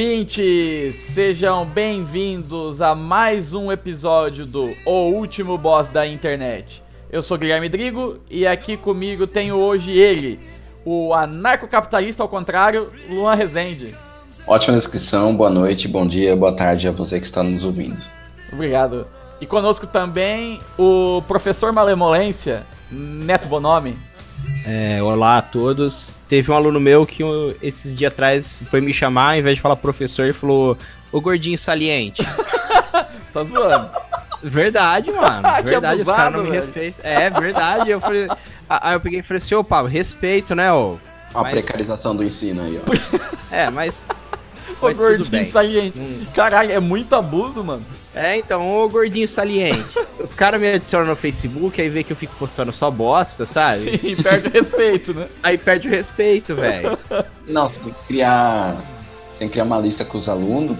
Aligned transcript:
Ouvintes! 0.00 0.94
Sejam 0.94 1.66
bem-vindos 1.66 2.80
a 2.80 2.94
mais 2.94 3.52
um 3.52 3.70
episódio 3.70 4.46
do 4.46 4.74
O 4.86 5.10
Último 5.10 5.58
Boss 5.58 5.88
da 5.88 6.06
Internet. 6.06 6.82
Eu 7.12 7.20
sou 7.20 7.36
Guilherme 7.36 7.68
Drigo 7.68 8.18
e 8.30 8.46
aqui 8.46 8.78
comigo 8.78 9.26
tenho 9.26 9.56
hoje 9.56 9.92
ele, 9.92 10.40
o 10.86 11.12
anarcocapitalista 11.12 12.22
ao 12.22 12.30
contrário, 12.30 12.90
Luan 13.10 13.34
Rezende. 13.34 13.94
Ótima 14.46 14.78
descrição, 14.78 15.36
boa 15.36 15.50
noite, 15.50 15.86
bom 15.86 16.06
dia, 16.06 16.34
boa 16.34 16.56
tarde 16.56 16.88
a 16.88 16.92
você 16.92 17.20
que 17.20 17.26
está 17.26 17.42
nos 17.42 17.62
ouvindo. 17.62 18.00
Obrigado. 18.50 19.06
E 19.38 19.44
conosco 19.44 19.86
também 19.86 20.60
o 20.78 21.22
professor 21.28 21.74
Malemolência, 21.74 22.64
Neto 22.90 23.48
Bonomi. 23.48 23.98
É, 24.66 25.02
olá 25.02 25.38
a 25.38 25.42
todos. 25.42 26.12
Teve 26.28 26.50
um 26.50 26.54
aluno 26.54 26.78
meu 26.78 27.06
que 27.06 27.22
esses 27.62 27.94
dias 27.94 28.12
atrás 28.12 28.62
foi 28.70 28.80
me 28.80 28.92
chamar, 28.92 29.32
ao 29.32 29.38
invés 29.38 29.56
de 29.56 29.62
falar 29.62 29.76
professor, 29.76 30.24
ele 30.24 30.32
falou: 30.32 30.76
Ô 31.12 31.20
gordinho 31.20 31.58
saliente. 31.58 32.22
Tá 33.32 33.44
zoando? 33.44 33.88
verdade, 34.42 35.12
mano. 35.12 35.42
Que 35.58 35.62
verdade, 35.62 36.02
os 36.02 36.08
abusado, 36.08 36.16
caras 36.16 36.32
não 36.34 36.42
me 36.42 36.50
respeitam. 36.50 37.00
É 37.04 37.30
verdade. 37.30 37.88
Eu 37.90 38.00
falei. 38.00 38.26
Aí 38.68 38.94
eu 38.94 39.00
peguei 39.00 39.20
e 39.20 39.22
falei 39.22 39.38
assim: 39.40 39.54
ô 39.54 39.62
Pablo, 39.62 39.88
respeito, 39.88 40.52
né, 40.54 40.72
ô? 40.72 40.96
A 41.32 41.42
Mas- 41.42 41.52
precarização 41.52 42.16
do 42.16 42.24
ensino 42.24 42.60
aí, 42.62 42.80
ó. 42.84 43.54
É, 43.54 43.70
mas. 43.70 44.04
Ô 44.80 44.86
mas 44.86 44.96
gordinho 44.96 45.48
saliente. 45.48 46.00
Hum. 46.00 46.26
Caralho, 46.34 46.72
é 46.72 46.80
muito 46.80 47.14
abuso, 47.14 47.62
mano. 47.62 47.84
É, 48.14 48.36
então, 48.38 48.68
ô 48.76 48.88
gordinho 48.88 49.28
saliente. 49.28 49.84
Os 50.18 50.34
caras 50.34 50.60
me 50.60 50.70
adicionam 50.72 51.06
no 51.06 51.16
Facebook, 51.16 51.80
aí 51.80 51.88
vê 51.88 52.02
que 52.02 52.12
eu 52.12 52.16
fico 52.16 52.34
postando 52.38 52.72
só 52.72 52.90
bosta, 52.90 53.46
sabe? 53.46 53.96
Sim, 53.98 54.16
perde 54.16 54.48
o 54.48 54.50
respeito, 54.50 55.14
né? 55.14 55.26
Aí 55.42 55.56
perde 55.56 55.88
o 55.88 55.90
respeito, 55.90 56.54
velho. 56.54 56.98
Não, 57.46 57.68
você 57.68 57.78
tem 57.80 57.92
que 57.92 58.06
criar. 58.06 58.76
Você 59.32 59.38
tem 59.38 59.48
que 59.48 59.52
criar 59.52 59.64
uma 59.64 59.78
lista 59.78 60.04
com 60.04 60.18
os 60.18 60.28
alunos. 60.28 60.76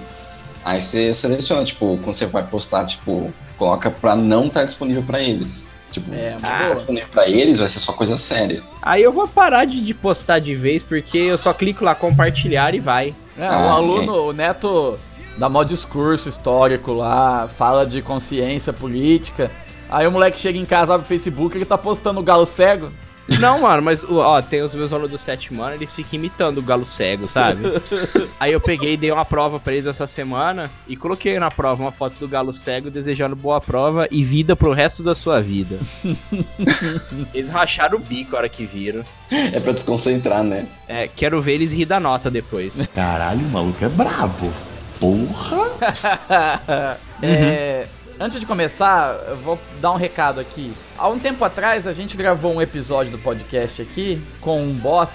Aí 0.65 0.81
você 0.83 1.15
seleciona, 1.15 1.65
tipo, 1.65 1.99
quando 2.03 2.15
você 2.15 2.27
vai 2.27 2.43
postar, 2.43 2.85
tipo, 2.87 3.33
coloca 3.57 3.91
pra 3.91 4.15
não 4.17 4.47
estar 4.47 4.65
disponível 4.65 5.03
pra 5.03 5.23
eles. 5.23 5.67
Tipo, 5.91 6.13
É, 6.15 6.33
ah, 6.43 6.65
boa. 6.65 6.75
disponível 6.77 7.09
pra 7.11 7.29
eles 7.29 7.59
vai 7.61 7.69
ser 7.69 7.81
só 7.81 7.93
coisa 7.93 8.19
séria. 8.19 8.63
Aí 8.83 9.03
eu 9.03 9.11
vou 9.13 9.27
parar 9.27 9.65
de, 9.65 9.81
de 9.83 9.95
postar 9.95 10.39
de 10.39 10.55
vez, 10.55 10.83
porque 10.83 11.17
eu 11.19 11.39
só 11.39 11.53
clico 11.55 11.85
lá 11.85 11.95
compartilhar 11.95 12.75
e 12.75 12.81
vai. 12.81 13.15
É, 13.39 13.47
Ah, 13.47 13.67
o 13.67 13.69
aluno, 13.71 14.29
o 14.29 14.33
Neto 14.33 14.99
dá 15.41 15.49
mó 15.49 15.65
discurso 15.65 16.29
histórico 16.29 16.93
lá, 16.93 17.49
fala 17.49 17.87
de 17.87 18.03
consciência 18.03 18.75
política. 18.75 19.51
Aí 19.89 20.07
o 20.07 20.13
moleque 20.13 20.39
chega 20.39 20.59
em 20.59 20.67
casa, 20.67 20.93
abre 20.93 21.07
o 21.07 21.09
Facebook, 21.09 21.57
ele 21.57 21.65
tá 21.65 21.79
postando 21.79 22.21
o 22.21 22.23
galo 22.23 22.45
cego. 22.45 22.93
Não, 23.27 23.61
mano, 23.61 23.81
mas 23.81 24.05
ó, 24.05 24.43
tem 24.43 24.61
os 24.61 24.75
meus 24.75 24.93
alunos 24.93 25.13
do 25.13 25.19
sétimo 25.19 25.63
ano, 25.63 25.77
eles 25.77 25.95
ficam 25.95 26.19
imitando 26.19 26.59
o 26.59 26.63
galo 26.63 26.85
cego, 26.85 27.27
sabe? 27.27 27.63
Aí 28.39 28.53
eu 28.53 28.61
peguei 28.61 28.95
e 28.95 28.97
dei 28.97 29.11
uma 29.11 29.25
prova 29.25 29.59
pra 29.59 29.73
eles 29.73 29.87
essa 29.87 30.07
semana 30.07 30.71
e 30.87 30.95
coloquei 30.95 31.39
na 31.39 31.51
prova 31.51 31.85
uma 31.85 31.93
foto 31.93 32.17
do 32.19 32.29
galo 32.29 32.53
cego 32.53 32.91
desejando 32.91 33.35
boa 33.35 33.61
prova 33.61 34.09
e 34.11 34.23
vida 34.23 34.55
pro 34.55 34.73
resto 34.73 35.03
da 35.03 35.15
sua 35.15 35.41
vida. 35.41 35.79
eles 37.33 37.49
racharam 37.49 37.97
o 37.97 38.01
bico 38.01 38.37
a 38.37 38.41
hora 38.41 38.49
que 38.49 38.67
viram. 38.67 39.05
É 39.31 39.59
pra 39.59 39.73
desconcentrar, 39.73 40.43
né? 40.43 40.67
É, 40.87 41.09
quero 41.09 41.41
ver 41.41 41.55
eles 41.55 41.73
rir 41.73 41.87
da 41.87 41.99
nota 41.99 42.31
depois. 42.31 42.87
Caralho, 42.95 43.41
o 43.47 43.51
maluco 43.51 43.83
é 43.83 43.89
brabo. 43.89 44.53
Porra! 45.01 46.99
É, 47.23 47.87
antes 48.19 48.41
de 48.41 48.47
começar, 48.47 49.15
eu 49.29 49.37
vou 49.37 49.59
dar 49.79 49.93
um 49.93 49.97
recado 49.97 50.41
aqui. 50.41 50.73
Há 50.97 51.07
um 51.09 51.19
tempo 51.19 51.45
atrás 51.45 51.87
a 51.87 51.93
gente 51.93 52.17
gravou 52.17 52.55
um 52.55 52.63
episódio 52.63 53.13
do 53.13 53.19
podcast 53.19 53.83
aqui 53.83 54.19
com 54.41 54.63
um 54.63 54.73
boss 54.73 55.11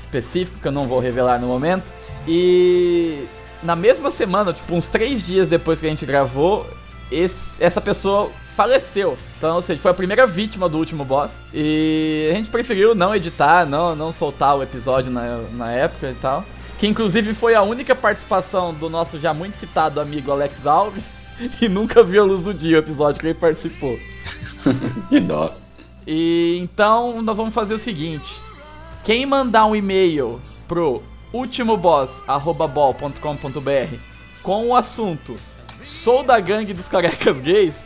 específico 0.00 0.58
que 0.58 0.66
eu 0.66 0.72
não 0.72 0.86
vou 0.88 0.98
revelar 0.98 1.38
no 1.38 1.46
momento. 1.46 1.84
E 2.26 3.26
na 3.62 3.76
mesma 3.76 4.10
semana, 4.10 4.54
tipo 4.54 4.74
uns 4.74 4.86
três 4.88 5.22
dias 5.26 5.46
depois 5.46 5.78
que 5.78 5.84
a 5.86 5.90
gente 5.90 6.06
gravou, 6.06 6.66
esse- 7.10 7.62
essa 7.62 7.82
pessoa 7.82 8.30
faleceu. 8.56 9.18
Então, 9.36 9.56
ou 9.56 9.60
seja, 9.62 9.78
foi 9.80 9.90
a 9.90 9.94
primeira 9.94 10.26
vítima 10.26 10.70
do 10.70 10.78
último 10.78 11.04
boss. 11.04 11.30
E 11.52 12.30
a 12.32 12.34
gente 12.34 12.48
preferiu 12.48 12.94
não 12.94 13.14
editar, 13.14 13.66
não, 13.66 13.94
não 13.94 14.10
soltar 14.10 14.56
o 14.56 14.62
episódio 14.62 15.12
na, 15.12 15.36
na 15.52 15.70
época 15.70 16.08
e 16.10 16.14
tal. 16.14 16.46
Que 16.82 16.86
inclusive 16.88 17.32
foi 17.32 17.54
a 17.54 17.62
única 17.62 17.94
participação 17.94 18.74
do 18.74 18.90
nosso 18.90 19.20
já 19.20 19.32
muito 19.32 19.56
citado 19.56 20.00
amigo 20.00 20.32
Alex 20.32 20.66
Alves. 20.66 21.22
E 21.62 21.68
nunca 21.68 22.02
viu 22.02 22.24
a 22.24 22.26
luz 22.26 22.42
do 22.42 22.52
dia 22.52 22.74
o 22.76 22.80
episódio 22.80 23.20
que 23.20 23.26
ele 23.28 23.34
participou. 23.34 23.96
Que 25.08 25.20
dó. 25.20 25.54
E 26.04 26.58
então 26.60 27.22
nós 27.22 27.36
vamos 27.36 27.54
fazer 27.54 27.74
o 27.74 27.78
seguinte: 27.78 28.34
quem 29.04 29.24
mandar 29.24 29.66
um 29.66 29.76
e-mail 29.76 30.40
pro 30.66 31.00
ultimoboss@bol.com.br 31.32 33.96
com 34.42 34.66
o 34.66 34.74
assunto 34.74 35.36
Sou 35.84 36.24
da 36.24 36.40
gangue 36.40 36.74
dos 36.74 36.88
carecas 36.88 37.40
gays 37.40 37.76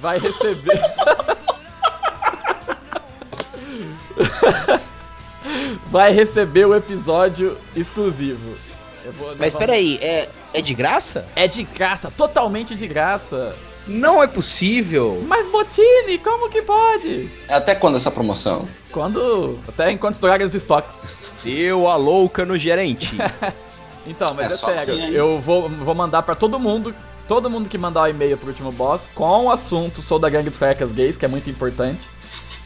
vai 0.00 0.18
receber 0.18 0.80
vai 5.90 6.12
receber 6.12 6.64
o 6.66 6.74
episódio 6.74 7.56
exclusivo. 7.74 8.54
Eu 9.04 9.12
vou- 9.12 9.34
Mas 9.38 9.54
peraí, 9.54 9.98
é, 10.02 10.28
é 10.52 10.60
de 10.60 10.74
graça? 10.74 11.26
É 11.34 11.48
de 11.48 11.62
graça, 11.62 12.10
totalmente 12.16 12.74
de 12.74 12.86
graça. 12.86 13.54
Não 13.86 14.22
é 14.22 14.26
possível. 14.26 15.22
Mas 15.26 15.48
Botini, 15.48 16.18
como 16.18 16.50
que 16.50 16.62
pode? 16.62 17.28
Até 17.48 17.74
quando 17.74 17.96
essa 17.96 18.10
promoção? 18.10 18.68
Quando. 18.92 19.58
Até 19.66 19.90
enquanto 19.90 20.18
durarem 20.18 20.46
os 20.46 20.54
estoques. 20.54 20.92
Deu 21.42 21.88
a 21.88 21.96
louca 21.96 22.44
no 22.44 22.56
gerente. 22.58 23.10
Então, 24.06 24.32
mas 24.32 24.50
É 24.50 24.54
é, 24.54 24.56
sério, 24.56 24.94
que- 24.96 25.14
eu 25.14 25.38
vou, 25.38 25.68
vou 25.68 25.94
mandar 25.94 26.22
pra 26.22 26.34
todo 26.34 26.58
mundo, 26.58 26.92
todo 27.28 27.50
mundo 27.50 27.68
que 27.68 27.76
mandar 27.76 28.02
o 28.04 28.08
e-mail 28.08 28.36
pro 28.38 28.48
último 28.48 28.72
boss 28.72 29.10
com 29.14 29.44
o 29.44 29.50
assunto 29.50 30.00
Sou 30.00 30.18
da 30.18 30.30
Gangue 30.30 30.48
dos 30.48 30.58
Carecas 30.58 30.90
Gays, 30.90 31.18
que 31.18 31.24
é 31.26 31.28
muito 31.28 31.50
importante, 31.50 32.00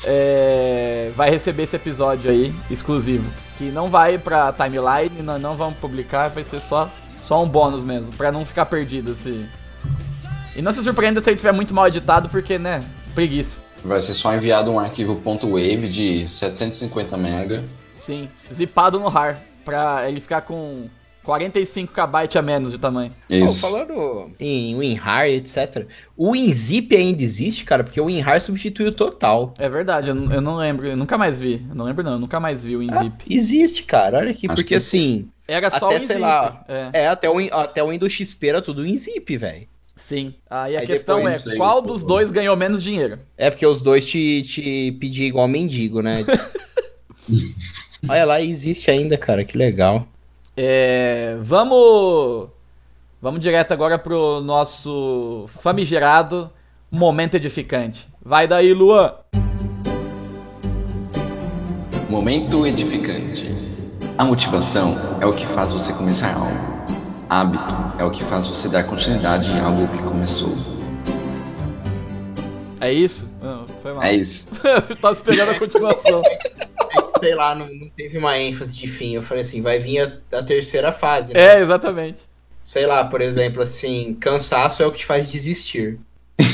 é, 0.04 1.10
vai 1.14 1.30
receber 1.30 1.64
esse 1.64 1.76
episódio 1.76 2.30
aí, 2.30 2.54
exclusivo. 2.70 3.30
Que 3.56 3.64
não 3.70 3.88
vai 3.88 4.18
pra 4.18 4.52
timeline, 4.52 5.22
não, 5.22 5.38
não 5.38 5.54
vamos 5.54 5.78
publicar, 5.78 6.28
vai 6.28 6.44
ser 6.44 6.60
só, 6.60 6.90
só 7.22 7.42
um 7.42 7.48
bônus 7.48 7.82
mesmo, 7.82 8.12
pra 8.14 8.30
não 8.30 8.44
ficar 8.44 8.66
perdido 8.66 9.12
esse... 9.12 9.46
E 10.56 10.62
não 10.62 10.72
se 10.72 10.82
surpreenda 10.84 11.20
se 11.20 11.30
ele 11.30 11.36
tiver 11.36 11.52
muito 11.52 11.74
mal 11.74 11.88
editado, 11.88 12.28
porque, 12.28 12.58
né, 12.58 12.84
preguiça. 13.14 13.60
Vai 13.84 14.00
ser 14.00 14.14
só 14.14 14.34
enviado 14.34 14.70
um 14.70 14.78
arquivo 14.78 15.20
.wave 15.24 15.88
de 15.88 16.28
750 16.28 17.16
MB. 17.16 17.60
Sim, 18.00 18.28
zipado 18.52 19.00
no 19.00 19.08
RAR, 19.08 19.38
pra 19.64 20.08
ele 20.08 20.20
ficar 20.20 20.42
com 20.42 20.88
45 21.24 21.92
KB 21.92 22.38
a 22.38 22.42
menos 22.42 22.72
de 22.72 22.78
tamanho. 22.78 23.10
Isso. 23.28 23.60
falando 23.60 24.30
em 24.38 24.76
WinRAR, 24.76 25.26
etc. 25.28 25.86
O 26.16 26.30
WinZip 26.30 26.94
ainda 26.94 27.22
existe, 27.22 27.64
cara, 27.64 27.82
porque 27.82 28.00
o 28.00 28.04
WinRAR 28.04 28.40
substituiu 28.40 28.90
o 28.90 28.92
total. 28.92 29.54
É 29.58 29.68
verdade, 29.68 30.10
eu, 30.10 30.14
não- 30.14 30.32
eu 30.32 30.40
não 30.40 30.56
lembro, 30.56 30.86
eu 30.86 30.96
nunca 30.96 31.18
mais 31.18 31.38
vi. 31.38 31.64
Eu 31.68 31.74
não 31.74 31.84
lembro 31.84 32.04
não, 32.04 32.12
eu 32.12 32.18
nunca 32.18 32.38
mais 32.38 32.62
vi 32.62 32.76
o 32.76 32.80
Ah, 32.92 33.00
WinZip. 33.00 33.24
existe, 33.34 33.82
cara. 33.84 34.18
Olha 34.18 34.30
aqui, 34.30 34.46
Acho 34.46 34.54
porque 34.54 34.68
que 34.68 34.74
assim, 34.74 35.28
Era 35.48 35.70
só 35.70 35.86
até, 35.86 35.96
o 35.96 36.00
sei 36.00 36.16
WinZip. 36.16 36.20
lá, 36.20 36.64
É, 36.68 36.90
é, 37.02 37.08
até, 37.08 37.28
o, 37.28 37.38
até 37.54 37.82
o 37.82 37.88
Windows 37.90 38.12
XP 38.12 38.46
era 38.48 38.62
tudo 38.62 38.82
WinZip, 38.82 39.36
velho. 39.36 39.66
sim. 39.96 40.34
Aí 40.50 40.76
a 40.76 40.80
Aí 40.80 40.86
questão 40.86 41.26
é, 41.28 41.38
veio 41.38 41.56
qual 41.56 41.80
dos 41.82 42.02
dois 42.02 42.30
ganhou 42.30 42.56
menos 42.56 42.82
dinheiro? 42.82 43.18
É 43.36 43.50
porque 43.50 43.66
os 43.66 43.82
dois 43.82 44.06
te, 44.06 44.42
te 44.42 44.92
pediam 45.00 45.26
igual 45.28 45.48
mendigo, 45.48 46.00
né? 46.02 46.24
Olha 48.08 48.24
lá, 48.24 48.40
existe 48.42 48.90
ainda, 48.90 49.16
cara, 49.16 49.44
que 49.44 49.56
legal. 49.56 50.06
É, 50.56 51.36
vamos... 51.40 52.48
Vamos 53.20 53.40
direto 53.40 53.72
agora 53.72 53.98
pro 53.98 54.40
nosso 54.40 55.46
famigerado 55.48 56.50
momento 56.90 57.34
edificante. 57.36 58.06
Vai 58.22 58.46
daí, 58.46 58.72
Luan. 58.74 59.14
Momento 62.08 62.66
edificante. 62.66 63.50
A 64.16 64.24
motivação 64.24 65.18
é 65.20 65.26
o 65.26 65.32
que 65.32 65.46
faz 65.48 65.72
você 65.72 65.92
começar 65.94 66.34
algo. 66.34 66.74
Hábito 67.28 67.74
é 67.98 68.04
o 68.04 68.10
que 68.10 68.22
faz 68.24 68.46
você 68.46 68.68
dar 68.68 68.84
continuidade 68.84 69.50
em 69.50 69.58
algo 69.58 69.88
que 69.88 70.02
começou. 70.02 70.52
É 72.80 72.92
isso? 72.92 73.28
Não, 73.42 73.66
foi 73.82 73.94
mal. 73.94 74.02
É 74.04 74.14
isso. 74.14 74.46
Tava 75.00 75.14
esperando 75.14 75.50
a 75.50 75.58
continuação. 75.58 76.22
Sei 77.20 77.34
lá, 77.34 77.54
não, 77.54 77.72
não 77.72 77.88
teve 77.88 78.18
uma 78.18 78.38
ênfase 78.38 78.76
de 78.76 78.86
fim. 78.86 79.14
Eu 79.14 79.22
falei 79.22 79.42
assim, 79.42 79.62
vai 79.62 79.78
vir 79.78 80.00
a, 80.00 80.38
a 80.38 80.42
terceira 80.42 80.92
fase, 80.92 81.32
né? 81.32 81.40
É, 81.40 81.60
exatamente. 81.60 82.18
sei 82.62 82.86
lá, 82.86 83.04
por 83.04 83.20
exemplo, 83.20 83.62
assim, 83.62 84.16
cansaço 84.20 84.82
é 84.82 84.86
o 84.86 84.92
que 84.92 84.98
te 84.98 85.06
faz 85.06 85.28
desistir. 85.28 85.98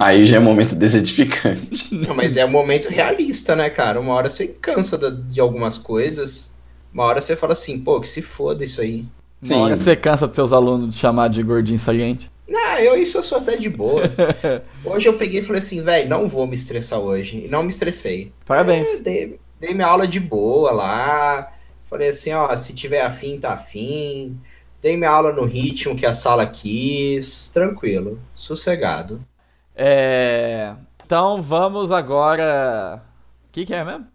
Aí 0.00 0.26
já 0.26 0.36
é 0.36 0.40
um 0.40 0.44
momento 0.44 0.74
desedificante. 0.74 1.94
Não, 1.94 2.14
mas 2.14 2.36
é 2.36 2.44
um 2.44 2.50
momento 2.50 2.88
realista, 2.88 3.54
né, 3.54 3.70
cara? 3.70 4.00
Uma 4.00 4.14
hora 4.14 4.28
você 4.28 4.48
cansa 4.48 4.98
de 4.98 5.40
algumas 5.40 5.78
coisas, 5.78 6.52
uma 6.92 7.04
hora 7.04 7.20
você 7.20 7.36
fala 7.36 7.52
assim, 7.52 7.78
pô, 7.78 8.00
que 8.00 8.08
se 8.08 8.20
foda 8.20 8.64
isso 8.64 8.80
aí. 8.80 9.04
Uma 9.44 9.58
hora 9.58 9.76
Sim. 9.76 9.84
você 9.84 9.94
cansa 9.96 10.26
dos 10.26 10.34
seus 10.34 10.52
alunos 10.52 10.94
de 10.94 11.00
chamar 11.00 11.28
de 11.28 11.42
gordinho 11.44 11.78
saliente. 11.78 12.28
Não, 12.48 12.78
eu 12.78 12.96
isso 12.96 13.18
eu 13.18 13.22
sou 13.22 13.38
até 13.38 13.56
de 13.56 13.68
boa. 13.68 14.02
Hoje 14.84 15.08
eu 15.08 15.12
peguei 15.12 15.40
e 15.40 15.42
falei 15.44 15.60
assim, 15.60 15.82
velho, 15.82 16.08
não 16.08 16.26
vou 16.26 16.46
me 16.46 16.54
estressar 16.54 16.98
hoje. 16.98 17.44
E 17.44 17.48
não 17.48 17.62
me 17.62 17.68
estressei. 17.68 18.32
Parabéns. 18.46 18.88
É, 18.88 18.96
dei, 18.96 19.38
dei 19.60 19.74
minha 19.74 19.86
aula 19.86 20.06
de 20.06 20.20
boa 20.20 20.70
lá. 20.70 21.52
Falei 21.86 22.08
assim, 22.08 22.32
ó, 22.32 22.54
se 22.54 22.74
tiver 22.74 23.00
afim, 23.00 23.38
tá 23.38 23.54
afim. 23.54 24.38
Dei 24.80 24.96
minha 24.96 25.10
aula 25.10 25.32
no 25.32 25.44
ritmo 25.44 25.96
que 25.96 26.06
a 26.06 26.12
sala 26.12 26.46
quis. 26.46 27.50
Tranquilo, 27.50 28.18
sossegado. 28.34 29.20
É... 29.74 30.74
Então 31.04 31.40
vamos 31.40 31.90
agora. 31.90 33.02
O 33.48 33.52
que, 33.52 33.64
que 33.64 33.74
é 33.74 33.82
mesmo? 33.82 34.06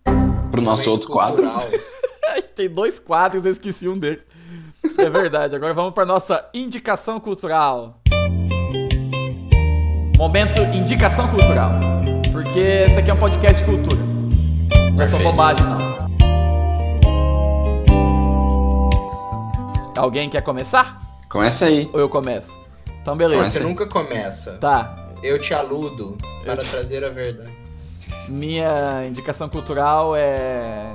Pro 0.52 0.62
nosso 0.62 0.90
outro 0.90 1.10
quadro. 1.10 1.44
Tem 2.56 2.70
dois 2.70 3.00
quadros, 3.00 3.46
eu 3.46 3.52
esqueci 3.52 3.88
um 3.88 3.98
deles. 3.98 4.24
É 4.98 5.10
verdade, 5.10 5.56
agora 5.56 5.74
vamos 5.74 5.94
para 5.94 6.06
nossa 6.06 6.48
indicação 6.54 7.20
cultural. 7.20 8.00
Momento 10.18 10.62
indicação 10.62 11.28
cultural. 11.30 11.72
Porque 12.32 12.60
esse 12.60 13.00
aqui 13.00 13.10
é 13.10 13.14
um 13.14 13.20
podcast 13.20 13.64
de 13.64 13.70
cultura. 13.70 14.13
Não 14.94 15.02
é 15.04 15.08
só 15.08 15.18
bobagem, 15.18 15.66
não. 15.66 15.94
Alguém 19.98 20.30
quer 20.30 20.42
começar? 20.42 21.00
Começa 21.30 21.66
aí. 21.66 21.90
Ou 21.94 22.00
eu 22.00 22.10
começo? 22.10 22.52
Então, 23.02 23.16
beleza. 23.16 23.46
Você 23.50 23.60
nunca 23.60 23.86
começa. 23.88 24.54
Tá. 24.54 24.96
Eu 25.22 25.38
te 25.40 25.54
aludo 25.54 26.18
para 26.44 26.58
te- 26.58 26.70
trazer 26.70 27.04
a 27.04 27.10
verdade. 27.10 27.52
Minha 28.28 29.06
indicação 29.08 29.50
cultural 29.50 30.16
é 30.16 30.92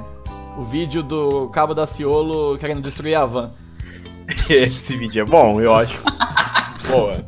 o 0.57 0.63
vídeo 0.65 1.03
do 1.03 1.49
Cabo 1.49 1.75
da 1.75 1.87
Ciolo 1.87 2.57
querendo 2.59 2.83
destruir 2.83 3.15
a 3.15 3.25
van. 3.25 3.51
Esse 4.49 4.97
vídeo 4.97 5.23
é 5.23 5.25
bom, 5.25 5.61
eu 5.61 5.75
acho. 5.75 5.99
Boa. 6.89 7.25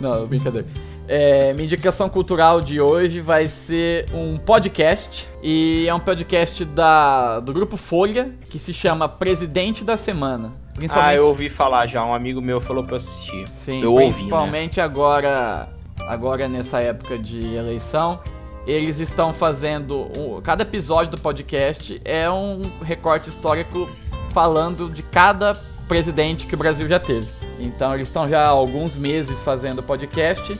Não, 0.00 0.26
brincadeira. 0.26 0.66
É, 1.06 1.52
minha 1.52 1.66
indicação 1.66 2.08
cultural 2.08 2.60
de 2.62 2.80
hoje 2.80 3.20
vai 3.20 3.46
ser 3.46 4.06
um 4.14 4.38
podcast. 4.38 5.28
E 5.42 5.84
é 5.86 5.94
um 5.94 6.00
podcast 6.00 6.64
da, 6.64 7.40
do 7.40 7.52
grupo 7.52 7.76
Folha, 7.76 8.32
que 8.50 8.58
se 8.58 8.72
chama 8.72 9.08
Presidente 9.08 9.84
da 9.84 9.96
Semana. 9.98 10.52
Principalmente, 10.74 11.10
Ah, 11.10 11.14
eu 11.14 11.26
ouvi 11.26 11.48
falar 11.50 11.86
já, 11.86 12.04
um 12.04 12.14
amigo 12.14 12.40
meu 12.40 12.60
falou 12.60 12.82
pra 12.82 12.96
assistir. 12.96 13.44
sim, 13.64 13.82
eu 13.82 13.92
ouvi, 13.92 14.06
né? 14.06 14.12
principalmente 14.12 14.80
agora, 14.80 15.68
agora 16.08 16.48
nessa 16.48 16.78
época 16.78 17.18
de 17.18 17.54
eleição. 17.54 18.18
Eles 18.66 18.98
estão 18.98 19.32
fazendo. 19.34 20.08
um- 20.16 20.40
cada 20.40 20.62
episódio 20.62 21.10
do 21.12 21.20
podcast 21.20 22.00
é 22.02 22.28
um 22.30 22.62
recorte 22.82 23.28
histórico 23.28 23.86
falando 24.32 24.88
de 24.88 25.02
cada 25.02 25.54
presidente 25.86 26.46
que 26.46 26.54
o 26.54 26.58
Brasil 26.58 26.88
já 26.88 26.98
teve. 26.98 27.28
Então 27.60 27.94
eles 27.94 28.08
estão 28.08 28.26
já 28.26 28.42
há 28.46 28.48
alguns 28.48 28.96
meses 28.96 29.38
fazendo 29.42 29.82
podcast. 29.82 30.58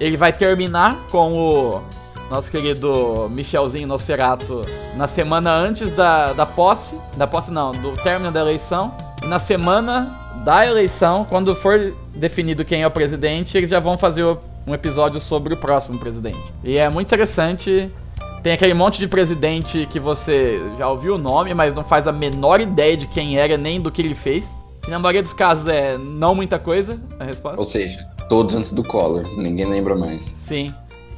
Ele 0.00 0.16
vai 0.16 0.32
terminar 0.32 0.96
com 1.10 1.32
o 1.34 1.82
nosso 2.30 2.50
querido 2.50 3.28
Michelzinho 3.30 3.86
Nosferato 3.86 4.62
na 4.96 5.06
semana 5.06 5.52
antes 5.52 5.92
da, 5.92 6.32
da 6.32 6.46
posse. 6.46 6.96
Da 7.18 7.26
posse 7.26 7.50
não, 7.50 7.72
do 7.72 7.92
término 8.02 8.32
da 8.32 8.40
eleição. 8.40 8.94
E 9.22 9.26
na 9.26 9.38
semana 9.38 10.10
da 10.42 10.66
eleição, 10.66 11.26
quando 11.26 11.54
for 11.54 11.92
definido 12.14 12.64
quem 12.64 12.82
é 12.82 12.86
o 12.86 12.90
presidente, 12.90 13.58
eles 13.58 13.68
já 13.68 13.78
vão 13.78 13.98
fazer 13.98 14.24
um 14.66 14.72
episódio 14.72 15.20
sobre 15.20 15.52
o 15.52 15.56
próximo 15.56 15.98
presidente. 15.98 16.40
E 16.64 16.78
é 16.78 16.88
muito 16.88 17.08
interessante. 17.08 17.90
Tem 18.42 18.54
aquele 18.54 18.72
monte 18.72 18.98
de 18.98 19.06
presidente 19.06 19.86
que 19.90 20.00
você 20.00 20.58
já 20.78 20.88
ouviu 20.88 21.16
o 21.16 21.18
nome, 21.18 21.52
mas 21.52 21.74
não 21.74 21.84
faz 21.84 22.08
a 22.08 22.12
menor 22.12 22.58
ideia 22.58 22.96
de 22.96 23.06
quem 23.06 23.36
era 23.36 23.58
nem 23.58 23.78
do 23.78 23.90
que 23.90 24.00
ele 24.00 24.14
fez. 24.14 24.44
Que 24.82 24.90
na 24.90 24.98
maioria 24.98 25.22
dos 25.22 25.34
casos 25.34 25.68
é 25.68 25.98
não 25.98 26.34
muita 26.34 26.58
coisa 26.58 26.98
a 27.18 27.24
resposta. 27.24 27.58
Ou 27.58 27.66
seja, 27.66 27.98
todos 28.30 28.54
antes 28.54 28.72
do 28.72 28.82
Collor. 28.82 29.24
Ninguém 29.36 29.66
lembra 29.66 29.94
mais. 29.94 30.22
Sim. 30.36 30.68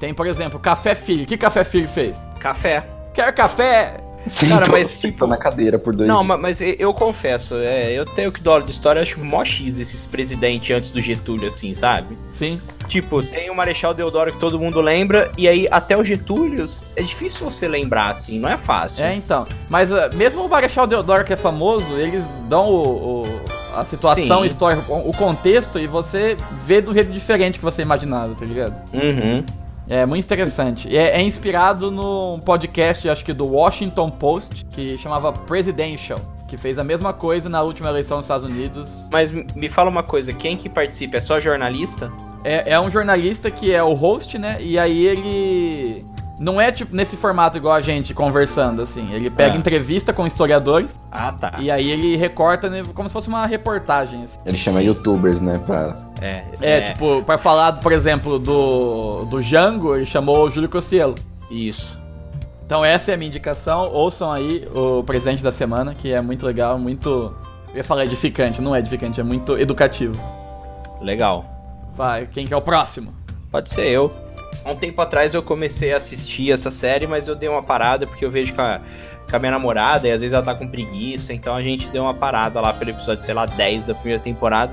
Tem, 0.00 0.12
por 0.12 0.26
exemplo, 0.26 0.58
Café 0.58 0.96
Filho. 0.96 1.22
O 1.22 1.26
que 1.26 1.36
Café 1.36 1.62
Filho 1.62 1.86
fez? 1.88 2.16
Café. 2.40 2.84
Quer 3.14 3.32
café? 3.32 4.00
Cara, 4.48 4.66
mas, 4.70 4.88
Sentou 4.88 5.10
tipo- 5.10 5.26
na 5.26 5.36
cadeira 5.36 5.78
por 5.80 5.94
dois 5.94 6.08
Não, 6.08 6.16
dias. 6.18 6.26
ma- 6.28 6.38
mas 6.38 6.60
eu, 6.60 6.74
eu 6.78 6.94
confesso, 6.94 7.56
é, 7.56 7.92
eu 7.92 8.06
tenho 8.06 8.30
que 8.30 8.40
dó 8.40 8.60
de 8.60 8.70
história, 8.70 9.00
eu 9.00 9.02
acho 9.02 9.18
mó 9.20 9.44
X 9.44 9.78
esses 9.80 10.06
presidentes 10.06 10.74
antes 10.76 10.90
do 10.92 11.00
Getúlio, 11.00 11.48
assim, 11.48 11.74
sabe? 11.74 12.16
Sim. 12.30 12.60
Tipo, 12.92 13.22
tem 13.22 13.48
o 13.48 13.54
Marechal 13.54 13.94
Deodoro 13.94 14.30
que 14.32 14.38
todo 14.38 14.58
mundo 14.60 14.78
lembra, 14.80 15.32
e 15.38 15.48
aí 15.48 15.66
até 15.70 15.96
o 15.96 16.04
Getúlio 16.04 16.66
é 16.94 17.02
difícil 17.02 17.50
você 17.50 17.66
lembrar, 17.66 18.10
assim, 18.10 18.38
não 18.38 18.50
é 18.50 18.58
fácil. 18.58 19.02
É, 19.02 19.14
então. 19.14 19.46
Mas 19.70 19.90
ah, 19.90 20.10
mesmo 20.14 20.44
o 20.44 20.48
Marechal 20.48 20.86
Deodoro, 20.86 21.24
que 21.24 21.32
é 21.32 21.36
famoso, 21.36 21.86
eles 21.98 22.22
dão 22.50 22.68
o, 22.68 23.22
o- 23.22 23.40
a 23.74 23.82
situação 23.86 24.40
Sim. 24.40 24.46
histórica, 24.46 24.92
o 24.92 25.12
contexto, 25.14 25.78
e 25.78 25.86
você 25.86 26.36
vê 26.66 26.82
do 26.82 26.92
jeito 26.92 27.10
diferente 27.10 27.58
que 27.58 27.64
você 27.64 27.80
imaginava, 27.80 28.34
tá 28.34 28.44
ligado? 28.44 28.74
Uhum. 28.92 29.42
É 29.88 30.04
muito 30.04 30.24
interessante. 30.24 30.88
E 30.88 30.96
É, 30.96 31.18
é 31.18 31.22
inspirado 31.22 31.90
num 31.90 32.38
podcast, 32.40 33.08
acho 33.08 33.24
que 33.24 33.32
do 33.32 33.46
Washington 33.46 34.10
Post, 34.10 34.66
que 34.66 34.98
chamava 34.98 35.32
Presidential, 35.32 36.18
que 36.52 36.58
fez 36.58 36.78
a 36.78 36.84
mesma 36.84 37.14
coisa 37.14 37.48
na 37.48 37.62
última 37.62 37.88
eleição 37.88 38.18
dos 38.18 38.26
Estados 38.26 38.44
Unidos. 38.44 39.08
Mas 39.10 39.32
me 39.32 39.70
fala 39.70 39.88
uma 39.88 40.02
coisa, 40.02 40.34
quem 40.34 40.54
que 40.54 40.68
participa? 40.68 41.16
É 41.16 41.20
só 41.20 41.40
jornalista? 41.40 42.12
É, 42.44 42.72
é 42.74 42.80
um 42.80 42.90
jornalista 42.90 43.50
que 43.50 43.72
é 43.72 43.82
o 43.82 43.94
host, 43.94 44.36
né? 44.36 44.58
E 44.60 44.78
aí 44.78 45.06
ele. 45.06 46.04
Não 46.38 46.60
é 46.60 46.70
tipo 46.72 46.94
nesse 46.94 47.16
formato 47.16 47.56
igual 47.56 47.72
a 47.72 47.80
gente 47.80 48.12
conversando, 48.12 48.82
assim. 48.82 49.10
Ele 49.14 49.30
pega 49.30 49.54
É. 49.54 49.56
entrevista 49.58 50.12
com 50.12 50.26
historiadores 50.26 50.90
Ah, 51.10 51.32
tá. 51.32 51.54
e 51.58 51.70
aí 51.70 51.88
ele 51.90 52.16
recorta 52.16 52.68
né, 52.68 52.82
como 52.94 53.08
se 53.08 53.12
fosse 53.12 53.28
uma 53.28 53.46
reportagem. 53.46 54.24
assim. 54.24 54.38
Ele 54.44 54.58
chama 54.58 54.82
youtubers, 54.82 55.40
né? 55.40 55.58
Pra... 55.64 55.96
É, 56.20 56.42
É, 56.60 56.80
tipo, 56.92 57.22
pra 57.24 57.38
falar, 57.38 57.74
por 57.80 57.92
exemplo, 57.92 58.38
do, 58.38 59.24
do 59.26 59.40
Django, 59.40 59.94
ele 59.94 60.04
chamou 60.04 60.44
o 60.46 60.50
Júlio 60.50 60.68
Cossielo. 60.68 61.14
Isso. 61.50 61.98
Então 62.64 62.84
essa 62.84 63.10
é 63.10 63.14
a 63.14 63.16
minha 63.16 63.28
indicação. 63.28 63.90
Ouçam 63.92 64.30
aí 64.30 64.68
o 64.74 65.02
presente 65.04 65.42
da 65.42 65.52
semana, 65.52 65.94
que 65.94 66.12
é 66.12 66.20
muito 66.20 66.46
legal, 66.46 66.78
muito. 66.78 67.34
Eu 67.70 67.76
ia 67.76 67.84
falar 67.84 68.04
edificante, 68.04 68.60
não 68.60 68.74
é 68.74 68.78
edificante, 68.78 69.20
é 69.20 69.24
muito 69.24 69.58
educativo. 69.58 70.14
Legal. 71.00 71.44
Vai, 71.96 72.26
quem 72.26 72.46
que 72.46 72.54
é 72.54 72.56
o 72.56 72.62
próximo? 72.62 73.12
Pode 73.50 73.70
ser 73.70 73.86
eu. 73.86 74.10
Há 74.64 74.70
um 74.70 74.76
tempo 74.76 75.00
atrás 75.00 75.34
eu 75.34 75.42
comecei 75.42 75.92
a 75.92 75.96
assistir 75.96 76.52
essa 76.52 76.70
série, 76.70 77.06
mas 77.06 77.26
eu 77.26 77.34
dei 77.34 77.48
uma 77.48 77.62
parada 77.62 78.06
porque 78.06 78.24
eu 78.24 78.30
vejo 78.30 78.54
com 78.54 78.62
a, 78.62 78.80
com 79.28 79.36
a 79.36 79.38
minha 79.38 79.50
namorada 79.50 80.06
e 80.06 80.12
às 80.12 80.20
vezes 80.20 80.32
ela 80.32 80.44
tá 80.44 80.54
com 80.54 80.68
preguiça, 80.68 81.32
então 81.32 81.56
a 81.56 81.60
gente 81.60 81.88
deu 81.88 82.04
uma 82.04 82.14
parada 82.14 82.60
lá 82.60 82.72
pelo 82.72 82.90
episódio, 82.90 83.24
sei 83.24 83.34
lá, 83.34 83.44
10 83.44 83.88
da 83.88 83.94
primeira 83.94 84.22
temporada. 84.22 84.72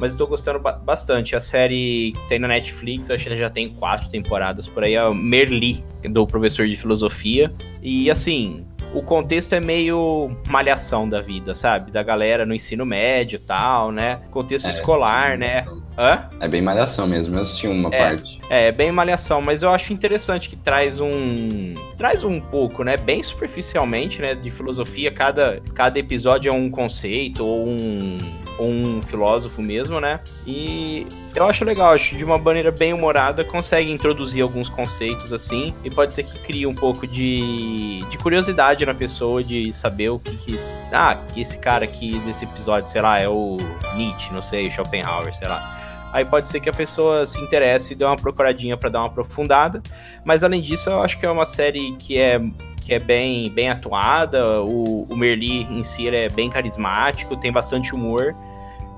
Mas 0.00 0.12
eu 0.12 0.18
tô 0.18 0.26
gostando 0.26 0.58
ba- 0.58 0.72
bastante. 0.72 1.36
A 1.36 1.40
série 1.40 2.14
tem 2.28 2.38
na 2.38 2.48
Netflix, 2.48 3.10
acho 3.10 3.22
que 3.24 3.28
ela 3.28 3.38
já 3.38 3.50
tem 3.50 3.68
quatro 3.68 4.08
temporadas 4.08 4.66
por 4.66 4.82
aí, 4.82 4.94
é 4.94 5.04
o 5.04 5.14
Merli, 5.14 5.84
do 6.04 6.26
professor 6.26 6.66
de 6.66 6.74
filosofia. 6.74 7.52
E 7.82 8.10
assim, 8.10 8.66
o 8.94 9.02
contexto 9.02 9.52
é 9.54 9.60
meio 9.60 10.34
malhação 10.48 11.06
da 11.08 11.20
vida, 11.20 11.54
sabe? 11.54 11.90
Da 11.92 12.02
galera 12.02 12.46
no 12.46 12.54
ensino 12.54 12.84
médio 12.86 13.36
e 13.36 13.40
tal, 13.40 13.92
né? 13.92 14.18
Contexto 14.30 14.66
É. 14.66 14.70
escolar, 14.70 15.36
né? 15.36 15.66
Hã? 15.98 16.28
É 16.40 16.48
bem 16.48 16.62
malhação 16.62 17.06
mesmo. 17.06 17.36
Eu 17.36 17.42
assisti 17.42 17.68
uma 17.68 17.94
É. 17.94 17.98
parte. 17.98 18.40
É, 18.48 18.72
bem 18.72 18.90
malhação, 18.90 19.40
mas 19.42 19.62
eu 19.62 19.70
acho 19.70 19.92
interessante 19.92 20.48
que 20.48 20.56
traz 20.56 20.98
um. 20.98 21.74
Traz 21.98 22.24
um 22.24 22.40
pouco, 22.40 22.82
né? 22.82 22.96
Bem 22.96 23.22
superficialmente, 23.22 24.20
né? 24.22 24.34
De 24.34 24.50
filosofia. 24.50 25.10
Cada, 25.12 25.60
cada 25.74 25.98
episódio 25.98 26.50
é 26.50 26.54
um 26.54 26.70
conceito 26.70 27.44
ou 27.44 27.68
um, 27.68 28.18
um 28.66 29.00
filósofo 29.02 29.62
mesmo, 29.62 30.00
né? 30.00 30.20
E 30.46 31.06
eu 31.34 31.46
acho 31.46 31.64
legal, 31.64 31.92
acho 31.92 32.16
de 32.16 32.24
uma 32.24 32.38
maneira 32.38 32.70
bem 32.70 32.92
humorada, 32.92 33.44
consegue 33.44 33.90
introduzir 33.90 34.42
alguns 34.42 34.68
conceitos 34.68 35.32
assim. 35.32 35.74
E 35.84 35.90
pode 35.90 36.14
ser 36.14 36.24
que 36.24 36.38
crie 36.40 36.66
um 36.66 36.74
pouco 36.74 37.06
de, 37.06 38.00
de 38.08 38.18
curiosidade 38.18 38.84
na 38.84 38.94
pessoa 38.94 39.42
de 39.42 39.72
saber 39.72 40.10
o 40.10 40.18
que 40.18 40.36
que. 40.36 40.60
Ah, 40.92 41.16
esse 41.36 41.58
cara 41.58 41.84
aqui 41.84 42.18
desse 42.20 42.44
episódio, 42.44 42.88
sei 42.88 43.00
lá, 43.00 43.18
é 43.20 43.28
o 43.28 43.58
Nietzsche, 43.96 44.32
não 44.32 44.42
sei, 44.42 44.70
Schopenhauer, 44.70 45.34
sei 45.34 45.48
lá. 45.48 45.80
Aí 46.12 46.24
pode 46.24 46.48
ser 46.48 46.60
que 46.60 46.68
a 46.68 46.72
pessoa 46.72 47.24
se 47.24 47.40
interesse 47.40 47.92
e 47.92 47.96
dê 47.96 48.04
uma 48.04 48.16
procuradinha 48.16 48.76
pra 48.76 48.88
dar 48.88 49.00
uma 49.00 49.06
aprofundada. 49.06 49.80
Mas 50.24 50.42
além 50.42 50.60
disso, 50.60 50.90
eu 50.90 51.00
acho 51.00 51.18
que 51.18 51.24
é 51.24 51.30
uma 51.30 51.46
série 51.46 51.92
que 51.98 52.18
é, 52.18 52.40
que 52.80 52.92
é 52.92 52.98
bem, 52.98 53.48
bem 53.50 53.70
atuada. 53.70 54.60
O, 54.62 55.04
o 55.08 55.16
Merli 55.16 55.62
em 55.62 55.84
si 55.84 56.08
é 56.08 56.28
bem 56.28 56.50
carismático, 56.50 57.36
tem 57.36 57.52
bastante 57.52 57.94
humor. 57.94 58.34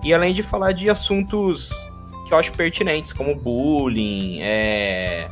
E 0.02 0.12
além 0.12 0.35
de 0.35 0.42
falar 0.42 0.73
de 0.73 0.90
assuntos 0.90 1.71
que 2.26 2.35
eu 2.35 2.38
acho 2.38 2.52
pertinentes, 2.52 3.12
como 3.12 3.35
bullying, 3.35 4.40
é, 4.42 5.28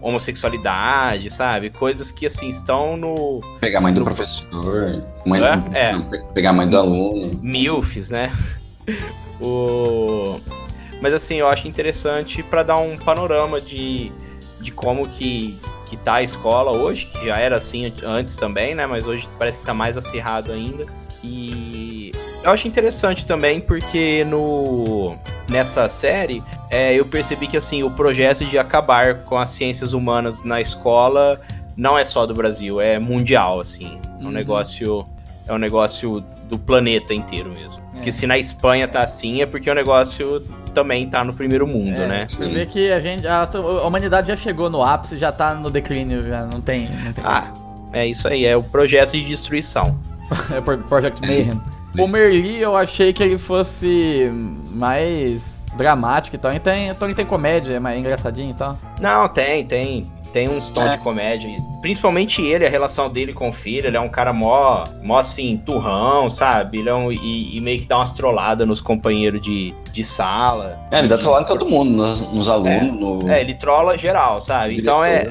homossexualidade, 0.00 1.30
sabe? 1.30 1.70
Coisas 1.70 2.12
que 2.12 2.26
assim 2.26 2.48
estão 2.48 2.96
no 2.96 3.40
Pegar 3.60 3.78
a 3.78 3.82
mãe 3.82 3.92
do 3.94 4.04
professor. 4.04 5.02
Mãe 5.26 5.42
É? 5.42 5.56
do... 5.56 5.76
É. 5.76 5.92
não, 5.92 6.02
pegar 6.32 6.50
a 6.50 6.52
mãe 6.52 6.68
do 6.68 6.76
aluno. 6.76 7.38
MILFs, 7.42 8.10
né? 8.10 8.32
O... 9.40 10.40
Mas 11.00 11.14
assim, 11.14 11.36
eu 11.36 11.46
acho 11.46 11.68
interessante 11.68 12.42
pra 12.42 12.64
dar 12.64 12.76
um 12.78 12.96
panorama 12.96 13.60
de, 13.60 14.10
de 14.60 14.72
como 14.72 15.06
que, 15.06 15.56
que 15.86 15.96
tá 15.96 16.14
a 16.14 16.22
escola 16.24 16.72
hoje, 16.72 17.06
que 17.06 17.26
já 17.26 17.38
era 17.38 17.54
assim 17.54 17.92
antes 18.02 18.34
também, 18.34 18.74
né? 18.74 18.84
Mas 18.84 19.06
hoje 19.06 19.28
parece 19.38 19.60
que 19.60 19.64
tá 19.64 19.72
mais 19.72 19.96
acirrado 19.96 20.50
ainda. 20.50 20.86
E 21.22 22.10
eu 22.48 22.52
acho 22.54 22.66
interessante 22.66 23.24
também 23.26 23.60
porque 23.60 24.24
no 24.28 25.14
nessa 25.48 25.88
série 25.88 26.42
é, 26.70 26.94
eu 26.94 27.04
percebi 27.06 27.46
que 27.46 27.56
assim 27.56 27.82
o 27.82 27.90
projeto 27.90 28.44
de 28.44 28.58
acabar 28.58 29.16
com 29.24 29.38
as 29.38 29.50
ciências 29.50 29.92
humanas 29.92 30.42
na 30.42 30.60
escola 30.60 31.38
não 31.76 31.96
é 31.98 32.04
só 32.04 32.26
do 32.26 32.34
Brasil, 32.34 32.80
é 32.80 32.98
mundial 32.98 33.60
assim. 33.60 33.98
É 34.18 34.22
um 34.22 34.26
Uhum. 34.26 34.30
negócio 34.32 35.04
é 35.46 35.52
um 35.52 35.58
negócio 35.58 36.20
do 36.48 36.58
planeta 36.58 37.14
inteiro 37.14 37.50
mesmo. 37.50 37.78
É. 37.94 37.96
Porque 37.96 38.12
se 38.12 38.26
na 38.26 38.36
Espanha 38.38 38.86
tá 38.88 39.00
assim 39.02 39.40
é 39.42 39.46
porque 39.46 39.70
o 39.70 39.74
negócio 39.74 40.40
também 40.74 41.08
tá 41.08 41.24
no 41.24 41.32
primeiro 41.34 41.66
mundo, 41.66 41.94
É, 41.94 42.06
né? 42.06 42.26
Você 42.28 42.48
vê 42.48 42.66
que 42.66 42.90
a 42.92 43.00
gente. 43.00 43.26
A, 43.26 43.42
a 43.42 43.86
humanidade 43.86 44.28
já 44.28 44.36
chegou 44.36 44.68
no 44.70 44.82
ápice, 44.82 45.16
já 45.18 45.32
tá 45.32 45.54
no 45.54 45.70
declínio, 45.70 46.26
já 46.28 46.44
não 46.46 46.60
tem. 46.60 46.88
Não 47.04 47.12
tem 47.12 47.24
Ah, 47.24 47.52
é 47.92 48.06
isso 48.06 48.28
aí, 48.28 48.44
é 48.44 48.56
o 48.56 48.62
projeto 48.62 49.12
de 49.12 49.22
destruição. 49.24 49.98
É 50.54 50.60
Pro- 50.60 50.78
Project 50.78 51.20
Mayhem. 51.22 51.58
O 51.98 52.06
Merli 52.06 52.60
eu 52.60 52.76
achei 52.76 53.12
que 53.12 53.22
ele 53.22 53.38
fosse 53.38 54.30
mais 54.70 55.66
dramático 55.76 56.36
e 56.36 56.38
tal. 56.38 56.52
E 56.52 56.58
tem, 56.58 56.88
então 56.88 57.08
ele 57.08 57.14
tem 57.14 57.26
comédia, 57.26 57.74
é 57.74 57.80
mais 57.80 57.98
engraçadinho 57.98 58.50
e 58.50 58.54
tal. 58.54 58.76
Não, 59.00 59.28
tem, 59.28 59.64
tem. 59.66 60.10
Tem 60.32 60.46
uns 60.46 60.68
tons 60.68 60.84
É. 60.84 60.96
de 60.96 61.02
comédia. 61.02 61.48
Principalmente 61.80 62.42
ele, 62.42 62.66
a 62.66 62.68
relação 62.68 63.08
dele 63.08 63.32
com 63.32 63.48
o 63.48 63.52
filho. 63.52 63.86
Ele 63.86 63.96
é 63.96 64.00
um 64.00 64.10
cara 64.10 64.30
mó, 64.30 64.84
mó 65.02 65.18
assim, 65.18 65.56
turrão, 65.64 66.28
sabe? 66.28 66.80
Ele 66.80 66.88
é 66.90 66.94
um, 66.94 67.10
e, 67.10 67.56
e 67.56 67.60
meio 67.62 67.80
que 67.80 67.86
dá 67.86 67.96
umas 67.96 68.12
trolladas 68.12 68.68
nos 68.68 68.82
companheiros 68.82 69.40
de, 69.40 69.74
de 69.90 70.04
sala. 70.04 70.78
É, 70.90 70.98
ele 70.98 71.08
dá 71.08 71.16
trollado 71.16 71.44
em 71.46 71.48
todo 71.48 71.64
mundo, 71.66 71.90
nos, 71.90 72.20
nos 72.32 72.46
alunos, 72.46 73.00
no. 73.24 73.30
É, 73.30 73.40
ele 73.40 73.54
trola 73.54 73.96
geral, 73.96 74.38
sabe? 74.42 74.78
Então 74.78 75.02
é, 75.02 75.28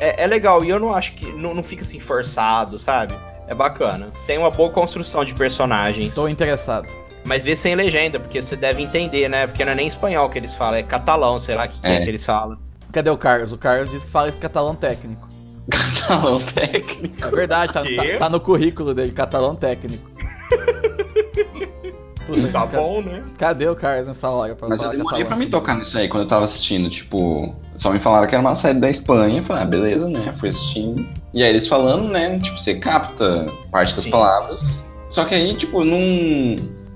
é, 0.00 0.24
é 0.24 0.26
legal. 0.26 0.64
E 0.64 0.68
eu 0.68 0.80
não 0.80 0.92
acho 0.92 1.12
que. 1.12 1.26
Não, 1.32 1.54
não 1.54 1.62
fica 1.62 1.82
assim 1.82 2.00
forçado, 2.00 2.76
sabe? 2.76 3.14
É 3.46 3.54
bacana. 3.54 4.08
Tem 4.26 4.38
uma 4.38 4.50
boa 4.50 4.70
construção 4.70 5.24
de 5.24 5.34
personagens. 5.34 6.08
Estou 6.08 6.28
interessado. 6.28 6.88
Mas 7.24 7.42
vê 7.44 7.54
sem 7.56 7.74
legenda, 7.74 8.18
porque 8.20 8.40
você 8.42 8.54
deve 8.56 8.82
entender, 8.82 9.28
né? 9.28 9.46
Porque 9.46 9.64
não 9.64 9.72
é 9.72 9.74
nem 9.74 9.86
espanhol 9.86 10.28
que 10.28 10.38
eles 10.38 10.54
falam, 10.54 10.78
é 10.78 10.82
catalão, 10.82 11.38
sei 11.40 11.54
lá 11.54 11.64
o 11.64 11.68
que, 11.68 11.80
que 11.80 11.86
é. 11.86 11.96
É. 11.96 12.04
que 12.04 12.08
eles 12.10 12.24
falam. 12.24 12.58
Cadê 12.92 13.10
o 13.10 13.16
Carlos? 13.16 13.52
O 13.52 13.58
Carlos 13.58 13.90
disse 13.90 14.04
que 14.06 14.12
fala 14.12 14.30
catalão 14.32 14.74
técnico. 14.74 15.26
Catalão 15.70 16.44
técnico. 16.44 17.24
É 17.24 17.30
verdade, 17.30 17.72
tá, 17.72 17.82
tá- 17.82 18.18
tá 18.18 18.28
no 18.28 18.38
currículo 18.40 18.92
dele, 18.94 19.12
catalão 19.12 19.56
técnico. 19.56 20.10
Puta, 22.26 22.48
Tá 22.52 22.64
bom, 22.66 23.02
né? 23.02 23.22
Cadê 23.38 23.68
o 23.68 23.76
Carlos 23.76 24.06
nessa 24.08 24.28
hora 24.30 24.54
pra 24.54 24.68
Mas 24.68 24.82
eu 24.82 24.90
demorei 24.90 25.06
catalão? 25.24 25.26
pra 25.26 25.36
me 25.36 25.46
tocar 25.50 25.74
nisso 25.76 25.98
aí 25.98 26.08
quando 26.08 26.22
eu 26.24 26.28
tava 26.28 26.44
assistindo. 26.46 26.88
Tipo, 26.88 27.54
só 27.76 27.92
me 27.92 27.98
falaram 27.98 28.28
que 28.28 28.34
era 28.34 28.40
uma 28.42 28.54
série 28.54 28.78
da 28.78 28.90
Espanha. 28.90 29.38
Eu 29.38 29.44
falei, 29.44 29.62
ah, 29.62 29.66
beleza, 29.66 30.08
né? 30.08 30.34
Fui 30.38 30.48
assistindo. 30.48 31.06
E 31.32 31.42
aí 31.42 31.50
eles 31.50 31.66
falando, 31.66 32.08
né? 32.08 32.38
Tipo, 32.38 32.58
você 32.58 32.74
capta 32.74 33.46
parte 33.70 33.94
das 33.94 34.04
Sim. 34.04 34.10
palavras. 34.10 34.82
Só 35.08 35.24
que 35.24 35.34
aí, 35.34 35.54
tipo, 35.54 35.84
não. 35.84 35.98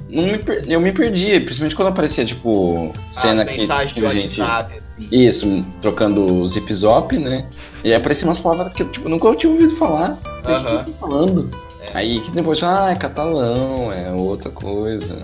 não 0.08 0.23
me 0.25 0.38
per- 0.38 0.62
Eu 0.68 0.80
me 0.80 0.92
perdi, 0.92 1.40
principalmente 1.40 1.76
quando 1.76 1.88
aparecia, 1.88 2.25
tipo, 2.25 2.92
cena 3.12 3.42
a 3.42 3.47
que, 3.47 3.58
mensagem 3.58 3.94
que 3.94 4.00
de 4.00 4.06
a 4.06 4.12
gente. 4.12 4.40
WhatsApp, 4.40 4.75
assim. 4.76 5.08
Isso, 5.12 5.64
trocando 5.82 6.25
o 6.42 6.49
zip 6.49 6.73
zop, 6.75 7.16
né? 7.18 7.44
E 7.85 7.88
aí 7.90 7.94
apareciam 7.94 8.28
umas 8.28 8.38
palavras 8.38 8.73
que 8.75 8.82
eu, 8.82 8.88
tipo, 8.90 9.08
nunca 9.08 9.35
tinha 9.37 9.52
ouvido 9.52 9.76
falar. 9.76 10.18
Aham. 10.44 10.64
que 10.64 10.73
eu 10.73 10.85
tô 10.85 10.92
falando? 10.92 11.50
É. 11.82 11.90
Aí 11.99 12.20
que 12.20 12.30
depois, 12.30 12.62
ah, 12.62 12.90
é 12.90 12.97
catalão, 12.97 13.92
é 13.92 14.11
outra 14.12 14.50
coisa. 14.50 15.16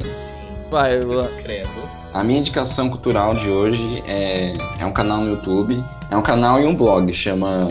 Vai, 0.71 1.01
Luan. 1.01 1.29
Credo. 1.43 1.69
A 2.15 2.23
minha 2.23 2.39
indicação 2.39 2.89
cultural 2.89 3.35
de 3.35 3.49
hoje 3.49 4.01
é, 4.07 4.53
é 4.79 4.87
um 4.87 4.93
canal 4.93 5.19
no 5.19 5.31
YouTube. 5.33 5.83
É 6.09 6.17
um 6.17 6.23
canal 6.23 6.61
e 6.61 6.65
um 6.65 6.73
blog, 6.73 7.13
chama 7.13 7.67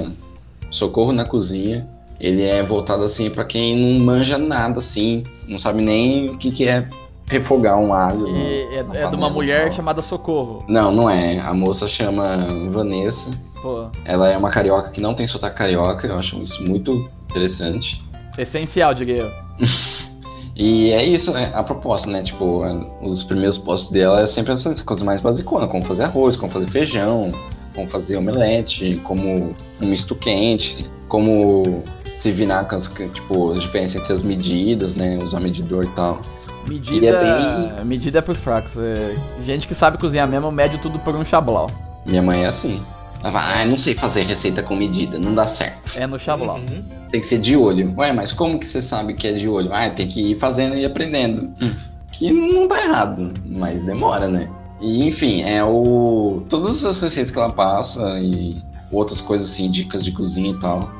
Socorro 0.70 1.14
na 1.14 1.24
Cozinha. 1.24 1.88
Ele 2.20 2.44
é 2.44 2.62
voltado 2.62 3.04
assim 3.04 3.30
pra 3.30 3.46
quem 3.46 3.74
não 3.74 4.04
manja 4.04 4.38
nada 4.38 4.80
assim, 4.80 5.24
não 5.48 5.58
sabe 5.58 5.82
nem 5.82 6.30
o 6.30 6.38
que, 6.38 6.52
que 6.52 6.70
é 6.70 6.86
refogar 7.26 7.80
um 7.80 7.94
alho. 7.94 8.28
E 8.36 8.76
é, 8.76 8.84
na 8.84 8.96
é 8.96 9.08
de 9.08 9.16
uma 9.16 9.30
mulher 9.30 9.72
chamada 9.72 10.02
Socorro. 10.02 10.66
Não, 10.68 10.92
não 10.92 11.10
é. 11.10 11.40
A 11.40 11.54
moça 11.54 11.88
chama 11.88 12.46
Vanessa. 12.70 13.30
Pô, 13.62 13.88
Ela 14.04 14.30
é 14.30 14.38
uma 14.38 14.50
carioca 14.50 14.92
que 14.92 15.00
não 15.00 15.14
tem 15.14 15.26
sotaque 15.26 15.56
carioca. 15.56 16.06
Eu 16.06 16.20
acho 16.20 16.38
isso 16.44 16.62
muito 16.68 17.10
interessante. 17.32 18.04
essencial, 18.38 18.94
diria 18.94 19.22
eu. 19.22 19.32
E 20.56 20.92
é 20.92 21.04
isso, 21.04 21.32
né? 21.32 21.52
A 21.54 21.64
proposta, 21.64 22.10
né? 22.10 22.22
Tipo, 22.22 22.64
é, 22.66 22.74
os 23.02 23.24
primeiros 23.24 23.58
postos 23.58 23.92
dela 23.92 24.22
é 24.22 24.28
sempre 24.28 24.54
essas 24.54 24.82
coisas 24.82 25.04
mais 25.04 25.22
basiconas, 25.22 25.70
como 25.70 25.84
fazer 25.84 26.04
arroz, 26.04 26.36
como 26.36 26.52
fazer 26.52 26.70
feijão, 26.70 27.32
como 27.74 27.90
fazer 27.90 28.18
omelete, 28.18 29.02
como 29.04 29.54
um 29.82 29.86
misto 29.86 30.16
quente, 30.16 30.90
como 31.08 31.84
se 32.20 32.32
virar 32.32 32.66
com 32.66 32.76
as, 32.76 32.88
tipo, 32.88 33.52
as 33.52 33.62
diferenças 33.62 34.02
entre 34.02 34.14
as 34.14 34.22
medidas, 34.22 34.96
né? 34.96 35.18
Usar 35.18 35.42
medidor 35.42 35.86
e 35.86 35.90
tal. 35.90 36.22
Medida, 36.68 37.06
E 37.06 37.82
é 37.82 37.84
medida 37.84 38.20
é 38.20 38.22
pros 38.22 38.40
fracos. 38.40 38.78
É, 38.78 39.16
gente 39.46 39.68
que 39.68 39.76
sabe 39.76 39.98
cozinhar 39.98 40.28
mesmo 40.28 40.52
mede 40.52 40.78
tudo 40.78 40.98
por 41.00 41.16
um 41.16 41.26
chablau. 41.26 41.68
Minha 42.06 42.22
mãe 42.22 42.44
é 42.44 42.48
assim. 42.48 42.82
Ela 43.24 43.32
fala, 43.32 43.62
ah, 43.62 43.66
não 43.66 43.80
sei 43.80 43.96
fazer 43.96 44.24
receita 44.24 44.62
com 44.62 44.76
medida, 44.76 45.18
não 45.18 45.34
dá 45.34 45.48
certo. 45.48 45.94
É 45.96 46.06
no 46.06 46.20
chablau. 46.20 46.58
Uhum. 46.58 46.84
Tem 47.10 47.22
que 47.22 47.28
ser 47.28 47.40
de 47.40 47.56
olho. 47.56 47.94
Ué, 47.98 48.12
mas 48.12 48.34
como 48.34 48.60
que 48.60 48.66
você 48.66 48.82
sabe 48.82 49.14
que 49.14 49.28
é 49.28 49.34
de 49.34 49.48
olho? 49.48 49.74
Ah, 49.74 49.90
tem 49.90 50.08
que 50.08 50.32
ir 50.32 50.40
fazendo 50.40 50.76
e 50.76 50.84
aprendendo. 50.84 51.54
Hum. 51.62 51.74
Que 52.12 52.32
não 52.32 52.68
tá 52.68 52.84
errado, 52.84 53.32
mas 53.46 53.86
demora, 53.86 54.28
né? 54.28 54.48
E 54.82 55.08
enfim, 55.08 55.42
é 55.42 55.64
o. 55.64 56.44
Todas 56.50 56.84
as 56.84 57.00
receitas 57.00 57.32
que 57.32 57.40
ela 57.40 57.52
passa 57.52 58.20
e 58.20 58.62
outras 58.92 59.22
coisas 59.22 59.50
assim, 59.50 59.72
dicas 59.72 60.04
de 60.04 60.12
cozinha 60.12 60.52
e 60.52 60.60
tal. 60.60 60.92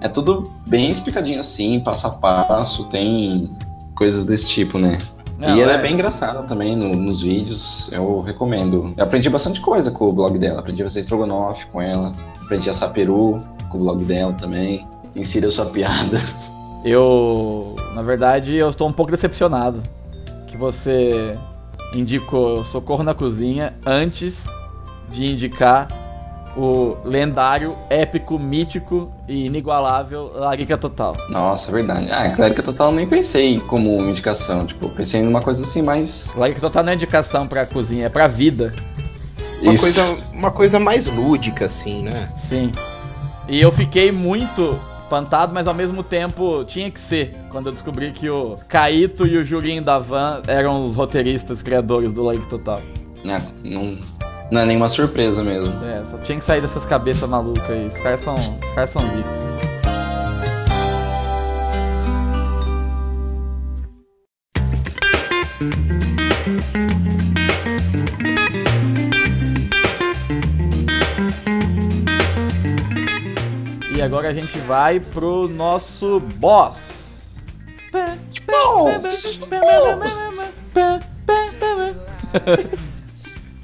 É 0.00 0.08
tudo 0.08 0.44
bem 0.68 0.90
explicadinho 0.90 1.40
assim, 1.40 1.80
passo 1.80 2.06
a 2.06 2.10
passo, 2.10 2.84
tem 2.84 3.48
coisas 3.96 4.24
desse 4.24 4.46
tipo, 4.46 4.78
né? 4.78 4.98
Não, 5.38 5.56
e 5.56 5.60
ela 5.60 5.72
é... 5.72 5.74
é- 5.76 5.78
bem 5.82 5.94
engraçada 5.94 6.42
também 6.44 6.76
no- 6.76 6.94
nos 6.94 7.22
vídeos, 7.22 7.88
eu 7.92 8.20
recomendo. 8.20 8.94
Eu 8.96 9.04
aprendi 9.04 9.28
bastante 9.28 9.60
coisa 9.60 9.90
com 9.90 10.06
o 10.06 10.12
blog 10.12 10.38
dela. 10.38 10.60
Aprendi 10.60 10.82
a 10.82 10.84
fazer 10.86 11.00
estrogonofe 11.00 11.66
com 11.66 11.80
ela, 11.80 12.12
aprendi 12.42 12.68
a 12.68 12.72
assar 12.72 12.92
peru 12.92 13.38
com 13.68 13.78
o 13.78 13.80
blog 13.80 14.04
dela 14.04 14.32
também. 14.34 14.86
Insira 15.16 15.50
sua 15.50 15.66
piada. 15.66 16.20
Eu, 16.84 17.76
na 17.94 18.02
verdade, 18.02 18.56
eu 18.56 18.68
estou 18.68 18.88
um 18.88 18.92
pouco 18.92 19.12
decepcionado 19.12 19.80
que 20.48 20.56
você 20.56 21.38
indicou 21.94 22.64
Socorro 22.64 23.04
na 23.04 23.14
Cozinha 23.14 23.72
antes 23.86 24.42
de 25.08 25.30
indicar 25.30 25.86
o 26.56 26.96
lendário, 27.04 27.74
épico, 27.88 28.38
mítico 28.38 29.10
e 29.26 29.46
inigualável 29.46 30.30
Larica 30.34 30.76
Total. 30.76 31.16
Nossa, 31.28 31.70
é 31.70 31.74
verdade. 31.74 32.10
Ah, 32.10 32.30
Clérica 32.30 32.62
Total 32.62 32.90
eu 32.90 32.96
nem 32.96 33.06
pensei 33.06 33.58
como 33.60 34.00
indicação. 34.02 34.66
Tipo, 34.66 34.88
pensei 34.90 35.22
numa 35.22 35.40
coisa 35.40 35.62
assim 35.62 35.82
mais. 35.82 36.26
Larica 36.36 36.60
Total 36.60 36.84
não 36.84 36.92
é 36.92 36.94
indicação 36.94 37.46
pra 37.46 37.64
cozinha, 37.64 38.06
é 38.06 38.08
pra 38.08 38.26
vida. 38.26 38.72
Uma, 39.62 39.74
Isso. 39.74 39.84
coisa, 39.84 40.18
uma 40.32 40.50
coisa 40.50 40.78
mais 40.78 41.06
lúdica, 41.06 41.66
assim, 41.66 42.02
né? 42.02 42.28
Sim. 42.48 42.72
E 43.48 43.60
eu 43.60 43.70
fiquei 43.72 44.10
muito 44.10 44.76
espantado, 45.00 45.52
mas 45.54 45.66
ao 45.68 45.74
mesmo 45.74 46.02
tempo 46.02 46.64
tinha 46.64 46.90
que 46.90 47.00
ser. 47.00 47.34
Quando 47.50 47.66
eu 47.66 47.72
descobri 47.72 48.10
que 48.10 48.28
o 48.28 48.56
Caíto 48.68 49.26
e 49.26 49.36
o 49.36 49.44
Julinho 49.44 49.82
da 49.82 49.98
Van 49.98 50.42
eram 50.46 50.82
os 50.82 50.96
roteiristas, 50.96 51.62
criadores 51.62 52.12
do 52.12 52.22
Larica 52.22 52.46
Total. 52.46 52.80
né, 53.24 53.40
não, 53.62 53.96
não 54.52 54.60
é 54.60 54.66
nenhuma 54.66 54.88
surpresa 54.90 55.42
mesmo. 55.42 55.72
É, 55.86 56.04
só 56.04 56.18
tinha 56.18 56.38
que 56.38 56.44
sair 56.44 56.60
dessas 56.60 56.84
cabeças 56.84 57.26
malucas 57.26 57.70
aí. 57.70 57.86
Os 57.86 57.98
caras 57.98 58.20
são. 58.20 58.34
Os 58.34 58.74
caras 58.74 58.90
são 58.90 59.00
zica. 59.00 59.42
E 73.96 74.02
agora 74.02 74.28
a 74.28 74.34
gente 74.34 74.58
vai 74.58 75.00
pro 75.00 75.48
nosso 75.48 76.20
boss. 76.20 77.40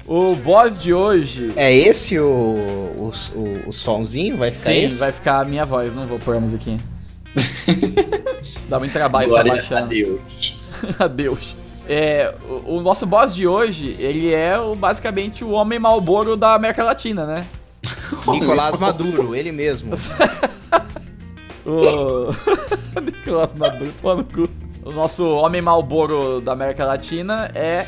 O 0.09 0.35
boss 0.35 0.75
de 0.75 0.91
hoje. 0.91 1.53
É 1.55 1.71
esse 1.71 2.17
o, 2.17 2.25
o, 2.25 3.11
o, 3.35 3.69
o 3.69 3.71
somzinho? 3.71 4.35
Vai 4.37 4.49
ficar 4.49 4.71
Sim, 4.71 4.85
esse? 4.85 4.99
vai 4.99 5.11
ficar 5.11 5.41
a 5.41 5.45
minha 5.45 5.63
voz, 5.67 5.93
não 5.93 6.07
vou 6.07 6.17
pôr 6.17 6.35
a 6.35 6.39
musiquinha. 6.39 6.79
Dá 8.67 8.79
muito 8.79 8.91
trabalho 8.91 9.29
pra 9.29 9.43
Glória 9.43 9.51
a 9.51 9.55
baixando. 9.55 9.89
Deus. 9.89 10.19
Adeus. 10.97 11.55
É, 11.87 12.33
o, 12.65 12.77
o 12.77 12.81
nosso 12.81 13.05
boss 13.05 13.35
de 13.35 13.45
hoje, 13.45 13.95
ele 13.99 14.33
é 14.33 14.57
o, 14.57 14.73
basicamente 14.73 15.43
o 15.43 15.51
homem 15.51 15.77
malboro 15.77 16.35
da 16.35 16.55
América 16.55 16.83
Latina, 16.83 17.27
né? 17.27 17.45
Nicolás 18.27 18.77
Maduro, 18.77 19.35
ele 19.35 19.51
mesmo. 19.51 19.93
O. 21.67 22.33
Nicolás 22.99 23.53
Maduro, 23.53 23.93
toma 24.01 24.15
no 24.15 24.23
cu. 24.23 24.49
O 24.83 24.91
nosso 24.91 25.23
homem 25.29 25.61
malboro 25.61 26.41
da 26.41 26.53
América 26.53 26.83
Latina 26.83 27.51
é 27.53 27.85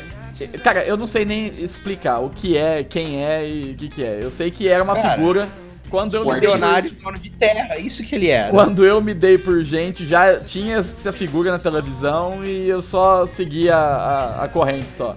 Cara, 0.62 0.84
eu 0.84 0.96
não 0.96 1.06
sei 1.06 1.24
nem 1.24 1.48
explicar 1.48 2.18
o 2.20 2.30
que 2.30 2.56
é, 2.56 2.82
quem 2.82 3.24
é 3.24 3.48
e 3.48 3.72
o 3.72 3.74
que, 3.74 3.88
que 3.88 4.04
é. 4.04 4.18
Eu 4.22 4.30
sei 4.30 4.50
que 4.50 4.68
era 4.68 4.82
uma 4.82 4.94
Cara, 4.94 5.14
figura. 5.14 5.48
Quando 5.90 6.16
eu, 6.16 6.24
me 6.24 6.40
dei, 6.40 6.90
dono 7.02 7.18
de 7.18 7.30
terra, 7.30 7.78
isso 7.78 8.02
que 8.02 8.14
ele 8.14 8.28
era. 8.28 8.48
quando 8.48 8.82
eu 8.86 8.98
me 8.98 9.12
dei 9.12 9.36
por 9.36 9.62
gente, 9.62 10.06
já 10.06 10.40
tinha 10.40 10.78
essa 10.78 11.12
figura 11.12 11.52
na 11.52 11.58
televisão 11.58 12.42
e 12.42 12.66
eu 12.66 12.80
só 12.80 13.26
seguia 13.26 13.76
a, 13.76 14.44
a 14.44 14.48
corrente 14.48 14.90
só. 14.90 15.14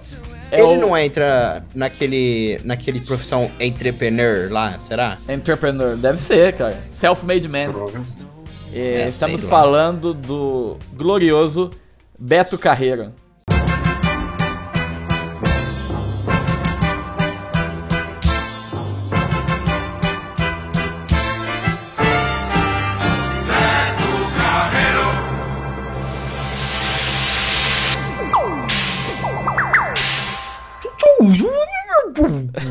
É 0.50 0.60
ele 0.60 0.76
o 0.76 0.80
não 0.80 0.96
entra 0.96 1.64
naquele, 1.74 2.60
naquele 2.62 3.00
profissão 3.00 3.50
entrepreneur 3.58 4.52
lá, 4.52 4.78
será? 4.78 5.16
entrepreneur, 5.30 5.96
deve 5.96 6.18
ser, 6.18 6.52
cara. 6.52 6.78
Self-made 6.92 7.48
man. 7.48 7.72
É, 8.72 9.04
É, 9.04 9.08
estamos 9.08 9.44
falando 9.44 10.12
do 10.12 10.76
glorioso 10.92 11.70
Beto 12.18 12.58
Carreiro. 12.58 13.12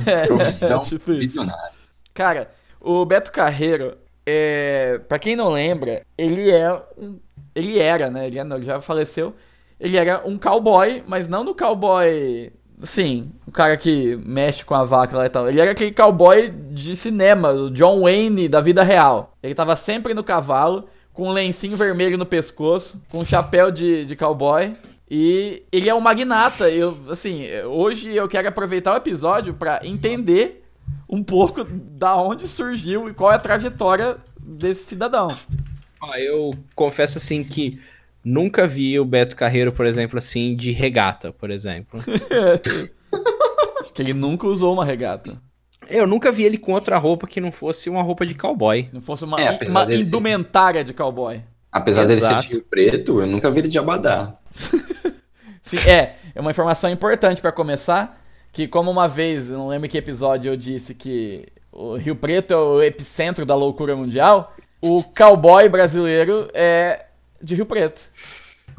Profissão 0.27 0.79
Tipo 0.81 1.11
isso. 1.11 1.19
visionária. 1.21 1.71
Cara, 2.13 2.49
o 2.79 3.03
Beto 3.05 3.31
Carreiro, 3.31 3.97
é, 4.25 4.99
para 5.07 5.19
quem 5.19 5.35
não 5.35 5.49
lembra, 5.51 6.01
ele 6.17 6.49
é 6.51 6.71
um, 6.97 7.19
ele 7.53 7.79
era, 7.79 8.09
né? 8.09 8.27
Ele, 8.27 8.39
é- 8.39 8.43
não, 8.43 8.57
ele 8.57 8.65
já 8.65 8.79
faleceu. 8.81 9.33
Ele 9.79 9.97
era 9.97 10.21
um 10.25 10.37
cowboy, 10.37 11.03
mas 11.05 11.27
não 11.27 11.43
no 11.43 11.53
cowboy, 11.53 12.51
sim, 12.81 13.31
o 13.45 13.51
cara 13.51 13.75
que 13.75 14.15
mexe 14.25 14.63
com 14.63 14.73
a 14.73 14.85
vaca 14.85 15.17
lá 15.17 15.25
e 15.25 15.29
tal. 15.29 15.49
Ele 15.49 15.59
era 15.59 15.71
aquele 15.71 15.91
cowboy 15.91 16.49
de 16.49 16.95
cinema, 16.95 17.51
o 17.51 17.69
John 17.69 18.01
Wayne 18.03 18.47
da 18.47 18.61
vida 18.61 18.83
real. 18.83 19.33
Ele 19.43 19.53
tava 19.53 19.75
sempre 19.75 20.13
no 20.13 20.23
cavalo, 20.23 20.87
com 21.11 21.27
um 21.27 21.31
lencinho 21.33 21.75
vermelho 21.77 22.17
no 22.17 22.25
pescoço, 22.25 23.01
com 23.09 23.19
um 23.19 23.25
chapéu 23.25 23.69
de, 23.71 24.05
de 24.05 24.15
cowboy. 24.15 24.73
E 25.09 25.63
ele 25.71 25.89
é 25.89 25.93
um 25.93 25.99
magnata. 26.01 26.69
Eu, 26.69 26.97
assim, 27.09 27.45
hoje 27.65 28.13
eu 28.15 28.27
quero 28.27 28.47
aproveitar 28.47 28.93
o 28.93 28.97
episódio 28.97 29.53
pra 29.53 29.79
entender 29.83 30.63
um 31.09 31.23
pouco 31.23 31.63
da 31.63 32.15
onde 32.15 32.47
surgiu 32.47 33.07
e 33.09 33.13
qual 33.13 33.31
é 33.31 33.35
a 33.35 33.39
trajetória 33.39 34.17
desse 34.39 34.85
cidadão. 34.85 35.37
Ó, 36.01 36.15
eu 36.15 36.53
confesso 36.73 37.17
assim 37.19 37.43
que 37.43 37.79
nunca 38.23 38.65
vi 38.65 38.99
o 38.99 39.05
Beto 39.05 39.35
Carreiro, 39.35 39.71
por 39.71 39.85
exemplo, 39.85 40.17
assim, 40.17 40.55
de 40.55 40.71
regata, 40.71 41.31
por 41.31 41.51
exemplo. 41.51 41.99
Acho 43.81 43.93
que 43.93 44.01
ele 44.01 44.13
nunca 44.13 44.47
usou 44.47 44.73
uma 44.73 44.83
regata. 44.85 45.37
Eu 45.87 46.07
nunca 46.07 46.31
vi 46.31 46.43
ele 46.43 46.57
com 46.57 46.73
outra 46.73 46.97
roupa 46.97 47.27
que 47.27 47.39
não 47.39 47.51
fosse 47.51 47.89
uma 47.89 48.01
roupa 48.01 48.25
de 48.25 48.33
cowboy. 48.33 48.89
Não 48.91 49.01
fosse 49.01 49.23
uma, 49.23 49.39
É, 49.39 49.67
uma 49.69 49.85
ser- 49.85 49.99
indumentária 49.99 50.83
de 50.83 50.93
cowboy. 50.93 51.41
Apesar 51.75 52.05
dele 52.05 52.21
ser 52.21 52.27
Exato. 52.27 52.47
de 52.47 52.53
Rio 52.53 52.63
Preto, 52.63 53.19
eu 53.19 53.27
nunca 53.27 53.51
vi 53.51 53.59
ele 53.59 53.67
de 53.67 53.77
Abadá. 53.77 54.37
Sim, 55.61 55.77
é, 55.85 56.15
é 56.33 56.39
uma 56.39 56.51
informação 56.51 56.89
importante 56.89 57.41
pra 57.41 57.51
começar, 57.51 58.17
que 58.53 58.65
como 58.65 58.89
uma 58.89 59.09
vez, 59.09 59.49
não 59.49 59.67
lembro 59.67 59.89
que 59.89 59.97
episódio 59.97 60.53
eu 60.53 60.55
disse 60.55 60.95
que 60.95 61.45
o 61.73 61.97
Rio 61.97 62.15
Preto 62.15 62.53
é 62.53 62.55
o 62.55 62.81
epicentro 62.81 63.45
da 63.45 63.55
loucura 63.55 63.93
mundial, 63.93 64.55
o 64.79 65.03
cowboy 65.03 65.67
brasileiro 65.67 66.47
é 66.53 67.07
de 67.41 67.55
Rio 67.55 67.65
Preto. 67.65 68.01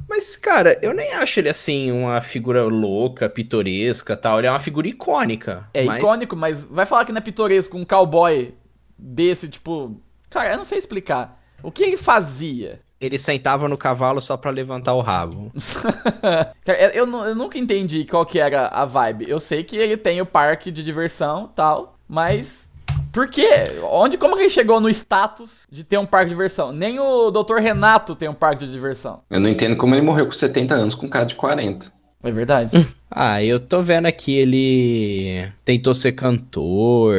Mas, 0.08 0.34
cara, 0.34 0.78
eu 0.80 0.94
nem 0.94 1.12
acho 1.12 1.38
ele 1.38 1.50
assim 1.50 1.92
uma 1.92 2.22
figura 2.22 2.64
louca, 2.64 3.28
pitoresca 3.28 4.16
tal. 4.16 4.38
Ele 4.38 4.46
é 4.46 4.50
uma 4.50 4.58
figura 4.58 4.88
icônica. 4.88 5.68
É 5.74 5.84
mas- 5.84 6.02
icônico, 6.02 6.34
mas 6.34 6.64
vai 6.64 6.86
falar 6.86 7.04
que 7.04 7.12
não 7.12 7.18
é 7.18 7.20
pitoresco 7.20 7.76
um 7.76 7.84
cowboy 7.84 8.54
desse, 8.98 9.50
tipo. 9.50 10.00
Cara, 10.30 10.52
eu 10.52 10.56
não 10.56 10.64
sei 10.64 10.78
explicar. 10.78 11.42
O 11.62 11.70
que 11.70 11.82
ele 11.82 11.98
fazia? 11.98 12.85
Ele 13.00 13.18
sentava 13.18 13.68
no 13.68 13.76
cavalo 13.76 14.20
só 14.20 14.36
pra 14.36 14.50
levantar 14.50 14.94
o 14.94 15.02
rabo. 15.02 15.50
Cara, 16.64 16.94
eu, 16.94 17.06
eu 17.06 17.24
eu 17.26 17.34
nunca 17.34 17.58
entendi 17.58 18.04
qual 18.04 18.24
que 18.24 18.38
era 18.38 18.68
a 18.68 18.84
vibe. 18.84 19.28
Eu 19.28 19.38
sei 19.38 19.62
que 19.62 19.76
ele 19.76 19.96
tem 19.96 20.20
o 20.20 20.26
parque 20.26 20.70
de 20.70 20.82
diversão 20.82 21.50
tal, 21.54 21.98
mas. 22.08 22.66
Por 23.12 23.28
quê? 23.28 23.80
Onde, 23.90 24.18
como 24.18 24.36
que 24.36 24.42
ele 24.42 24.50
chegou 24.50 24.80
no 24.80 24.88
status 24.90 25.66
de 25.70 25.84
ter 25.84 25.98
um 25.98 26.06
parque 26.06 26.26
de 26.26 26.34
diversão? 26.34 26.72
Nem 26.72 26.98
o 26.98 27.30
Dr. 27.30 27.56
Renato 27.56 28.14
tem 28.14 28.28
um 28.28 28.34
parque 28.34 28.66
de 28.66 28.72
diversão. 28.72 29.22
Eu 29.30 29.40
não 29.40 29.48
entendo 29.48 29.76
como 29.76 29.94
ele 29.94 30.02
morreu 30.02 30.26
com 30.26 30.32
70 30.32 30.74
anos 30.74 30.94
com 30.94 31.08
cara 31.08 31.24
de 31.24 31.34
40. 31.34 31.92
É 32.22 32.30
verdade. 32.30 32.86
Ah, 33.08 33.42
eu 33.42 33.60
tô 33.60 33.80
vendo 33.80 34.06
aqui 34.06 34.36
ele 34.36 35.48
tentou 35.64 35.94
ser 35.94 36.12
cantor. 36.12 37.14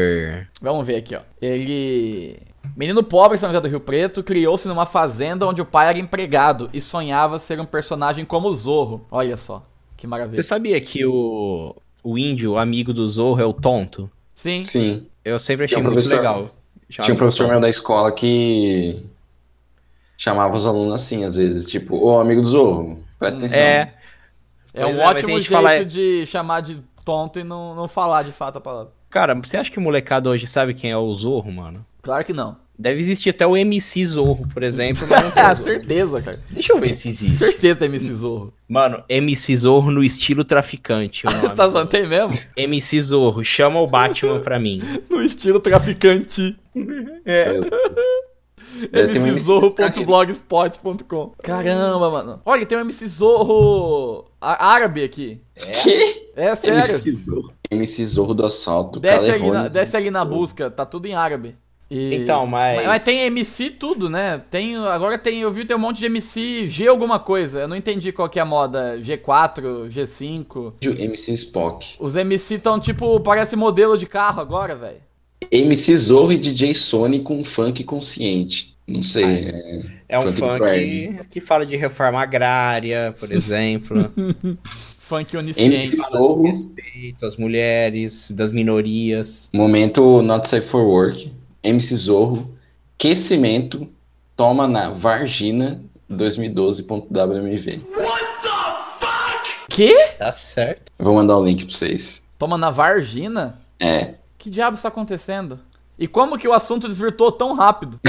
Vamos 0.62 0.86
ver 0.86 0.98
aqui, 0.98 1.16
ó. 1.16 1.22
Ele. 1.42 2.38
Menino 2.78 3.02
pobre 3.04 3.40
São 3.40 3.50
José 3.50 3.60
do 3.60 3.68
Rio 3.68 3.80
Preto 3.80 4.22
criou-se 4.24 4.68
numa 4.68 4.86
fazenda 4.86 5.48
onde 5.48 5.60
o 5.62 5.66
pai 5.66 5.88
era 5.90 5.98
empregado 5.98 6.70
e 6.72 6.80
sonhava 6.80 7.40
ser 7.40 7.60
um 7.60 7.66
personagem 7.66 8.24
como 8.24 8.48
o 8.50 8.54
Zorro. 8.54 9.04
Olha 9.10 9.36
só, 9.36 9.66
que 9.98 10.06
maravilha. 10.06 10.40
Você 10.40 10.48
sabia 10.48 10.80
que 10.80 11.04
o, 11.04 11.76
o 12.04 12.18
índio, 12.20 12.56
amigo 12.56 12.94
do 12.94 13.10
Zorro, 13.10 13.42
é 13.42 13.46
o 13.46 13.52
tonto? 13.52 14.08
Sim, 14.36 14.63
Sim. 14.68 15.08
Eu 15.26 15.40
sempre 15.40 15.66
achei 15.66 15.76
Tinha 15.76 15.90
um 15.90 15.92
muito 15.92 16.06
professor- 16.08 16.16
legal. 16.18 16.52
Tinha 16.88 17.13
um 17.13 17.18
professor 17.18 17.48
meu 17.48 17.60
da 17.60 17.68
escola 17.68 18.12
que 18.12 19.04
chamava 20.16 20.56
os 20.56 20.66
alunos 20.66 20.94
assim, 20.94 21.26
às 21.26 21.36
vezes, 21.36 21.66
tipo, 21.66 21.98
ô 21.98 22.20
amigo 22.20 22.42
do 22.44 22.48
Zorro, 22.50 23.04
presta 23.20 23.40
atenção. 23.40 23.60
É, 23.60 23.94
é 24.74 24.84
Pois 24.84 24.98
um 24.98 25.02
é, 25.02 25.06
ótimo 25.08 25.30
jeito 25.42 25.50
fala- 25.52 25.84
de 25.84 26.26
chamar 26.28 26.62
de 26.62 26.78
tonto 27.04 27.40
e 27.40 27.44
não, 27.44 27.74
não 27.76 27.88
falar 27.88 28.24
de 28.24 28.32
fato 28.32 28.58
a 28.58 28.62
palavra. 28.62 28.92
cara, 29.10 29.34
você 29.36 29.58
acha 29.58 29.72
que 29.72 29.80
o 29.80 29.82
molecado 29.82 30.30
hoje 30.30 30.46
sabe 30.48 30.74
quem 30.76 30.92
é 30.92 30.98
o 30.98 31.13
Zorro, 31.16 31.52
mano? 31.52 31.84
Claro 32.02 32.24
que 32.24 32.32
não. 32.34 32.56
Deve 32.80 33.00
existir 33.00 33.32
até 33.32 33.48
o 33.48 33.58
MC 33.58 34.06
Zorro, 34.06 34.48
por 34.54 34.62
exemplo. 34.62 35.08
Ah, 35.36 35.56
certeza, 35.56 36.22
cara. 36.22 36.40
Deixa 36.50 36.74
eu 36.74 36.80
ver 36.80 36.94
se 36.96 37.10
existe. 37.10 37.38
Certeza 37.38 37.80
tem 37.80 37.88
MC 37.88 38.13
Zorro. 38.13 38.54
Mano, 38.68 39.04
MC 39.10 39.56
Zorro 39.56 39.92
no 39.92 40.04
estilo 40.04 40.44
traficante. 40.44 41.26
Você 41.26 41.50
tá 41.56 41.70
zoando? 41.70 41.90
Tem 41.90 42.08
mesmo? 42.08 42.38
MC 42.56 43.02
Zorro, 43.02 43.44
chama 43.44 43.80
o 43.80 43.88
Batman 43.88 44.42
pra 44.42 44.60
mim. 44.60 44.82
No 45.10 45.24
estilo 45.24 45.60
traficante. 45.60 46.56
Um 46.76 46.86
MC 48.94 49.32
mczorro.blogspot.com 49.32 51.34
Caramba, 51.42 52.12
mano. 52.12 52.42
Olha, 52.46 52.66
tem 52.66 52.78
um 52.78 52.82
MC 52.82 53.08
Zorro 53.08 54.26
árabe 54.40 55.04
aqui. 55.04 55.42
Que? 55.56 56.30
É 56.36 56.56
sério. 56.56 56.96
MC 56.96 57.12
Zorro. 57.26 57.54
MC 57.72 58.06
Zorro 58.06 58.34
do 58.34 58.46
assalto. 58.46 59.00
Desce 59.00 59.32
ali, 59.32 59.50
na, 59.50 59.68
desce 59.68 59.98
ali 59.98 60.12
na 60.12 60.24
busca, 60.24 60.70
tá 60.70 60.86
tudo 60.86 61.08
em 61.08 61.16
árabe. 61.16 61.56
E- 61.89 62.15
Então, 62.15 62.45
mas- 62.45 62.86
mas. 62.86 63.04
tem 63.06 63.19
MC 63.28 63.69
tudo, 63.69 64.10
né? 64.10 64.41
Tem, 64.52 64.76
agora 64.76 65.17
tem, 65.17 65.39
eu 65.41 65.52
vi 65.52 65.63
tem 65.65 65.76
um 65.76 65.80
monte 65.80 66.00
de 66.00 66.06
MC 66.08 66.67
G 66.67 66.88
alguma 66.88 67.17
coisa. 67.19 67.62
Eu 67.62 67.67
não 67.67 67.76
entendi 67.78 68.12
qual 68.12 68.28
que 68.28 68.39
é 68.39 68.41
a 68.41 68.45
moda. 68.45 68.97
G4, 69.00 69.88
G5. 69.89 70.73
MC 70.82 71.34
Spock. 71.34 71.86
Os 72.00 72.15
MC 72.15 72.56
estão 72.56 72.80
tipo, 72.80 73.19
parece 73.21 73.56
modelo 73.56 73.97
de 73.97 74.06
carro 74.06 74.41
agora, 74.41 74.76
velho. 74.76 74.97
MC 75.52 75.95
Zorro 75.95 76.34
e 76.34 76.38
DJ 76.39 76.73
Sony 76.76 77.21
com 77.21 77.43
funk 77.45 77.84
consciente. 77.84 78.76
Não 78.88 79.04
sei. 79.04 79.23
é- 79.23 79.82
É 80.10 80.19
um 80.19 80.32
Funk 80.32 80.39
funk 80.39 81.19
que 81.30 81.41
fala 81.41 81.65
de 81.65 81.76
reforma 81.76 82.19
agrária, 82.21 83.13
por 83.19 83.32
exemplo. 83.32 84.12
Funk 85.00 85.38
MC 85.38 85.62
onisciente. 85.62 85.97
Zorro, 86.12 86.43
Respeito 86.43 87.26
às 87.26 87.38
mulheres, 87.38 88.30
das 88.32 88.52
minorias. 88.52 89.50
momento 89.54 90.21
Not 90.21 90.50
Safe 90.50 90.67
for 90.69 90.82
Work. 90.84 91.32
MC 91.67 91.95
Zorro, 91.95 92.58
aquecimento, 92.97 93.88
toma 94.36 94.67
na 94.67 94.89
Vargina 94.91 95.82
2012.wmv. 96.10 97.82
Que? 99.69 99.93
Tá 100.17 100.32
certo. 100.32 100.91
Vou 100.97 101.15
mandar 101.15 101.38
o 101.38 101.45
link 101.45 101.65
pra 101.65 101.75
vocês. 101.75 102.23
Toma 102.39 102.58
na 102.58 102.69
Vargina? 102.71 103.60
É. 103.80 104.15
Que 104.38 104.49
diabo 104.49 104.75
está 104.75 104.88
acontecendo? 104.88 105.60
E 105.99 106.08
como 106.08 106.38
que 106.38 106.47
o 106.47 106.53
assunto 106.53 106.88
desvirtuou 106.88 107.32
tão 107.32 107.53
rápido? 107.53 107.99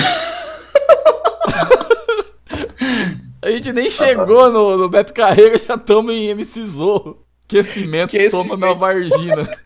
A 3.41 3.51
gente 3.51 3.73
nem 3.73 3.89
chegou 3.89 4.51
no, 4.53 4.77
no 4.77 4.89
Beto 4.89 5.15
Carreiro, 5.15 5.59
já 5.65 5.75
estamos 5.75 6.13
em 6.13 6.29
MC 6.29 6.67
Zorro. 6.67 7.25
Aquecimento, 7.47 8.15
Aquecimento. 8.17 8.49
toma 8.49 8.67
na 8.67 8.75
Vargina. 8.75 9.49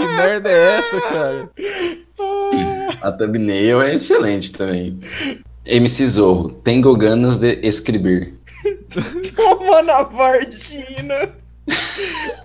que 0.00 0.06
merda 0.14 0.50
é 0.50 0.78
essa, 0.78 1.00
cara? 1.00 1.50
A 3.00 3.12
thumbnail 3.12 3.80
é 3.82 3.94
excelente 3.94 4.52
também. 4.52 5.00
MC 5.64 6.08
Zorro, 6.08 6.50
tenho 6.64 6.96
ganas 6.96 7.38
de 7.38 7.60
escrever. 7.62 8.34
Toma 9.36 9.82
na 9.82 10.02
Vargina. 10.02 11.30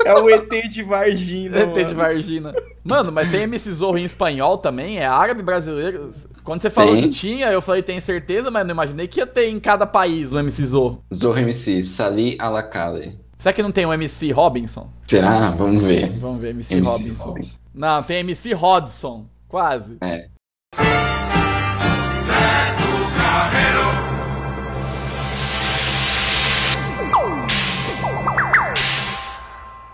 É 0.05 0.13
o 0.13 0.29
ET 0.29 0.49
de 0.69 0.83
Vargina. 0.83 1.57
ET 1.59 1.73
de 1.73 1.93
Vargina. 1.93 2.53
Mano, 2.83 3.11
mas 3.11 3.27
tem 3.29 3.41
MC 3.41 3.71
Zorro 3.73 3.97
em 3.97 4.05
espanhol 4.05 4.57
também? 4.57 4.99
É 4.99 5.05
árabe 5.05 5.41
brasileiro? 5.41 6.09
Quando 6.43 6.61
você 6.61 6.69
falou 6.69 6.93
Tem. 6.93 7.03
que 7.03 7.09
tinha, 7.09 7.47
eu 7.47 7.61
falei, 7.61 7.81
tem 7.81 7.99
certeza, 7.99 8.51
mas 8.51 8.63
não 8.65 8.71
imaginei 8.73 9.07
que 9.07 9.19
ia 9.19 9.25
ter 9.25 9.47
em 9.47 9.59
cada 9.59 9.87
país 9.87 10.31
o 10.31 10.39
MC 10.39 10.63
Zorro. 10.65 11.03
Zorro 11.11 11.39
MC, 11.39 11.83
Sali 11.83 12.37
Alacale. 12.39 13.19
Será 13.37 13.53
que 13.53 13.61
não 13.61 13.71
tem 13.71 13.85
um 13.85 13.93
MC 13.93 14.31
Robinson? 14.31 14.89
Será? 15.07 15.51
Vamos 15.51 15.83
ver. 15.83 16.09
Vamos 16.19 16.41
ver, 16.41 16.49
MC, 16.49 16.75
MC 16.75 16.89
Robinson. 16.89 17.25
Robinson. 17.25 17.57
Não, 17.73 18.01
tem 18.01 18.17
MC 18.19 18.53
Rodson. 18.53 19.25
Quase. 19.47 19.97
É. 20.01 20.29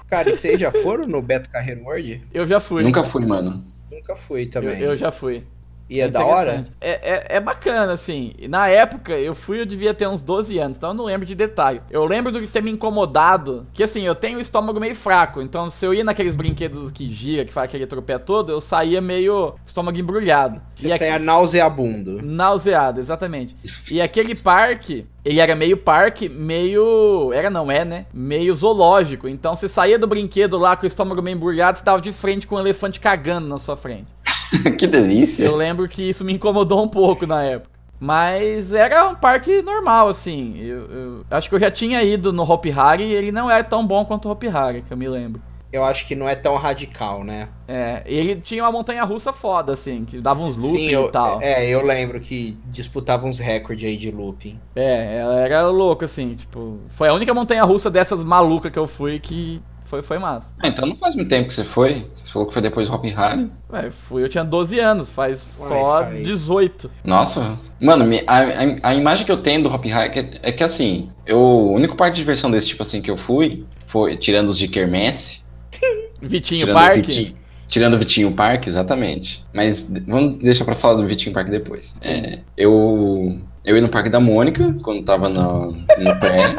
Cara, 0.09 0.29
e 0.29 0.35
vocês 0.35 0.59
já 0.59 0.71
foram 0.71 1.07
no 1.07 1.21
Beto 1.21 1.49
Carreiro 1.49 1.83
World? 1.83 2.21
Eu 2.33 2.45
já 2.45 2.59
fui. 2.59 2.83
Nunca 2.83 3.03
fui, 3.05 3.25
mano. 3.25 3.63
Nunca 3.89 4.15
fui 4.15 4.43
eu, 4.43 4.49
também. 4.49 4.79
eu 4.81 4.95
já 4.95 5.11
fui. 5.11 5.43
E 5.91 5.99
é 5.99 6.07
da 6.07 6.25
hora? 6.25 6.63
É, 6.79 6.91
é, 6.91 7.25
é 7.35 7.39
bacana, 7.41 7.91
assim. 7.91 8.33
Na 8.47 8.69
época, 8.69 9.11
eu 9.11 9.35
fui, 9.35 9.59
eu 9.59 9.65
devia 9.65 9.93
ter 9.93 10.07
uns 10.07 10.21
12 10.21 10.57
anos, 10.57 10.77
então 10.77 10.91
eu 10.91 10.93
não 10.93 11.03
lembro 11.03 11.25
de 11.25 11.35
detalhe. 11.35 11.81
Eu 11.91 12.05
lembro 12.05 12.31
de 12.31 12.47
ter 12.47 12.63
me 12.63 12.71
incomodado, 12.71 13.67
que 13.73 13.83
assim, 13.83 14.03
eu 14.03 14.15
tenho 14.15 14.37
o 14.37 14.41
estômago 14.41 14.79
meio 14.79 14.95
fraco, 14.95 15.41
então 15.41 15.69
se 15.69 15.85
eu 15.85 15.93
ia 15.93 16.01
naqueles 16.01 16.33
brinquedos 16.33 16.93
que 16.93 17.07
gira, 17.07 17.43
que 17.43 17.51
faz 17.51 17.67
aquele 17.67 17.85
tropé 17.85 18.17
todo, 18.17 18.53
eu 18.53 18.61
saía 18.61 19.01
meio 19.01 19.55
estômago 19.65 19.97
embrulhado. 19.97 20.61
Você 20.73 20.87
E 20.87 20.97
saia 20.97 21.19
nauseabundo. 21.19 22.21
Nauseado, 22.21 23.01
exatamente. 23.01 23.57
E 23.89 24.01
aquele 24.01 24.33
parque, 24.33 25.05
ele 25.25 25.41
era 25.41 25.55
meio 25.55 25.75
parque, 25.75 26.29
meio. 26.29 27.33
Era 27.33 27.49
não, 27.49 27.69
é, 27.69 27.83
né? 27.83 28.05
Meio 28.13 28.55
zoológico. 28.55 29.27
Então 29.27 29.57
você 29.57 29.67
saía 29.67 29.99
do 29.99 30.07
brinquedo 30.07 30.57
lá 30.57 30.77
com 30.77 30.85
o 30.85 30.87
estômago 30.87 31.21
meio 31.21 31.35
embrulhado, 31.35 31.77
você 31.77 31.83
tava 31.83 32.01
de 32.01 32.13
frente 32.13 32.47
com 32.47 32.55
um 32.55 32.59
elefante 32.59 32.97
cagando 32.97 33.47
na 33.47 33.57
sua 33.57 33.75
frente. 33.75 34.07
que 34.77 34.87
delícia. 34.87 35.45
Eu 35.45 35.55
lembro 35.55 35.87
que 35.87 36.09
isso 36.09 36.23
me 36.23 36.33
incomodou 36.33 36.83
um 36.83 36.87
pouco 36.87 37.25
na 37.25 37.43
época. 37.43 37.71
Mas 37.99 38.73
era 38.73 39.09
um 39.09 39.15
parque 39.15 39.61
normal, 39.61 40.09
assim. 40.09 40.57
Eu, 40.57 40.89
eu 40.89 41.25
acho 41.29 41.47
que 41.47 41.53
eu 41.53 41.59
já 41.59 41.69
tinha 41.69 42.01
ido 42.01 42.33
no 42.33 42.41
Hopi 42.49 42.71
Hari 42.71 43.03
e 43.03 43.13
ele 43.13 43.31
não 43.31 43.49
era 43.49 43.63
tão 43.63 43.85
bom 43.85 44.03
quanto 44.03 44.27
o 44.27 44.31
Hopi 44.31 44.47
Hari, 44.47 44.81
que 44.81 44.91
eu 44.91 44.97
me 44.97 45.07
lembro. 45.07 45.39
Eu 45.71 45.85
acho 45.85 46.05
que 46.05 46.15
não 46.15 46.27
é 46.27 46.35
tão 46.35 46.55
radical, 46.57 47.23
né? 47.23 47.47
É, 47.65 48.03
ele 48.05 48.35
tinha 48.35 48.63
uma 48.63 48.71
montanha 48.71 49.03
russa 49.05 49.31
foda, 49.31 49.71
assim, 49.71 50.03
que 50.03 50.19
dava 50.19 50.41
uns 50.41 50.57
looping 50.57 50.89
eu, 50.89 51.05
e 51.05 51.11
tal. 51.11 51.41
É, 51.41 51.65
eu 51.65 51.85
lembro 51.85 52.19
que 52.19 52.57
disputava 52.65 53.25
uns 53.25 53.39
recordes 53.39 53.87
aí 53.87 53.95
de 53.95 54.11
looping. 54.11 54.59
É, 54.75 55.19
ela 55.19 55.39
era 55.39 55.67
louco, 55.67 56.03
assim, 56.03 56.35
tipo. 56.35 56.79
Foi 56.89 57.07
a 57.07 57.13
única 57.13 57.33
montanha 57.33 57.63
russa 57.63 57.89
dessas 57.89 58.21
malucas 58.21 58.69
que 58.69 58.79
eu 58.79 58.85
fui 58.85 59.17
que 59.17 59.61
foi, 59.91 60.01
foi 60.01 60.17
massa. 60.17 60.47
Ah, 60.57 60.69
então 60.69 60.87
não 60.87 60.95
faz 60.95 61.15
muito 61.15 61.27
tempo 61.27 61.49
que 61.49 61.53
você 61.53 61.65
foi. 61.65 62.09
Você 62.15 62.31
falou 62.31 62.47
que 62.47 62.53
foi 62.53 62.61
depois 62.61 62.87
do 62.89 62.95
Hop 62.95 63.03
Harry. 63.03 63.51
Ué, 63.69 63.87
eu 63.87 63.91
fui, 63.91 64.23
eu 64.23 64.29
tinha 64.29 64.43
12 64.43 64.79
anos, 64.79 65.09
faz 65.09 65.59
Ué, 65.61 65.67
só 65.67 66.01
faz. 66.03 66.25
18. 66.25 66.89
Nossa, 67.03 67.59
mano, 67.79 68.05
a, 68.25 68.37
a, 68.39 68.89
a 68.91 68.95
imagem 68.95 69.25
que 69.25 69.31
eu 69.31 69.43
tenho 69.43 69.63
do 69.63 69.69
Hop 69.69 69.83
Harry 69.85 70.07
é, 70.17 70.23
que- 70.23 70.39
é 70.41 70.51
que 70.53 70.63
assim, 70.63 71.09
eu, 71.25 71.37
o 71.37 71.73
único 71.73 71.97
parque 71.97 72.15
de 72.15 72.21
diversão 72.21 72.49
desse 72.49 72.67
tipo 72.69 72.81
assim 72.81 73.01
que 73.01 73.11
eu 73.11 73.17
fui, 73.17 73.65
foi 73.87 74.15
tirando 74.15 74.47
os 74.49 74.57
de 74.57 74.69
Quermesse, 74.69 75.41
Vitinho 76.21 76.61
tirando 76.61 76.75
Park. 76.75 76.95
Vitinho, 76.95 77.35
tirando 77.67 77.93
o 77.95 77.99
Vitinho 77.99 78.31
Parque, 78.31 78.69
exatamente. 78.69 79.43
Mas 79.53 79.85
vamos 80.07 80.39
deixar 80.39 80.63
pra 80.63 80.75
falar 80.75 80.93
do 80.95 81.05
Vitinho 81.05 81.33
Parque 81.33 81.51
depois. 81.51 81.93
É, 82.05 82.39
eu, 82.55 83.39
eu 83.65 83.75
ia 83.75 83.81
no 83.81 83.89
Parque 83.89 84.09
da 84.09 84.21
Mônica, 84.21 84.73
quando 84.83 85.03
tava 85.03 85.27
no, 85.27 85.71
no 85.73 86.19
pré. 86.19 86.55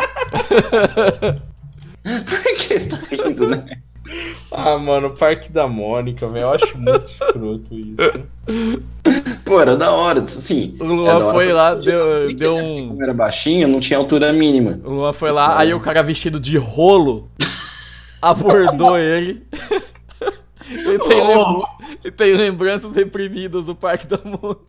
Por 2.26 2.54
que 2.56 2.78
você 2.78 2.88
tá 2.88 2.98
rindo, 3.10 3.48
né? 3.48 3.64
Ah, 4.50 4.76
mano, 4.78 5.08
o 5.08 5.14
Parque 5.16 5.50
da 5.50 5.66
Mônica, 5.68 6.26
velho. 6.28 6.42
Eu 6.44 6.50
acho 6.52 6.76
muito 6.76 7.04
escroto 7.06 7.74
isso. 7.74 8.24
Pô, 9.44 9.60
era 9.60 9.76
da 9.76 9.92
hora, 9.92 10.20
assim. 10.20 10.76
O 10.80 10.84
Luan 10.84 11.14
hora 11.14 11.32
foi 11.32 11.52
lá, 11.52 11.74
deu, 11.74 12.34
deu 12.36 12.54
Como 12.56 12.94
um. 12.96 13.02
era 13.02 13.14
baixinho, 13.14 13.68
não 13.68 13.80
tinha 13.80 13.98
altura 13.98 14.32
mínima. 14.32 14.78
O 14.84 14.90
Luan 14.94 15.12
foi 15.12 15.30
lá, 15.30 15.56
aí 15.58 15.72
o 15.72 15.80
cara 15.80 16.02
vestido 16.02 16.38
de 16.40 16.58
rolo 16.58 17.30
abordou 18.20 18.98
ele. 18.98 19.42
ele, 20.68 20.98
tem 21.06 21.26
lem- 21.26 21.62
ele 22.04 22.12
tem 22.12 22.32
lembranças 22.36 22.94
reprimidas 22.94 23.66
do 23.66 23.74
Parque 23.74 24.06
da 24.06 24.18
Mônica. 24.24 24.60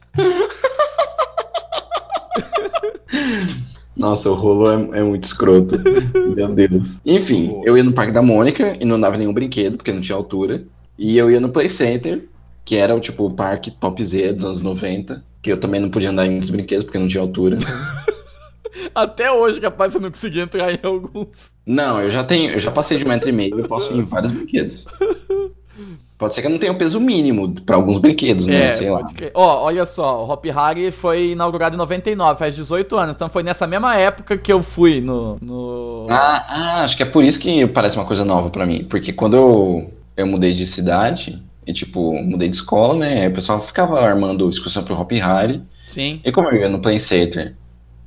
Nossa, 3.95 4.29
o 4.29 4.33
rolo 4.33 4.93
é, 4.93 4.99
é 4.99 5.03
muito 5.03 5.23
escroto. 5.23 5.75
Meu 6.35 6.47
Deus. 6.49 6.99
Enfim, 7.05 7.61
eu 7.63 7.77
ia 7.77 7.83
no 7.83 7.93
Parque 7.93 8.11
da 8.11 8.21
Mônica 8.21 8.75
e 8.79 8.85
não 8.85 8.99
dava 8.99 9.17
nenhum 9.17 9.33
brinquedo, 9.33 9.77
porque 9.77 9.91
não 9.91 10.01
tinha 10.01 10.15
altura. 10.15 10.63
E 10.97 11.17
eu 11.17 11.29
ia 11.29 11.39
no 11.39 11.49
Play 11.49 11.69
Center, 11.69 12.27
que 12.65 12.75
era 12.75 12.95
o 12.95 12.99
tipo 12.99 13.25
o 13.25 13.33
parque 13.33 13.71
top 13.71 14.03
Z 14.03 14.33
dos 14.33 14.45
anos 14.45 14.61
90. 14.61 15.23
Que 15.41 15.51
eu 15.51 15.59
também 15.59 15.81
não 15.81 15.89
podia 15.89 16.09
andar 16.09 16.25
em 16.25 16.31
muitos 16.31 16.49
brinquedos, 16.49 16.85
porque 16.85 16.97
não 16.97 17.07
tinha 17.07 17.21
altura. 17.21 17.57
Até 18.95 19.31
hoje, 19.31 19.61
capaz, 19.61 19.93
você 19.93 19.99
não 19.99 20.09
conseguia 20.09 20.43
entrar 20.43 20.71
em 20.71 20.79
alguns. 20.81 21.51
não, 21.65 22.01
eu 22.01 22.11
já 22.11 22.23
tenho, 22.23 22.51
eu 22.51 22.59
já 22.59 22.71
passei 22.71 22.97
de 22.97 23.05
um 23.05 23.07
metro 23.07 23.29
e 23.29 23.31
meio, 23.31 23.59
eu 23.59 23.67
posso 23.67 23.91
ir 23.93 23.97
em 23.97 24.03
vários 24.03 24.31
brinquedos. 24.31 24.85
Pode 26.23 26.35
ser 26.35 26.39
que 26.41 26.47
eu 26.47 26.51
não 26.51 26.57
tenha 26.57 26.71
o 26.71 26.77
peso 26.77 27.01
mínimo 27.01 27.53
pra 27.65 27.75
alguns 27.75 27.99
brinquedos, 27.99 28.47
né? 28.47 28.71
Sei 28.71 28.89
lá. 28.89 28.99
É, 28.99 29.01
pode 29.01 29.13
crer. 29.13 29.31
Ó, 29.33 29.65
olha 29.65 29.85
só, 29.85 30.23
o 30.23 30.31
Hop 30.31 30.45
Hari 30.55 30.89
foi 30.89 31.31
inaugurado 31.31 31.75
em 31.75 31.77
99, 31.77 32.39
faz 32.39 32.55
18 32.55 32.95
anos. 32.95 33.15
Então 33.15 33.27
foi 33.27 33.43
nessa 33.43 33.67
mesma 33.67 33.97
época 33.97 34.37
que 34.37 34.53
eu 34.53 34.63
fui 34.63 35.01
no. 35.01 35.37
no... 35.41 36.07
Ah, 36.09 36.45
ah, 36.47 36.83
acho 36.85 36.95
que 36.95 37.03
é 37.03 37.05
por 37.05 37.25
isso 37.25 37.37
que 37.37 37.67
parece 37.67 37.97
uma 37.97 38.05
coisa 38.05 38.23
nova 38.23 38.49
pra 38.49 38.65
mim. 38.65 38.85
Porque 38.89 39.11
quando 39.11 39.35
eu, 39.35 39.91
eu 40.15 40.25
mudei 40.25 40.53
de 40.53 40.65
cidade, 40.65 41.43
e 41.67 41.73
tipo, 41.73 42.13
mudei 42.23 42.47
de 42.47 42.55
escola, 42.55 42.93
né? 42.93 43.27
O 43.27 43.33
pessoal 43.33 43.61
ficava 43.67 43.99
armando 43.99 44.49
excursão 44.49 44.81
pro 44.81 44.97
Hop 44.97 45.11
Harry. 45.11 45.61
Sim. 45.89 46.21
E 46.23 46.31
como 46.31 46.47
eu 46.47 46.55
ia 46.55 46.69
no 46.69 46.79
Play 46.79 46.99
Center 46.99 47.53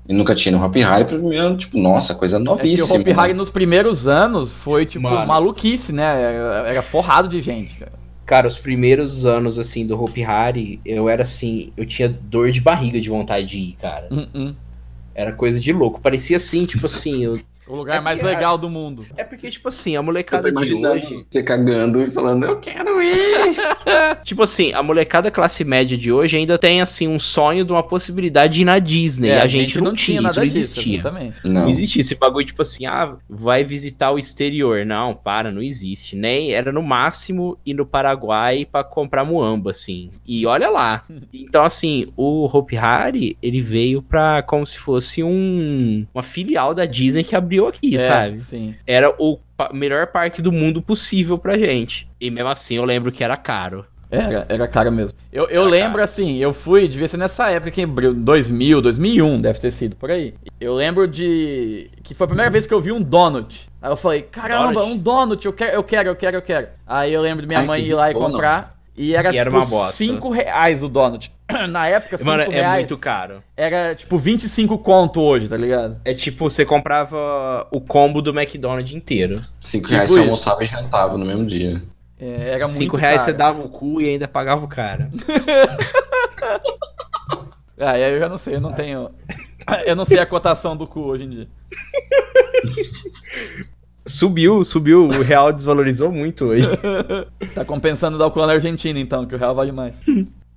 e 0.08 0.14
nunca 0.14 0.34
tinha 0.34 0.56
no 0.56 0.64
Hop 0.64 0.74
Harry, 0.74 1.04
pra 1.04 1.18
mim 1.18 1.34
era 1.34 1.54
tipo, 1.54 1.76
nossa, 1.76 2.14
coisa 2.14 2.36
É 2.36 2.38
que 2.38 2.44
novíssima. 2.46 2.96
o 2.96 3.00
Hop 3.00 3.18
Hari 3.18 3.34
nos 3.34 3.50
primeiros 3.50 4.08
anos 4.08 4.52
foi, 4.52 4.86
tipo, 4.86 5.02
Mano. 5.02 5.26
maluquice, 5.26 5.92
né? 5.92 6.04
Era, 6.04 6.68
era 6.68 6.82
forrado 6.82 7.28
de 7.28 7.40
gente, 7.40 7.76
cara. 7.76 7.95
Cara, 8.26 8.48
os 8.48 8.58
primeiros 8.58 9.24
anos, 9.24 9.58
assim, 9.58 9.86
do 9.86 10.02
Hopi 10.02 10.24
Hari, 10.24 10.80
eu 10.84 11.08
era 11.08 11.22
assim, 11.22 11.70
eu 11.76 11.86
tinha 11.86 12.08
dor 12.08 12.50
de 12.50 12.60
barriga 12.60 13.00
de 13.00 13.08
vontade 13.08 13.46
de 13.46 13.58
ir, 13.58 13.72
cara. 13.80 14.08
Hum, 14.10 14.26
hum. 14.34 14.54
Era 15.14 15.32
coisa 15.32 15.60
de 15.60 15.72
louco. 15.72 16.00
Parecia 16.00 16.36
assim, 16.36 16.66
tipo 16.66 16.86
assim, 16.86 17.22
eu- 17.24 17.40
O 17.66 17.74
lugar 17.76 17.96
É 17.96 18.00
mais 18.00 18.20
porque- 18.20 18.34
legal 18.34 18.56
do 18.56 18.70
mundo. 18.70 19.04
é 19.16 19.24
porque, 19.24 19.50
tipo 19.50 19.68
assim, 19.68 19.96
a 19.96 20.02
molecada 20.02 20.50
de 20.52 20.74
hoje. 20.74 21.26
Você 21.30 21.42
cagando 21.42 22.02
e 22.02 22.10
falando, 22.10 22.44
eu 22.44 22.60
quero 22.60 23.02
ir. 23.02 23.56
Tipo 24.24 24.42
assim, 24.42 24.72
a 24.72 24.82
molecada 24.82 25.30
classe 25.30 25.64
média 25.64 25.96
de 25.96 26.10
hoje 26.12 26.36
ainda 26.36 26.58
tem, 26.58 26.80
assim, 26.80 27.06
um 27.06 27.18
sonho 27.18 27.64
de 27.64 27.70
uma 27.72 27.82
possibilidade 27.82 28.54
de 28.54 28.62
ir 28.62 28.64
na 28.64 28.78
Disney. 28.78 29.28
É, 29.30 29.40
a 29.40 29.46
gente, 29.46 29.80
não, 29.80 29.94
tinha, 29.94 30.20
isso 30.20 30.38
não 30.38 30.44
disso, 30.44 30.58
existia. 30.58 30.98
exatamente. 30.98 31.36
Não 31.44 31.62
Não. 31.62 31.68
existia 31.68 32.00
esse 32.00 32.14
bagulho, 32.16 32.44
tipo 32.46 32.62
assim, 32.62 32.86
ah, 32.86 33.14
vai 33.28 33.62
visitar 33.62 34.10
o 34.10 34.18
exterior. 34.18 34.84
Não, 34.84 35.14
para, 35.14 35.50
não 35.52 35.62
existe. 35.62 36.16
Nem 36.16 36.52
era 36.52 36.72
no 36.72 36.82
máximo 36.82 37.56
ir 37.64 37.74
no 37.74 37.86
Paraguai 37.86 38.64
pra 38.70 38.82
comprar 38.82 39.24
muamba, 39.24 39.70
assim. 39.70 40.10
E 40.26 40.44
olha 40.46 40.68
lá. 40.70 41.02
Então, 41.32 41.64
assim, 41.64 42.08
o 42.16 42.44
Hopi 42.52 42.76
Hari, 42.76 43.36
ele 43.42 43.60
veio 43.60 44.02
pra 44.02 44.42
como 44.42 44.66
se 44.66 44.78
fosse 44.78 45.22
um 45.22 46.04
uma 46.12 46.22
filial 46.22 46.74
da 46.74 46.84
Disney 46.84 47.22
que 47.22 47.36
abriu 47.36 47.55
aqui, 47.64 47.94
É, 47.94 47.98
sabe? 47.98 48.40
Sim. 48.40 48.74
Era 48.86 49.14
o 49.18 49.38
melhor 49.72 50.08
parque 50.08 50.42
do 50.42 50.50
mundo 50.52 50.82
possível 50.82 51.38
pra 51.38 51.56
gente. 51.56 52.08
E 52.20 52.30
mesmo 52.30 52.50
assim, 52.50 52.74
eu 52.76 52.84
lembro 52.84 53.12
que 53.12 53.22
era 53.24 53.36
caro. 53.36 53.86
Era, 54.10 54.46
era 54.48 54.68
cara 54.68 54.88
mesmo. 54.90 55.14
Eu, 55.32 55.48
eu 55.48 55.62
Era 55.62 55.70
lembro 55.70 55.92
caro. 55.94 56.04
assim, 56.04 56.36
eu 56.36 56.52
fui, 56.52 56.86
devia 56.86 57.08
ser 57.08 57.16
nessa 57.16 57.50
época 57.50 57.72
que 57.72 57.82
abriu, 57.82 58.14
2000, 58.14 58.80
2001, 58.80 59.40
deve 59.40 59.58
ter 59.58 59.70
sido 59.72 59.96
por 59.96 60.10
aí. 60.12 60.32
Eu 60.60 60.74
lembro 60.74 61.08
de. 61.08 61.90
que 62.04 62.14
foi 62.14 62.24
a 62.24 62.28
primeira 62.28 62.50
vez 62.50 62.66
que 62.68 62.72
eu 62.74 62.80
vi 62.80 62.92
um 62.92 63.02
donut. 63.02 63.68
Aí 63.82 63.90
eu 63.90 63.96
falei, 63.96 64.22
caramba, 64.22 64.72
Donut? 64.74 64.92
um 64.92 64.96
donut, 64.96 65.44
eu 65.44 65.52
quero, 65.52 65.72
eu 65.72 65.82
quero, 65.82 66.08
eu 66.10 66.14
quero, 66.16 66.36
eu 66.36 66.42
quero. 66.42 66.68
Aí 66.86 67.12
eu 67.12 67.20
lembro 67.20 67.42
de 67.42 67.48
minha 67.48 67.60
Ai, 67.60 67.66
mãe 67.66 67.82
ir 67.84 67.94
lá 67.94 68.10
e 68.10 68.14
comprar. 68.14 68.75
E 68.96 69.14
era, 69.14 69.34
E 69.34 69.38
era 69.38 69.50
tipo 69.50 69.60
uma 69.62 69.66
bosta. 69.66 69.92
5 69.96 70.30
reais 70.30 70.82
o 70.82 70.88
donut. 70.88 71.30
Na 71.68 71.86
época, 71.86 72.16
5 72.18 72.28
Mano, 72.30 72.42
é 72.44 72.48
reais 72.48 72.88
muito 72.88 72.98
caro. 72.98 73.42
era 73.56 73.94
tipo 73.94 74.16
25 74.16 74.78
conto 74.78 75.20
hoje, 75.20 75.48
tá 75.48 75.56
ligado? 75.56 76.00
É 76.04 76.14
tipo, 76.14 76.48
você 76.48 76.64
comprava 76.64 77.66
o 77.70 77.80
combo 77.80 78.22
do 78.22 78.30
McDonald's 78.36 78.94
inteiro. 78.94 79.42
Cinco 79.60 79.84
Tipo 79.86 79.94
reais 79.96 80.08
você 80.10 80.14
isso. 80.16 80.24
almoçava 80.24 80.64
e 80.64 80.66
jantava 80.66 81.18
no 81.18 81.26
mesmo 81.26 81.44
dia. 81.46 81.82
É, 82.18 82.52
era 82.54 82.66
muito 82.66 82.78
Cinco 82.78 82.96
reais 82.96 83.18
caro. 83.18 83.26
você 83.26 83.32
dava 83.36 83.62
o 83.62 83.68
cu 83.68 84.00
e 84.00 84.08
ainda 84.08 84.26
pagava 84.26 84.64
o 84.64 84.68
cara. 84.68 85.10
Ah, 87.78 87.90
aí 87.90 88.10
eu 88.14 88.18
já 88.18 88.26
não 88.26 88.38
sei, 88.38 88.54
eu 88.54 88.60
não 88.60 88.72
tenho. 88.72 89.10
Eu 89.84 89.94
não 89.94 90.06
sei 90.06 90.18
a 90.18 90.24
cotação 90.24 90.74
do 90.74 90.86
cu 90.86 91.00
hoje 91.00 91.24
em 91.24 91.28
dia. 91.28 91.48
Subiu, 94.06 94.64
subiu. 94.64 95.06
O 95.06 95.22
real 95.22 95.52
desvalorizou 95.52 96.10
muito 96.10 96.46
hoje. 96.46 96.68
Tá 97.54 97.64
compensando 97.64 98.18
dar 98.18 98.26
o 98.26 98.30
cu 98.30 98.44
na 98.44 98.52
Argentina, 98.52 98.98
então, 98.98 99.24
que 99.24 99.34
o 99.34 99.38
real 99.38 99.54
vale 99.54 99.72
mais. 99.72 99.94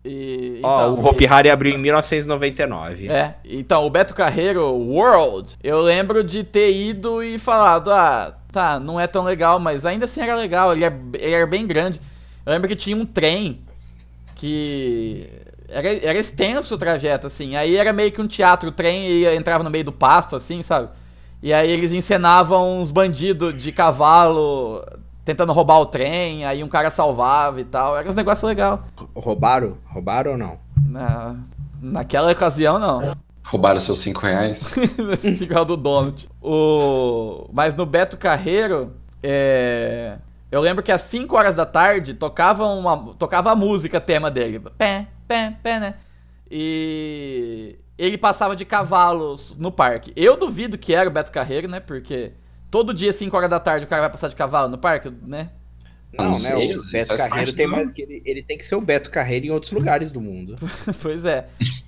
E, 0.03 0.59
Ó, 0.63 0.91
então, 0.91 0.93
o 0.95 1.07
Hopi 1.07 1.25
Hari 1.25 1.49
abriu 1.49 1.75
em 1.75 1.77
1999. 1.77 3.09
É, 3.09 3.35
então, 3.45 3.85
o 3.85 3.89
Beto 3.89 4.13
Carreiro 4.13 4.65
World, 4.65 5.55
eu 5.63 5.79
lembro 5.79 6.23
de 6.23 6.43
ter 6.43 6.75
ido 6.75 7.23
e 7.23 7.37
falado, 7.37 7.91
ah, 7.91 8.35
tá, 8.51 8.79
não 8.79 8.99
é 8.99 9.07
tão 9.07 9.23
legal, 9.23 9.59
mas 9.59 9.85
ainda 9.85 10.05
assim 10.05 10.21
era 10.21 10.35
legal, 10.35 10.73
ele, 10.73 10.83
é, 10.83 10.93
ele 11.13 11.33
era 11.33 11.47
bem 11.47 11.65
grande. 11.65 12.01
Eu 12.45 12.51
lembro 12.51 12.67
que 12.67 12.75
tinha 12.75 12.97
um 12.97 13.05
trem 13.05 13.61
que 14.35 15.29
era, 15.69 15.87
era 15.87 16.19
extenso 16.19 16.75
o 16.75 16.77
trajeto, 16.77 17.27
assim, 17.27 17.55
aí 17.55 17.77
era 17.77 17.93
meio 17.93 18.11
que 18.11 18.21
um 18.21 18.27
teatro, 18.27 18.69
o 18.69 18.71
trem 18.71 19.07
ia, 19.07 19.35
entrava 19.35 19.63
no 19.63 19.69
meio 19.69 19.85
do 19.85 19.91
pasto, 19.91 20.35
assim, 20.35 20.63
sabe? 20.63 20.89
E 21.41 21.53
aí 21.53 21.69
eles 21.69 21.91
encenavam 21.91 22.81
uns 22.81 22.91
bandidos 22.91 23.61
de 23.61 23.71
cavalo 23.71 24.83
tentando 25.23 25.53
roubar 25.53 25.79
o 25.79 25.85
trem, 25.85 26.43
aí 26.45 26.63
um 26.63 26.67
cara 26.67 26.89
salvava 26.91 27.61
e 27.61 27.63
tal. 27.63 27.97
Era 27.97 28.09
uns 28.09 28.15
negócios 28.15 28.47
legais. 28.47 28.79
Roubaram? 29.15 29.77
Roubaram 29.85 30.31
ou 30.31 30.37
não? 30.37 30.59
Na, 30.85 31.35
naquela 31.81 32.31
ocasião, 32.31 32.79
não. 32.79 33.15
Roubaram 33.43 33.79
seus 33.79 33.99
5 33.99 34.19
reais. 34.21 34.61
Esse 35.23 35.43
igual 35.43 35.65
do 35.65 35.77
Donald. 35.77 36.29
O... 36.41 37.47
Mas 37.53 37.75
no 37.75 37.85
Beto 37.85 38.17
Carreiro, 38.17 38.93
é... 39.23 40.17
eu 40.51 40.61
lembro 40.61 40.83
que 40.83 40.91
às 40.91 41.01
5 41.03 41.35
horas 41.35 41.55
da 41.55 41.65
tarde 41.65 42.13
tocava, 42.13 42.65
uma... 42.65 43.13
tocava 43.17 43.51
a 43.51 43.55
música 43.55 44.01
tema 44.01 44.29
dele. 44.29 44.59
Pé, 44.77 45.07
pé, 45.27 45.55
pé, 45.63 45.79
né? 45.79 45.93
E 46.49 47.75
ele 47.99 48.17
passava 48.17 48.55
de 48.55 48.65
cavalos 48.65 49.55
no 49.59 49.71
parque. 49.71 50.13
Eu 50.15 50.37
duvido 50.37 50.77
que 50.77 50.93
era 50.93 51.09
o 51.09 51.13
Beto 51.13 51.31
Carreiro, 51.31 51.67
né? 51.67 51.79
Porque 51.79 52.31
todo 52.71 52.93
dia, 52.93 53.13
5 53.13 53.35
horas 53.37 53.49
da 53.49 53.59
tarde, 53.59 53.85
o 53.85 53.89
cara 53.89 54.01
vai 54.03 54.09
passar 54.11 54.29
de 54.29 54.35
cavalo 54.35 54.69
no 54.69 54.77
parque, 54.77 55.11
né? 55.23 55.51
Não, 56.17 56.25
não 56.25 56.39
né? 56.39 56.39
sei, 56.39 56.75
o 56.75 56.81
Beto 56.91 57.15
Carreiro 57.15 57.53
tem 57.53 57.67
mais 57.67 57.91
que 57.91 58.01
ele, 58.01 58.21
ele 58.25 58.41
tem 58.41 58.57
que 58.57 58.65
ser 58.65 58.75
o 58.75 58.81
Beto 58.81 59.11
Carreiro 59.11 59.45
em 59.45 59.51
outros 59.51 59.71
lugares 59.71 60.11
do 60.11 60.19
mundo. 60.21 60.55
pois 61.03 61.23
é. 61.25 61.47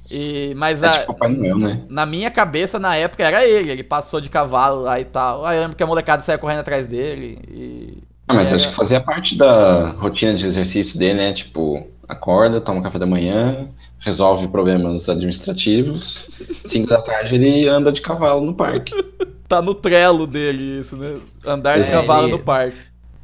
E... 0.10 0.54
Mas 0.56 0.84
É 0.84 0.88
a... 0.88 0.92
tipo 0.92 1.14
Papai 1.14 1.30
Noel, 1.34 1.58
né? 1.58 1.84
na 1.90 2.06
minha 2.06 2.30
cabeça, 2.30 2.78
na 2.80 2.96
época, 2.96 3.24
era 3.24 3.46
ele. 3.46 3.72
Ele 3.72 3.84
passou 3.84 4.22
de 4.22 4.30
cavalo 4.30 4.82
lá 4.84 5.00
e 5.00 5.06
tal. 5.06 5.46
Aí 5.46 5.58
eu 5.58 5.62
lembro 5.62 5.76
que 5.78 5.84
a 5.84 5.88
molecada 5.88 6.22
saia 6.24 6.38
correndo 6.38 6.60
atrás 6.60 6.88
dele. 6.88 7.40
E... 7.50 8.04
Ah, 8.28 8.34
mas 8.34 8.48
era- 8.48 8.58
acho 8.58 8.70
que 8.70 8.76
fazia 8.76 9.02
parte 9.02 9.38
da 9.38 9.92
rotina 9.94 10.36
de 10.36 10.46
exercício 10.46 10.98
dele, 11.00 11.16
né? 11.16 11.34
Tipo, 11.34 11.88
acorda, 12.08 12.62
toma 12.62 12.82
café 12.84 13.00
da 13.00 13.06
manhã, 13.06 13.70
resolve 14.02 14.48
problemas 14.50 15.08
administrativos. 15.08 16.28
5 16.66 16.88
da 16.90 17.02
tarde 17.02 17.36
ele 17.36 17.68
anda 17.68 17.92
de 17.92 18.02
cavalo 18.02 18.42
no 18.42 18.54
parque. 18.54 18.94
Tá 19.52 19.62
no 19.62 19.76
trelo 19.76 20.26
dele 20.26 20.80
isso, 20.80 20.96
né? 20.96 21.16
Andar 21.46 21.78
de 21.78 21.90
É, 21.90 21.92
cavalo 21.92 22.24
ele- 22.28 22.32
no 22.32 22.40
parque. 22.40 22.78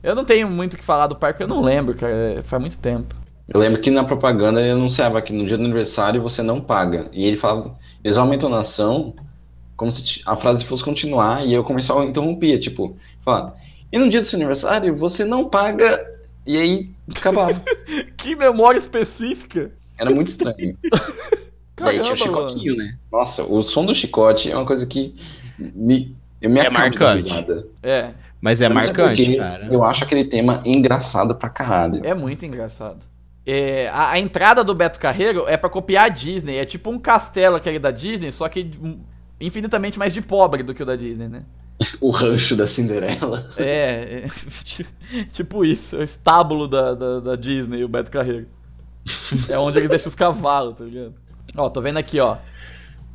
Eu 0.03 0.13
não 0.13 0.25
tenho 0.25 0.49
muito 0.49 0.73
o 0.73 0.77
que 0.77 0.83
falar 0.83 1.07
do 1.07 1.15
parque, 1.15 1.41
eu 1.41 1.47
não 1.47 1.61
lembro, 1.63 1.95
cara. 1.95 2.11
é, 2.39 2.43
Faz 2.43 2.59
muito 2.61 2.77
tempo. 2.79 3.15
Eu 3.47 3.57
lembro 3.57 3.79
que 3.79 3.89
na 3.89 4.03
propaganda 4.03 4.59
ele 4.59 4.71
anunciava 4.71 5.21
que 5.21 5.31
no 5.31 5.45
dia 5.47 5.55
do 5.57 5.63
aniversário 5.63 6.21
você 6.21 6.41
não 6.43 6.59
paga. 6.59 7.09
E 7.13 7.23
ele 7.25 7.37
falava, 7.37 7.73
eles 8.03 8.17
aumentam 8.17 8.53
a 8.53 8.59
ação 8.59 9.13
como 9.77 9.93
se 9.93 10.21
a 10.25 10.35
frase 10.35 10.65
fosse 10.65 10.83
continuar 10.83 11.47
e 11.47 11.53
eu 11.53 11.63
comercial 11.63 12.03
interrompia, 12.03 12.59
tipo, 12.59 12.97
falava, 13.23 13.55
e 13.89 13.97
no 13.97 14.09
dia 14.09 14.19
do 14.19 14.27
seu 14.27 14.35
aniversário 14.35 14.97
você 14.97 15.23
não 15.23 15.45
paga, 15.45 16.05
e 16.45 16.57
aí 16.57 16.89
acabava. 17.15 17.61
Que 18.17 18.35
memória 18.35 18.79
específica! 18.79 19.71
Era 19.97 20.09
muito 20.11 20.29
estranho. 20.29 20.77
e 20.83 21.83
aí 21.83 21.99
tinha 21.99 22.03
Caramba, 22.03 22.13
o 22.13 22.17
chicotinho, 22.17 22.75
né? 22.75 22.97
Nossa, 23.11 23.43
o 23.43 23.61
som 23.63 23.85
do 23.85 23.93
chicote 23.93 24.51
é 24.51 24.55
uma 24.55 24.65
coisa 24.65 24.85
que 24.85 25.15
me, 25.57 26.15
eu 26.41 26.49
me 26.49 26.59
É 26.59 26.69
marcante. 26.69 27.31
É, 27.83 28.11
Mas 28.41 28.61
é 28.61 28.69
Mas 28.69 28.87
marcante, 28.87 29.23
porque 29.23 29.37
cara. 29.37 29.67
Eu 29.67 29.83
acho 29.83 30.03
aquele 30.03 30.25
tema 30.25 30.61
engraçado 30.65 31.35
pra 31.35 31.49
caralho. 31.49 32.01
é 32.05 32.13
muito 32.13 32.45
engraçado. 32.45 33.05
É, 33.45 33.87
a, 33.89 34.11
a 34.11 34.19
entrada 34.19 34.61
do 34.63 34.75
Beto 34.75 34.99
Carreiro 34.99 35.45
é 35.47 35.55
pra 35.55 35.69
copiar 35.69 36.05
a 36.05 36.09
Disney. 36.09 36.57
É 36.57 36.65
tipo 36.65 36.89
um 36.89 36.99
castelo 36.99 37.55
aquele 37.55 37.79
da 37.79 37.91
Disney, 37.91 38.31
só 38.31 38.49
que 38.49 38.69
hum, 38.81 38.99
infinitamente 39.39 39.97
mais 39.97 40.13
de 40.13 40.21
pobre 40.21 40.63
do 40.63 40.73
que 40.73 40.83
o 40.83 40.85
da 40.85 40.95
Disney, 40.95 41.29
né? 41.29 41.43
O 42.01 42.09
rancho 42.11 42.55
da 42.55 42.65
Cinderela. 42.67 43.49
É, 43.55 44.23
é, 44.25 44.27
tipo- 44.65 44.89
tipo 45.31 45.63
isso, 45.63 45.95
é 45.95 45.99
o 45.99 46.03
estábulo 46.03 46.67
da, 46.67 46.93
da, 46.93 47.19
da 47.19 47.35
Disney, 47.35 47.83
o 47.83 47.87
Beto 47.87 48.11
Carreiro. 48.11 48.47
É 49.49 49.57
onde 49.57 49.79
eles 49.79 49.89
deixam 49.89 50.09
os 50.09 50.15
cavalos, 50.15 50.75
tá 50.77 50.83
ligado? 50.83 51.13
Ó, 51.55 51.69
tô 51.69 51.81
vendo 51.81 51.97
aqui, 51.97 52.19
ó. 52.19 52.37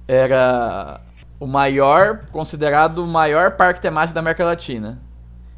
Era 0.08 1.00
o 1.38 1.46
maior, 1.46 2.26
considerado 2.30 2.98
o 2.98 3.06
maior 3.06 3.52
parque 3.56 3.80
temático 3.80 4.14
da 4.14 4.20
América 4.20 4.44
Latina. 4.44 5.00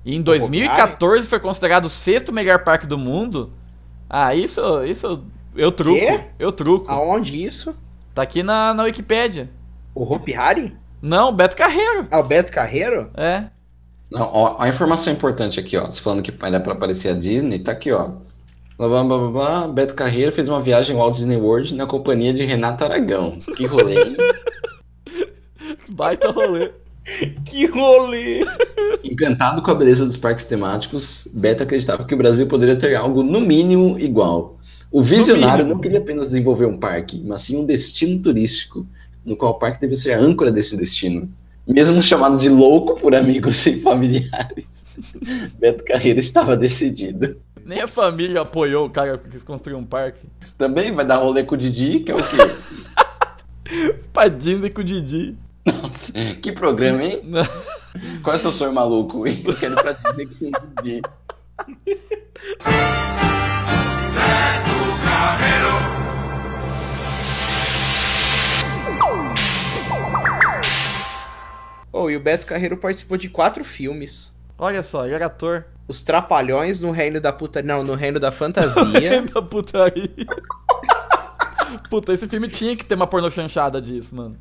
E 0.04 0.14
em 0.14 0.20
2014 0.22 1.26
foi 1.26 1.40
considerado 1.40 1.86
o 1.86 1.88
sexto 1.88 2.32
melhor 2.32 2.62
parque 2.62 2.86
do 2.86 2.98
mundo. 2.98 3.52
Ah, 4.08 4.34
isso, 4.34 4.84
isso 4.84 5.24
eu 5.56 5.72
truco. 5.72 5.98
Quê? 5.98 6.24
Eu 6.38 6.52
truco. 6.52 6.90
Aonde 6.90 7.42
isso? 7.42 7.74
Tá 8.14 8.22
aqui 8.22 8.42
na, 8.42 8.74
na 8.74 8.84
Wikipédia. 8.84 9.50
O 9.94 10.02
Hopi 10.02 10.34
Hari? 10.34 10.76
Não, 11.00 11.32
Beto 11.32 11.56
Carreiro. 11.56 12.06
Ah, 12.10 12.20
o 12.20 12.24
Beto 12.24 12.52
Carreiro? 12.52 13.10
É. 13.14 13.44
Não, 14.10 14.22
ó, 14.22 14.56
a 14.58 14.68
informação 14.68 15.12
importante 15.12 15.58
aqui, 15.58 15.76
ó. 15.76 15.86
Você 15.86 16.00
falando 16.00 16.22
que 16.22 16.32
era 16.42 16.60
pra 16.60 16.72
aparecer 16.72 17.10
a 17.10 17.18
Disney, 17.18 17.58
tá 17.58 17.72
aqui, 17.72 17.92
ó. 17.92 18.12
Blá, 18.76 18.88
blá, 18.88 19.04
blá, 19.04 19.28
blá. 19.28 19.68
Beto 19.68 19.94
Carreiro 19.94 20.32
fez 20.32 20.48
uma 20.48 20.60
viagem 20.60 20.96
ao 20.96 21.02
Walt 21.02 21.16
Disney 21.16 21.36
World 21.36 21.74
na 21.74 21.86
companhia 21.86 22.34
de 22.34 22.44
Renato 22.44 22.84
Aragão. 22.84 23.38
Que 23.56 23.66
rolê, 23.66 23.94
hein? 23.94 24.16
Baita 25.90 26.30
rolê. 26.30 26.72
Que 27.44 27.66
rolê! 27.66 28.44
Encantado 29.04 29.62
com 29.62 29.70
a 29.70 29.74
beleza 29.74 30.06
dos 30.06 30.16
parques 30.16 30.44
temáticos, 30.44 31.28
Beto 31.34 31.62
acreditava 31.62 32.04
que 32.04 32.14
o 32.14 32.18
Brasil 32.18 32.46
poderia 32.46 32.76
ter 32.76 32.94
algo, 32.94 33.22
no 33.22 33.40
mínimo, 33.40 33.98
igual. 33.98 34.58
O 34.90 35.02
visionário 35.02 35.66
não 35.66 35.78
queria 35.78 35.98
apenas 35.98 36.28
desenvolver 36.28 36.66
um 36.66 36.78
parque, 36.78 37.22
mas 37.24 37.42
sim 37.42 37.58
um 37.58 37.66
destino 37.66 38.20
turístico, 38.20 38.86
no 39.24 39.36
qual 39.36 39.52
o 39.52 39.58
parque 39.58 39.80
devia 39.80 39.96
ser 39.96 40.12
a 40.12 40.18
âncora 40.18 40.50
desse 40.50 40.76
destino. 40.76 41.28
Mesmo 41.66 42.02
chamado 42.02 42.38
de 42.38 42.48
louco 42.48 42.98
por 43.00 43.14
amigos 43.14 43.64
e 43.66 43.80
familiares, 43.80 44.64
Beto 45.58 45.84
Carreiro 45.84 46.18
estava 46.18 46.56
decidido. 46.56 47.36
Nem 47.64 47.80
a 47.80 47.88
família 47.88 48.42
apoiou 48.42 48.86
o 48.86 48.90
cara 48.90 49.16
que 49.16 49.30
quis 49.30 49.42
construir 49.42 49.74
um 49.74 49.84
parque. 49.84 50.28
Também 50.58 50.94
vai 50.94 51.06
dar 51.06 51.16
rolê 51.16 51.44
com 51.44 51.54
o 51.54 51.58
Didi, 51.58 52.00
que 52.00 52.12
é 52.12 52.14
o 52.14 52.18
quê? 52.18 52.36
Pra 54.12 54.28
Disney 54.28 54.68
com 54.68 54.82
o 54.82 54.84
Didi. 54.84 55.38
Nossa, 55.64 56.12
que 56.42 56.52
programa, 56.52 57.02
hein? 57.02 57.22
Qual 58.22 58.34
é 58.34 58.36
o 58.36 58.40
seu 58.40 58.52
sonho 58.52 58.74
maluco, 58.74 59.26
hein? 59.26 59.42
Eu 59.46 59.56
quero 59.56 59.74
pra 59.76 59.92
Disney 59.92 60.26
com 60.26 60.44
o 60.46 60.82
Didi. 60.82 61.00
Oh, 71.90 72.10
e 72.10 72.16
o 72.16 72.20
Beto 72.20 72.44
Carreiro 72.44 72.76
participou 72.76 73.16
de 73.16 73.30
quatro 73.30 73.64
filmes. 73.64 74.38
Olha 74.58 74.82
só, 74.82 75.06
ele 75.06 75.14
era 75.14 75.26
ator. 75.26 75.64
Os 75.86 76.02
Trapalhões 76.02 76.80
no 76.80 76.90
Reino 76.90 77.20
da 77.20 77.32
Puta... 77.32 77.62
Não, 77.62 77.82
no 77.84 77.94
Reino 77.94 78.18
da 78.18 78.30
Fantasia. 78.32 79.22
da 79.22 79.42
putaria. 79.42 80.08
Puta, 81.90 82.12
esse 82.12 82.26
filme 82.28 82.48
tinha 82.48 82.76
que 82.76 82.84
ter 82.84 82.94
uma 82.94 83.06
pornô 83.06 83.30
chanchada 83.30 83.80
disso, 83.80 84.14
mano. 84.14 84.36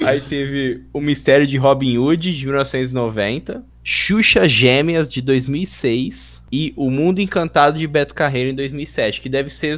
Aí 0.00 0.20
teve 0.28 0.84
O 0.92 1.00
Mistério 1.00 1.46
de 1.46 1.56
Robin 1.56 1.98
Hood, 1.98 2.36
de 2.36 2.44
1990. 2.44 3.64
Xuxa 3.82 4.46
Gêmeas, 4.48 5.10
de 5.10 5.20
2006. 5.22 6.44
E 6.52 6.72
O 6.76 6.90
Mundo 6.90 7.20
Encantado, 7.20 7.78
de 7.78 7.86
Beto 7.86 8.14
Carreiro, 8.14 8.50
em 8.50 8.54
2007. 8.54 9.20
Que 9.20 9.28
deve 9.28 9.48
ser, 9.50 9.76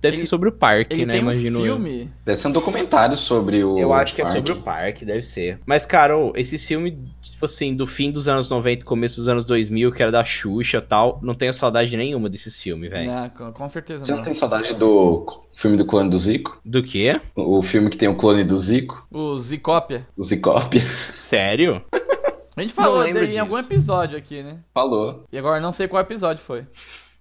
deve 0.00 0.16
Ele- 0.16 0.24
ser 0.24 0.26
sobre 0.28 0.48
o 0.48 0.52
parque, 0.52 0.94
Ele 0.96 1.06
né? 1.06 1.12
tem 1.14 1.20
um 1.22 1.24
Imagino 1.30 1.58
eu. 1.60 1.64
filme. 1.76 2.10
Deve 2.24 2.38
ser 2.38 2.48
um 2.48 2.52
documentário 2.52 3.16
sobre 3.16 3.62
o. 3.62 3.78
Eu 3.78 3.92
acho 3.92 4.14
que 4.14 4.20
é 4.20 4.24
parque. 4.24 4.38
sobre 4.38 4.52
o 4.52 4.62
parque, 4.62 5.04
deve 5.04 5.22
ser. 5.22 5.58
Mas, 5.66 5.86
cara, 5.86 6.16
ô, 6.16 6.32
esse 6.36 6.58
filme, 6.58 6.98
tipo 7.20 7.44
assim, 7.44 7.74
do 7.74 7.86
fim 7.86 8.10
dos 8.10 8.28
anos 8.28 8.48
90, 8.50 8.84
começo 8.84 9.16
dos 9.16 9.28
anos 9.28 9.44
2000, 9.44 9.92
que 9.92 10.02
era 10.02 10.10
da 10.12 10.24
Xuxa 10.24 10.78
e 10.78 10.80
tal, 10.80 11.18
não 11.22 11.34
tenho 11.34 11.52
saudade 11.54 11.96
nenhuma 11.96 12.28
desses 12.28 12.60
filmes, 12.60 12.90
velho. 12.90 13.10
Com 13.54 13.68
certeza 13.68 14.04
Você 14.04 14.10
não 14.12 14.18
não. 14.18 14.24
tem 14.24 14.34
saudade 14.34 14.74
do 14.74 15.26
filme 15.54 15.76
do 15.76 15.86
clone 15.86 16.10
do 16.10 16.18
Zico? 16.18 16.60
Do 16.64 16.82
quê? 16.82 17.20
O 17.36 17.62
filme 17.62 17.90
que 17.90 17.96
tem 17.96 18.08
o 18.08 18.16
clone 18.16 18.42
do 18.44 18.58
Zico? 18.58 19.06
O 19.10 19.36
Zicópia. 19.38 20.06
O 20.16 20.22
Zicópia? 20.24 20.82
Sério? 21.08 21.82
A 22.56 22.60
gente 22.60 22.74
falou 22.74 23.06
em 23.06 23.12
disso. 23.14 23.40
algum 23.40 23.58
episódio 23.58 24.18
aqui, 24.18 24.42
né? 24.42 24.58
Falou. 24.74 25.24
E 25.32 25.38
agora 25.38 25.60
não 25.60 25.72
sei 25.72 25.88
qual 25.88 26.02
episódio 26.02 26.42
foi. 26.44 26.66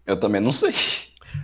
Eu 0.05 0.19
também 0.19 0.41
não 0.41 0.51
sei. 0.51 0.73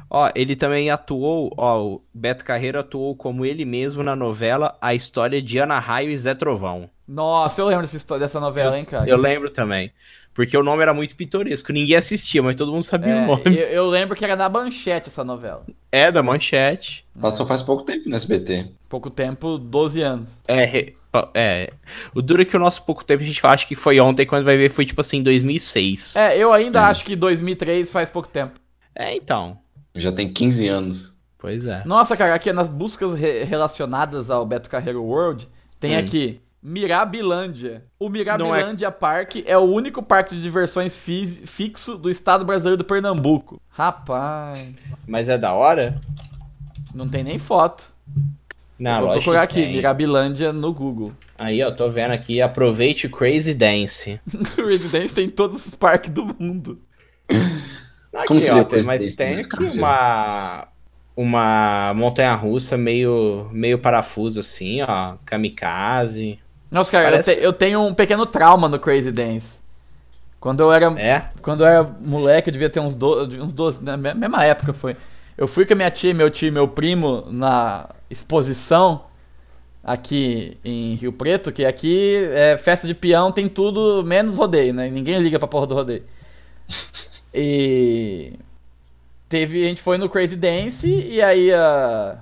Ó, 0.10 0.30
ele 0.36 0.56
também 0.56 0.90
atuou, 0.90 1.54
ó, 1.58 1.82
o 1.82 2.02
Beto 2.14 2.44
Carreiro 2.44 2.80
atuou 2.80 3.16
como 3.16 3.46
ele 3.46 3.64
mesmo 3.64 4.04
na 4.04 4.16
novela 4.16 4.78
A 4.82 4.94
História 4.94 5.42
de 5.42 5.58
Ana 5.58 5.80
Raio 5.80 6.10
e 6.10 6.18
Zé 6.18 6.34
Trovão. 6.34 6.90
Nossa, 7.08 7.62
eu 7.62 7.68
lembro 7.68 7.84
dessa 7.84 7.96
história 7.96 8.26
dessa 8.26 8.40
novela, 8.40 8.78
hein, 8.78 8.84
cara. 8.84 9.10
Eu 9.10 9.18
lembro 9.18 9.50
também. 9.50 9.94
Porque 10.38 10.56
o 10.56 10.62
nome 10.62 10.84
era 10.84 10.94
muito 10.94 11.16
pitoresco. 11.16 11.74
Ninguém 11.74 11.96
assistia, 11.96 12.44
mas 12.44 12.56
todo 12.56 12.72
mundo 12.72 12.84
sabia 12.84 13.12
É, 13.14 13.24
o 13.24 13.28
nome. 13.28 13.42
eu, 13.48 13.68
eu 13.70 13.88
lembro 13.88 14.16
que 14.16 14.24
era 14.24 14.36
na 14.36 14.48
Manchete 14.48 15.10
essa 15.10 15.24
novela. 15.24 15.66
É, 15.92 16.12
da 16.12 16.22
manchete. 16.22 17.04
Passou 17.20 17.48
faz 17.48 17.64
pouco 17.64 17.82
tempo 17.84 18.08
no 18.08 18.16
SBT. 18.16 18.68
Pouco 18.88 19.10
tempo, 19.10 19.58
12 19.58 20.00
anos. 20.04 20.30
É, 20.48 20.94
é. 21.34 21.74
O 22.14 22.22
duro 22.22 22.44
é 22.44 22.46
que 22.46 22.56
o 22.56 22.60
nosso 22.60 22.84
pouco 22.84 23.04
tempo 23.04 23.24
a 23.24 23.26
gente 23.26 23.44
acha 23.44 23.66
que 23.66 23.74
foi 23.76 24.00
ontem, 24.00 24.28
quando 24.28 24.46
vai 24.46 24.56
ver 24.58 24.70
foi 24.70 24.86
tipo 24.86 25.02
assim, 25.02 25.24
2006. 25.24 26.16
É, 26.16 26.38
eu 26.38 26.54
ainda 26.54 26.82
É. 26.82 26.84
acho 26.84 27.04
que 27.04 27.16
2003 27.16 27.90
faz 27.92 28.08
pouco 28.08 28.30
tempo. 28.30 28.60
É, 28.96 29.16
então. 29.16 29.58
Já 29.96 30.12
tem 30.12 30.32
15 30.32 30.68
anos. 30.68 31.14
Pois 31.40 31.66
é. 31.66 31.82
Nossa, 31.84 32.16
cara, 32.16 32.36
aqui 32.36 32.54
nas 32.54 32.70
buscas 32.70 33.20
re- 33.20 33.44
relacionadas 33.44 34.30
ao 34.30 34.46
Beto 34.46 34.70
Carreiro 34.70 35.04
World, 35.04 35.48
tem 35.80 35.96
Hum. 35.96 36.00
aqui 36.00 36.40
Mirabilândia. 36.68 37.86
O 37.98 38.10
Mirabilândia 38.10 38.92
Park 38.92 39.38
é 39.46 39.58
o 39.58 39.62
único 39.62 40.04
parque 40.04 40.36
de 40.36 40.42
diversões 40.42 40.98
fi- 40.98 41.26
fixo 41.46 41.98
do 41.98 42.10
estado 42.10 42.44
brasileiro 42.44 42.76
do 42.78 42.84
Pernambuco. 42.84 43.62
Rapaz, 43.70 44.68
Mas 45.08 45.30
é 45.30 45.38
da 45.38 45.54
hora? 45.54 46.02
não 46.94 47.08
tem 47.08 47.24
nem 47.24 47.40
foto. 47.40 47.88
Não, 48.78 48.98
Vou 49.00 49.08
lógico 49.08 49.24
procurar 49.24 49.44
aqui, 49.44 49.62
tem. 49.62 49.72
Mirabilândia 49.72 50.52
no 50.52 50.74
Google. 50.74 51.14
Aí, 51.40 51.64
ó, 51.64 51.72
tô 51.72 51.90
vendo 51.90 52.12
aqui, 52.12 52.42
aproveite 52.42 53.08
o 53.08 53.10
Crazy 53.12 53.54
Dance. 53.54 54.20
o 54.58 54.68
Residence 54.68 55.14
tem 55.14 55.30
todos 55.30 55.66
os 55.66 55.74
parques 55.74 56.10
do 56.10 56.26
mundo. 56.38 56.82
Aqui, 58.14 58.28
Como 58.28 58.40
ó, 58.42 58.64
tem, 58.64 58.66
Crazy 58.66 58.88
mas 58.88 59.02
Dance 59.02 59.16
tem 59.16 59.40
aqui 59.40 59.64
uma 59.64 60.68
uma 61.16 61.94
montanha 61.96 62.36
russa 62.36 62.78
meio 62.78 63.50
meio 63.54 63.80
parafuso 63.80 64.40
assim, 64.42 64.82
ó, 64.82 65.16
kamikaze. 65.26 66.40
Nossa, 66.72 66.92
cara, 66.92 67.10
Parece- 67.12 67.32
eu, 67.32 67.36
te- 67.38 67.44
eu 67.44 67.54
tenho 67.54 67.82
um 67.82 67.94
pequeno 67.94 68.26
trauma 68.26 68.68
no 68.68 68.80
Crazy 68.80 69.12
Dance. 69.12 69.58
Quando 70.40 70.60
eu 70.62 70.72
era, 70.72 70.86
É? 71.00 71.30
quando 71.42 71.62
eu 71.64 71.68
era 71.68 71.84
moleque, 71.84 72.50
eu 72.50 72.54
devia 72.54 72.70
ter 72.70 72.80
uns, 72.80 72.96
do, 72.96 73.24
uns 73.42 73.54
12, 73.54 73.84
na 73.84 73.98
me- 73.98 74.14
mesma 74.14 74.44
época 74.44 74.74
foi. 74.74 74.96
Eu 75.38 75.48
fui 75.48 75.66
com 75.66 75.74
a 75.74 75.76
minha 75.76 75.90
tia, 75.92 76.14
meu 76.14 76.30
tio 76.30 76.48
e 76.48 76.52
meu 76.52 76.68
primo 76.68 77.26
na 77.32 77.90
exposição 78.10 79.06
aqui 79.84 80.58
em 80.64 80.96
Rio 80.96 81.14
Preto, 81.14 81.52
que 81.52 81.64
aqui 81.66 82.16
é 82.34 82.58
festa 82.58 82.86
de 82.86 82.94
peão, 82.94 83.32
tem 83.32 83.48
tudo 83.48 84.04
menos 84.06 84.38
rodeio, 84.38 84.74
né? 84.74 84.90
Ninguém 84.90 85.20
liga 85.20 85.40
pra 85.40 85.48
porra 85.48 85.66
do 85.68 85.76
rodeio. 85.76 86.04
E 87.34 88.34
teve, 89.30 89.64
a 89.66 89.70
gente 89.70 89.82
foi 89.82 89.98
no 89.98 90.10
Crazy 90.10 90.36
Dance 90.36 90.88
e 90.88 91.22
aí 91.22 91.54
a 91.54 92.18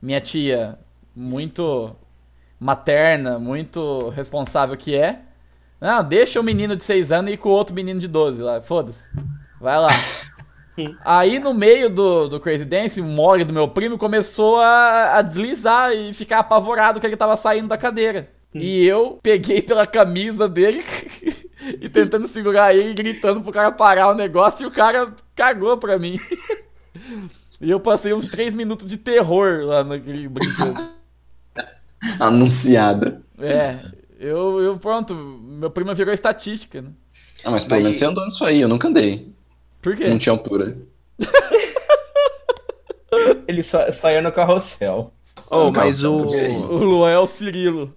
minha 0.00 0.20
tia, 0.20 0.78
muito 1.14 1.94
materna, 2.62 3.38
muito 3.38 4.08
responsável 4.10 4.76
que 4.76 4.94
é, 4.94 5.20
não, 5.82 6.04
deixa 6.04 6.38
o 6.38 6.44
menino 6.44 6.76
de 6.76 6.84
6 6.84 7.10
anos 7.10 7.32
ir 7.32 7.36
com 7.36 7.48
o 7.48 7.52
outro 7.52 7.74
menino 7.74 7.98
de 7.98 8.06
12 8.06 8.40
lá, 8.40 8.62
foda-se. 8.62 9.02
Vai 9.60 9.80
lá. 9.80 9.90
Aí 11.04 11.40
no 11.40 11.52
meio 11.52 11.90
do, 11.90 12.28
do 12.28 12.38
Crazy 12.38 12.64
Dance, 12.64 13.00
o 13.00 13.04
mole 13.04 13.44
do 13.44 13.52
meu 13.52 13.66
primo 13.66 13.98
começou 13.98 14.58
a, 14.60 15.18
a 15.18 15.22
deslizar 15.22 15.92
e 15.92 16.14
ficar 16.14 16.38
apavorado 16.38 17.00
que 17.00 17.06
ele 17.06 17.16
tava 17.16 17.36
saindo 17.36 17.66
da 17.66 17.76
cadeira. 17.76 18.30
E 18.54 18.86
eu 18.86 19.18
peguei 19.22 19.60
pela 19.60 19.84
camisa 19.84 20.48
dele 20.48 20.84
e 21.80 21.88
tentando 21.88 22.28
segurar 22.28 22.72
ele, 22.72 22.94
gritando 22.94 23.40
pro 23.40 23.50
cara 23.50 23.72
parar 23.72 24.10
o 24.10 24.14
negócio 24.14 24.62
e 24.62 24.66
o 24.66 24.70
cara 24.70 25.12
cagou 25.34 25.76
pra 25.78 25.98
mim. 25.98 26.18
E 27.60 27.70
eu 27.70 27.78
passei 27.78 28.12
uns 28.12 28.26
3 28.26 28.54
minutos 28.54 28.88
de 28.90 28.96
terror 28.96 29.64
lá 29.64 29.84
naquele 29.84 30.28
brinquedo. 30.28 31.01
Anunciada. 32.18 33.22
É, 33.38 33.78
eu, 34.18 34.60
eu 34.60 34.78
pronto, 34.78 35.14
meu 35.14 35.70
primo 35.70 35.94
virou 35.94 36.12
estatística, 36.12 36.82
né? 36.82 36.90
Ah, 37.44 37.50
mas 37.50 37.64
pelo 37.64 37.82
menos 37.82 37.98
você 37.98 38.04
andou 38.04 38.24
nisso 38.24 38.44
aí, 38.44 38.60
eu 38.60 38.68
nunca 38.68 38.88
andei. 38.88 39.32
Por 39.80 39.96
quê? 39.96 40.08
Não 40.08 40.18
tinha 40.18 40.32
altura. 40.32 40.76
Ele 43.46 43.62
só 43.62 43.90
saiu 43.92 44.22
no 44.22 44.32
carrossel. 44.32 45.12
Oh, 45.50 45.70
mas 45.70 46.02
o. 46.02 46.16
O 46.16 46.76
Luan 46.78 47.10
é 47.10 47.18
o 47.18 47.26
Cirilo. 47.26 47.94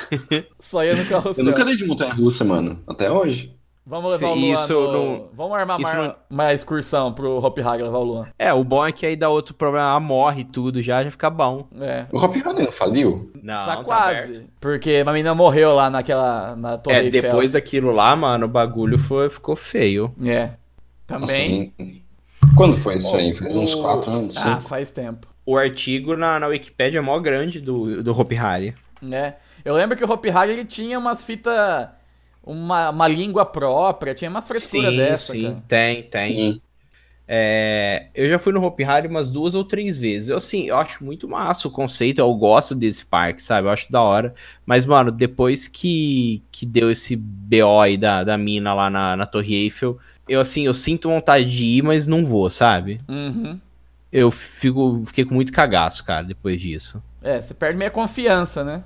Só 0.58 0.82
ia 0.82 0.96
no 0.96 1.06
carrossel. 1.06 1.44
Eu 1.44 1.50
nunca 1.50 1.62
andei 1.62 1.76
de 1.76 1.86
montanha 1.86 2.14
russa, 2.14 2.44
mano. 2.44 2.82
Até 2.86 3.10
hoje. 3.10 3.54
Vamos 3.86 4.12
levar 4.12 4.28
o 4.32 4.34
Se 4.34 4.40
Luan 4.40 4.54
isso 4.54 4.72
no- 4.72 4.92
não- 4.92 5.28
Vamos 5.34 5.56
armar 5.58 5.78
isso 5.80 5.90
uma, 5.92 6.02
não- 6.08 6.14
uma 6.30 6.52
excursão 6.54 7.12
pro 7.12 7.36
Hopi 7.44 7.60
Hari 7.60 7.82
levar 7.82 7.98
o 7.98 8.02
Luan. 8.04 8.26
É, 8.38 8.50
o 8.52 8.64
bom 8.64 8.86
é 8.86 8.90
que 8.92 9.04
aí 9.04 9.14
dá 9.14 9.28
outro 9.28 9.52
problema, 9.54 9.92
ah, 9.94 10.00
morre 10.00 10.42
tudo 10.44 10.80
já, 10.80 11.04
já 11.04 11.10
fica 11.10 11.28
bom. 11.28 11.66
É. 11.80 12.06
O 12.10 12.18
Hop 12.18 12.34
Harry 12.34 12.62
não 12.64 12.72
faliu? 12.72 13.30
Não, 13.42 13.66
tá 13.66 13.84
quase. 13.84 14.46
porque 14.58 15.02
uma 15.02 15.12
menina 15.12 15.34
morreu 15.34 15.74
lá 15.74 15.90
naquela. 15.90 16.56
Na 16.56 16.78
Torre 16.78 16.96
É, 16.96 17.04
Eiffel. 17.04 17.22
depois 17.22 17.52
daquilo 17.52 17.92
lá, 17.92 18.16
mano, 18.16 18.46
o 18.46 18.48
bagulho 18.48 18.98
foi, 18.98 19.28
ficou 19.28 19.54
feio. 19.54 20.14
É. 20.24 20.50
Também. 21.06 21.72
Assim, 21.78 22.02
quando 22.56 22.78
foi 22.78 22.96
isso 22.96 23.14
aí? 23.14 23.36
Faz 23.36 23.54
uns 23.54 23.74
O- 23.74 23.82
4 23.82 24.10
anos, 24.10 24.36
Ah, 24.38 24.42
cinco? 24.56 24.60
faz 24.62 24.90
tempo. 24.90 25.26
O 25.44 25.58
artigo 25.58 26.16
na, 26.16 26.40
na 26.40 26.46
Wikipédia 26.46 26.98
é 26.98 27.02
mó 27.02 27.18
grande 27.18 27.60
do, 27.60 28.02
do 28.02 28.18
Hopi 28.18 28.34
Hari. 28.38 28.74
né? 29.02 29.34
Eu 29.62 29.74
lembro 29.74 29.94
que 29.96 30.04
o 30.04 30.10
Hopi 30.10 30.30
Hari 30.30 30.52
ele 30.52 30.64
tinha 30.64 30.98
umas 30.98 31.22
fitas. 31.22 31.88
Uma, 32.44 32.90
uma 32.90 33.08
língua 33.08 33.46
própria, 33.46 34.14
tinha 34.14 34.30
umas 34.30 34.46
frescuras 34.46 34.90
Sim, 34.90 34.96
dessa, 34.96 35.32
sim, 35.32 35.42
cara. 35.42 35.64
tem, 35.66 36.02
tem. 36.02 36.34
Sim. 36.34 36.60
É, 37.26 38.08
eu 38.14 38.28
já 38.28 38.38
fui 38.38 38.52
no 38.52 38.62
Hopi 38.62 38.84
Hari 38.84 39.08
umas 39.08 39.30
duas 39.30 39.54
ou 39.54 39.64
três 39.64 39.96
vezes. 39.96 40.28
Eu, 40.28 40.36
assim, 40.36 40.66
eu 40.66 40.76
acho 40.76 41.02
muito 41.02 41.26
massa 41.26 41.66
o 41.66 41.70
conceito, 41.70 42.18
eu 42.18 42.34
gosto 42.34 42.74
desse 42.74 43.04
parque, 43.06 43.42
sabe? 43.42 43.66
Eu 43.66 43.72
acho 43.72 43.90
da 43.90 44.02
hora. 44.02 44.34
Mas, 44.66 44.84
mano, 44.84 45.10
depois 45.10 45.66
que, 45.66 46.42
que 46.52 46.66
deu 46.66 46.90
esse 46.90 47.16
BO 47.16 47.80
aí 47.80 47.96
da, 47.96 48.22
da 48.24 48.36
mina 48.36 48.74
lá 48.74 48.90
na, 48.90 49.16
na 49.16 49.26
Torre 49.26 49.54
Eiffel, 49.54 49.98
eu, 50.28 50.40
assim, 50.40 50.66
eu 50.66 50.74
sinto 50.74 51.08
vontade 51.08 51.50
de 51.50 51.64
ir, 51.64 51.82
mas 51.82 52.06
não 52.06 52.26
vou, 52.26 52.50
sabe? 52.50 53.00
Uhum. 53.08 53.58
Eu 54.12 54.30
fico, 54.30 55.02
fiquei 55.06 55.24
com 55.24 55.34
muito 55.34 55.52
cagaço, 55.52 56.04
cara, 56.04 56.24
depois 56.24 56.60
disso. 56.60 57.02
É, 57.22 57.40
você 57.40 57.54
perde 57.54 57.78
meio 57.78 57.90
confiança, 57.90 58.62
né? 58.62 58.84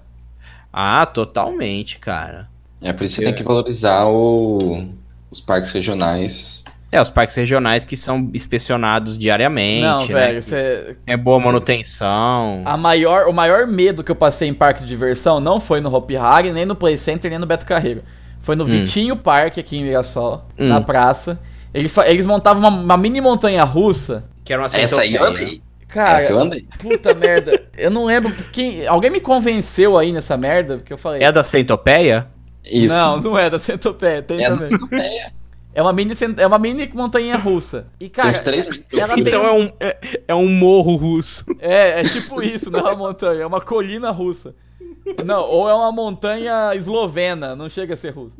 Ah, 0.72 1.04
totalmente, 1.04 1.98
cara. 1.98 2.48
É 2.80 2.92
por 2.92 3.04
isso 3.04 3.16
que 3.16 3.22
você 3.22 3.26
tem 3.26 3.34
que 3.34 3.42
valorizar 3.42 4.06
o- 4.06 4.88
os 5.30 5.40
parques 5.40 5.72
regionais. 5.72 6.62
É, 6.90 7.00
os 7.02 7.10
parques 7.10 7.36
regionais 7.36 7.84
que 7.84 7.96
são 7.96 8.30
inspecionados 8.32 9.18
diariamente, 9.18 9.82
Não, 9.84 10.00
né? 10.00 10.06
velho, 10.06 10.42
você. 10.42 10.96
É 11.06 11.16
boa 11.18 11.38
manutenção. 11.38 12.62
A 12.64 12.76
maior, 12.76 13.28
o 13.28 13.32
maior 13.32 13.66
medo 13.66 14.02
que 14.02 14.10
eu 14.10 14.16
passei 14.16 14.48
em 14.48 14.54
parque 14.54 14.80
de 14.80 14.86
diversão 14.88 15.38
não 15.40 15.60
foi 15.60 15.80
no 15.80 15.94
Hopi 15.94 16.16
Hari, 16.16 16.50
nem 16.52 16.64
no 16.64 16.74
Play 16.74 16.96
Center, 16.96 17.30
nem 17.30 17.38
no 17.38 17.46
Beto 17.46 17.66
Carreiro. 17.66 18.02
Foi 18.40 18.56
no 18.56 18.64
Vitinho 18.64 19.16
Parque 19.16 19.60
aqui 19.60 19.76
em 19.76 19.82
Mirassol, 19.82 20.46
Hum. 20.58 20.68
na 20.68 20.80
praça. 20.80 21.38
Ele 21.74 21.88
fa- 21.88 22.08
eles 22.08 22.24
montavam 22.24 22.60
uma, 22.66 22.70
uma 22.80 22.96
mini 22.96 23.20
montanha 23.20 23.62
russa. 23.64 24.24
Que 24.44 24.52
era 24.54 24.62
uma 24.62 24.66
Essa 24.68 25.00
aí 25.02 25.14
eu 25.14 25.24
andei. 25.24 25.60
Cara, 25.88 26.22
Essa 26.22 26.32
eu 26.32 26.38
andei. 26.38 26.66
puta 26.78 27.12
merda. 27.14 27.60
Eu 27.76 27.90
não 27.90 28.06
lembro 28.06 28.32
quem. 28.52 28.86
Alguém 28.86 29.10
me 29.10 29.20
convenceu 29.20 29.98
aí 29.98 30.10
nessa 30.12 30.36
merda, 30.38 30.78
porque 30.78 30.92
eu 30.92 30.98
falei. 30.98 31.22
É 31.22 31.26
a 31.26 31.30
da 31.30 31.42
centopeia? 31.42 32.26
Isso. 32.64 32.94
Não, 32.94 33.20
não 33.20 33.38
é 33.38 33.48
da 33.48 33.58
Centopeia, 33.58 34.22
tem 34.22 34.44
É 34.44 34.48
também. 34.48 34.70
É, 34.92 35.30
É 35.74 35.82
uma 35.82 35.92
mini, 35.92 36.12
é 36.36 36.46
uma 36.46 36.58
mini 36.58 36.90
montanha 36.94 37.36
russa. 37.36 37.86
E 38.00 38.08
cara, 38.08 38.38
3 38.42 38.68
metros. 38.68 39.00
ela 39.00 39.14
tem 39.14 39.24
Então 39.24 39.44
é 39.44 39.52
um, 39.52 39.72
é, 39.78 40.20
é 40.28 40.34
um 40.34 40.48
morro 40.48 40.96
russo. 40.96 41.44
É, 41.60 42.00
é 42.00 42.04
tipo 42.04 42.42
isso, 42.42 42.70
não 42.70 42.80
é 42.80 42.82
uma 42.82 42.96
montanha, 42.96 43.42
é 43.42 43.46
uma 43.46 43.60
colina 43.60 44.10
russa. 44.10 44.54
Não, 45.24 45.42
ou 45.42 45.68
é 45.68 45.74
uma 45.74 45.92
montanha 45.92 46.74
eslovena, 46.74 47.56
não 47.56 47.68
chega 47.68 47.94
a 47.94 47.96
ser 47.96 48.10
russa. 48.10 48.36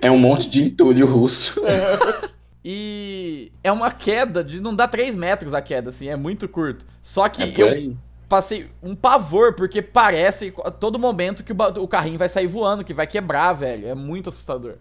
É 0.00 0.10
um 0.10 0.18
monte 0.18 0.48
de 0.48 0.62
entulho 0.62 1.06
russo. 1.06 1.60
E 2.64 3.50
é 3.64 3.72
uma 3.72 3.90
queda 3.90 4.44
de 4.44 4.60
não 4.60 4.74
dá 4.74 4.86
3 4.86 5.16
metros 5.16 5.52
a 5.52 5.60
queda, 5.60 5.90
assim, 5.90 6.08
é 6.08 6.14
muito 6.14 6.48
curto. 6.48 6.86
Só 7.00 7.28
que 7.28 7.42
É 7.42 7.52
eu. 7.56 7.96
Passei 8.32 8.66
um 8.82 8.94
pavor, 8.94 9.52
porque 9.54 9.82
parece 9.82 10.54
a 10.64 10.70
todo 10.70 10.98
momento 10.98 11.44
que 11.44 11.52
o, 11.52 11.56
o 11.82 11.86
carrinho 11.86 12.16
vai 12.18 12.30
sair 12.30 12.46
voando, 12.46 12.82
que 12.82 12.94
vai 12.94 13.06
quebrar, 13.06 13.52
velho. 13.52 13.86
É 13.86 13.94
muito 13.94 14.30
assustador. 14.30 14.76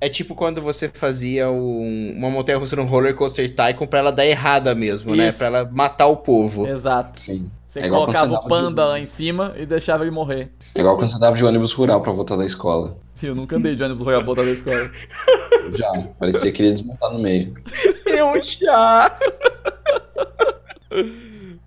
É 0.00 0.08
tipo 0.08 0.34
quando 0.34 0.60
você 0.60 0.88
fazia 0.88 1.48
um- 1.48 2.14
uma 2.16 2.28
montanha 2.28 2.58
russa 2.58 2.74
no 2.74 2.82
roller 2.84 3.14
coaster 3.14 3.48
Tycoon 3.54 3.86
pra 3.86 4.00
ela 4.00 4.10
dar 4.10 4.26
errada 4.26 4.74
mesmo, 4.74 5.14
né? 5.14 5.28
Isso. 5.28 5.38
Pra 5.38 5.46
ela 5.46 5.70
matar 5.72 6.06
o 6.08 6.16
povo. 6.16 6.66
Exato. 6.66 7.20
Sim. 7.20 7.48
Você 7.68 7.78
É 7.80 7.88
colocava 7.88 8.26
você 8.26 8.32
o 8.34 8.36
andava 8.38 8.48
panda 8.48 8.82
de- 8.82 8.88
lá 8.88 8.98
em 8.98 9.06
cima 9.06 9.54
e 9.56 9.64
deixava 9.64 10.02
ele 10.02 10.10
morrer. 10.10 10.50
É 10.74 10.80
igual 10.80 10.96
quando 10.96 11.08
você 11.12 11.18
dava 11.20 11.36
de 11.36 11.44
ônibus 11.44 11.72
rural 11.72 12.00
pra 12.02 12.10
voltar 12.12 12.36
da 12.36 12.44
escola. 12.44 12.96
Eu 13.22 13.34
nunca 13.36 13.56
andei 13.56 13.74
de 13.76 13.82
ônibus 13.84 14.02
Royal 14.02 14.22
voltar 14.24 14.42
da 14.44 14.50
escola. 14.50 14.90
Já. 15.78 15.90
Parecia 16.18 16.52
que 16.52 16.60
ele 16.60 16.68
ia 16.70 16.74
desmontar 16.74 17.12
no 17.12 17.18
meio. 17.20 17.54
Eu 18.06 18.42
já. 18.42 19.16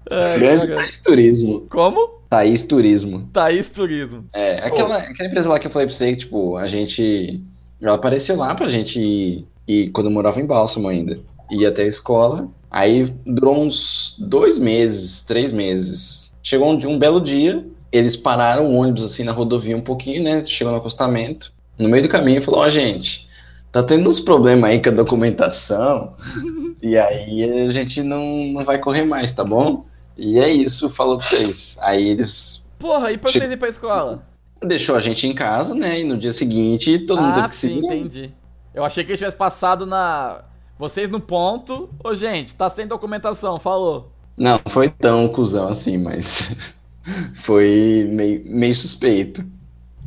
Ai, 0.10 0.40
Grande 0.40 0.68
cara. 0.68 0.82
Thaís 0.82 1.02
Turismo. 1.02 1.62
Como? 1.70 2.20
Thaís 2.30 2.64
Turismo. 2.64 3.30
Thaís 3.34 3.70
Turismo. 3.70 4.26
É, 4.34 4.60
aquela, 4.66 4.98
aquela 4.98 5.30
empresa 5.30 5.50
lá 5.50 5.60
que 5.60 5.68
eu 5.68 5.72
falei 5.72 5.88
pra 5.88 5.96
você, 5.96 6.12
que, 6.14 6.20
tipo, 6.20 6.58
a 6.58 6.68
gente. 6.68 7.42
Ela 7.82 7.96
apareceu 7.96 8.36
lá 8.36 8.54
pra 8.54 8.68
gente 8.68 9.00
ir, 9.00 9.48
ir 9.68 9.90
quando 9.92 10.08
eu 10.08 10.12
morava 10.14 10.40
em 10.40 10.46
Bálsamo 10.46 10.88
ainda. 10.88 11.20
Ir 11.50 11.66
até 11.66 11.84
a 11.84 11.88
escola. 11.88 12.48
Aí 12.70 13.12
durou 13.26 13.64
uns 13.64 14.16
dois 14.20 14.58
meses, 14.60 15.24
três 15.24 15.52
meses. 15.52 16.30
Chegou 16.44 16.72
um, 16.72 16.78
dia- 16.78 16.90
um 16.90 17.00
belo 17.00 17.20
dia, 17.20 17.66
eles 17.92 18.16
pararam 18.16 18.68
o 18.68 18.76
ônibus 18.76 19.04
assim 19.04 19.24
na 19.24 19.32
rodovia 19.32 19.76
um 19.76 19.82
pouquinho, 19.82 20.22
né? 20.24 20.44
Chegou 20.46 20.72
no 20.72 20.78
acostamento. 20.80 21.52
No 21.80 21.90
meio 21.90 22.04
do 22.04 22.10
caminho 22.10 22.42
falou, 22.44 22.60
ó, 22.60 22.70
gente, 22.70 23.28
tá 23.72 23.82
tendo 23.82 24.08
uns 24.08 24.20
problemas 24.20 24.70
aí 24.70 24.82
com 24.82 24.90
a 24.90 24.94
documentação. 24.94 26.14
e 26.84 26.98
aí 26.98 27.44
a 27.68 27.72
gente 27.72 28.04
não, 28.04 28.26
não 28.54 28.64
vai 28.66 28.78
correr 28.78 29.04
mais, 29.06 29.32
tá 29.32 29.44
bom? 29.44 29.86
E 30.20 30.38
é 30.40 30.50
isso, 30.52 30.90
falou 30.90 31.18
pra 31.18 31.28
vocês. 31.28 31.78
Aí 31.82 32.10
eles 32.10 32.64
Porra, 32.78 33.12
e 33.12 33.18
pra 33.18 33.32
Che- 33.32 33.40
vocês 33.40 33.52
ir 33.52 33.58
pra 33.58 33.70
escola? 33.70 34.24
deixou 34.62 34.96
a 34.96 35.00
gente 35.00 35.26
em 35.26 35.34
casa, 35.34 35.74
né? 35.74 36.02
E 36.02 36.04
no 36.04 36.18
dia 36.18 36.34
seguinte 36.34 37.00
todo 37.00 37.22
mundo 37.22 37.32
ah, 37.32 37.36
teve 37.44 37.50
que 37.50 37.56
se 37.56 37.68
sim, 37.68 37.78
entendi. 37.80 38.32
Eu 38.74 38.84
achei 38.84 39.04
que 39.04 39.12
ele 39.12 39.18
tivesse 39.18 39.36
passado 39.38 39.86
na. 39.86 40.44
Vocês 40.78 41.10
no 41.10 41.20
ponto. 41.20 41.90
Ô, 42.04 42.14
gente, 42.14 42.56
tá 42.56 42.70
sem 42.70 42.88
documentação, 42.88 43.60
falou. 43.60 44.12
Não, 44.38 44.60
não 44.64 44.72
foi 44.72 44.90
tão 44.90 45.28
cuzão 45.30 45.70
assim, 45.70 45.98
mas 45.98 46.56
foi 47.46 48.08
meio, 48.12 48.42
meio 48.46 48.76
suspeito. 48.76 49.44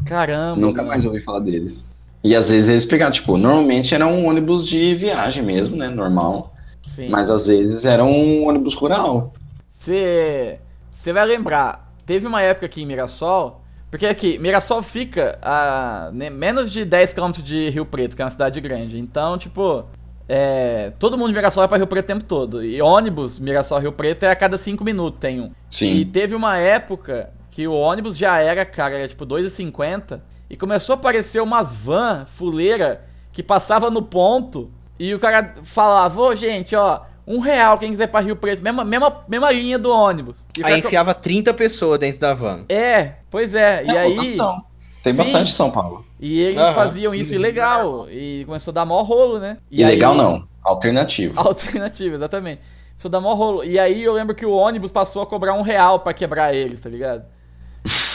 Caramba. 0.07 0.61
Nunca 0.61 0.79
mano. 0.79 0.89
mais 0.89 1.05
ouvi 1.05 1.21
falar 1.21 1.41
deles. 1.41 1.85
E 2.25 2.35
às 2.37 2.49
vezes 2.51 2.69
eles 2.69 2.85
pegavam, 2.85 3.13
tipo, 3.13 3.37
normalmente 3.37 3.95
era 3.95 4.07
um 4.07 4.27
ônibus 4.27 4.67
de 4.67 4.95
viagem 4.95 5.43
mesmo, 5.43 5.77
né? 5.77 5.89
Normal. 5.89 6.55
Sim. 6.87 7.09
Mas 7.09 7.31
às 7.31 7.47
vezes 7.47 7.85
era 7.85 8.05
um 8.05 8.47
ônibus 8.49 8.75
rural. 8.75 9.33
Você. 9.83 11.12
Vai 11.12 11.26
lembrar, 11.26 11.93
teve 12.07 12.26
uma 12.26 12.41
época 12.41 12.66
aqui 12.66 12.83
em 12.83 12.87
Mirassol 12.87 13.61
Porque 13.91 14.07
aqui, 14.07 14.39
Mirassol 14.39 14.80
fica 14.80 15.39
a 15.43 16.11
né, 16.12 16.30
menos 16.30 16.70
de 16.70 16.85
10 16.85 17.12
km 17.12 17.33
de 17.33 17.68
Rio 17.70 17.85
Preto, 17.85 18.14
que 18.14 18.22
é 18.22 18.24
uma 18.24 18.30
cidade 18.30 18.61
grande. 18.61 18.99
Então, 18.99 19.37
tipo, 19.37 19.85
é, 20.28 20.93
todo 21.01 21.18
mundo 21.18 21.30
de 21.30 21.35
Mirassol 21.35 21.62
vai 21.62 21.68
pra 21.68 21.76
Rio 21.78 21.89
Preto 21.89 22.05
o 22.05 22.07
tempo 22.07 22.24
todo. 22.24 22.64
E 22.64 22.80
ônibus, 22.80 23.41
Mirassol 23.41 23.80
Rio 23.80 23.93
Preto, 23.93 24.22
é 24.22 24.30
a 24.30 24.37
cada 24.37 24.57
5 24.57 24.85
minutos 24.85 25.18
tem 25.18 25.41
um. 25.41 25.51
Sim. 25.70 25.95
E 25.95 26.05
teve 26.05 26.37
uma 26.37 26.57
época 26.57 27.30
que 27.51 27.66
o 27.66 27.72
ônibus 27.72 28.16
já 28.16 28.39
era, 28.39 28.64
cara, 28.64 28.95
era 28.95 29.09
tipo 29.09 29.26
2,50 29.26 30.20
e 30.49 30.57
começou 30.57 30.95
a 30.95 30.97
aparecer 30.97 31.43
umas 31.43 31.74
van 31.74 32.24
fuleira 32.24 33.05
que 33.33 33.43
passava 33.43 33.91
no 33.91 34.03
ponto 34.03 34.70
e 34.99 35.12
o 35.14 35.18
cara 35.18 35.55
falava, 35.64 36.20
ô 36.20 36.35
gente, 36.35 36.76
ó, 36.76 37.03
um 37.27 37.39
real 37.39 37.79
quem 37.79 37.91
quiser 37.91 38.05
ir 38.05 38.09
pra 38.09 38.20
Rio 38.20 38.37
Preto, 38.37 38.62
mesma, 38.62 38.85
mesma, 38.85 39.25
mesma 39.29 39.51
linha 39.51 39.79
do 39.79 39.91
ônibus. 39.91 40.37
E 40.59 40.64
Aí 40.64 40.79
enfiava 40.81 41.14
30 41.14 41.55
pessoas 41.55 41.99
dentro 41.99 42.20
da 42.20 42.35
van. 42.35 42.64
É, 42.68 43.12
pois 43.31 43.55
é, 43.55 43.85
e 43.85 43.91
É 43.91 43.99
aí... 43.99 44.14
lotação. 44.16 44.62
Tem 45.03 45.12
Sim. 45.12 45.18
bastante 45.18 45.51
em 45.51 45.55
São 45.55 45.70
Paulo. 45.70 46.05
E 46.20 46.39
eles 46.41 46.61
Aham. 46.61 46.75
faziam 46.75 47.12
isso 47.12 47.35
ilegal. 47.35 48.07
E 48.09 48.45
começou 48.47 48.70
a 48.70 48.75
dar 48.75 48.85
mó 48.87 49.03
rolo, 49.03 49.41
né? 49.41 49.57
E 49.68 49.83
Ilegal 49.83 50.12
aí- 50.12 50.18
não, 50.18 50.45
alternativo. 50.62 51.35
Alternativa, 51.41 52.14
exatamente. 52.14 52.61
Começou 52.93 53.09
a 53.09 53.11
dar 53.11 53.20
mó 53.20 53.35
rolo. 53.35 53.64
E 53.64 53.81
aí 53.81 54.05
eu 54.05 54.12
lembro 54.12 54.33
que 54.33 54.47
o 54.47 54.53
ônibus 54.53 54.93
passou 54.93 55.23
a 55.23 55.27
cobrar 55.27 55.55
um 55.55 55.62
real 55.62 55.99
pra 56.01 56.12
quebrar 56.14 56.55
eles, 56.55 56.81
tá 56.81 56.89
ligado? 56.89 57.25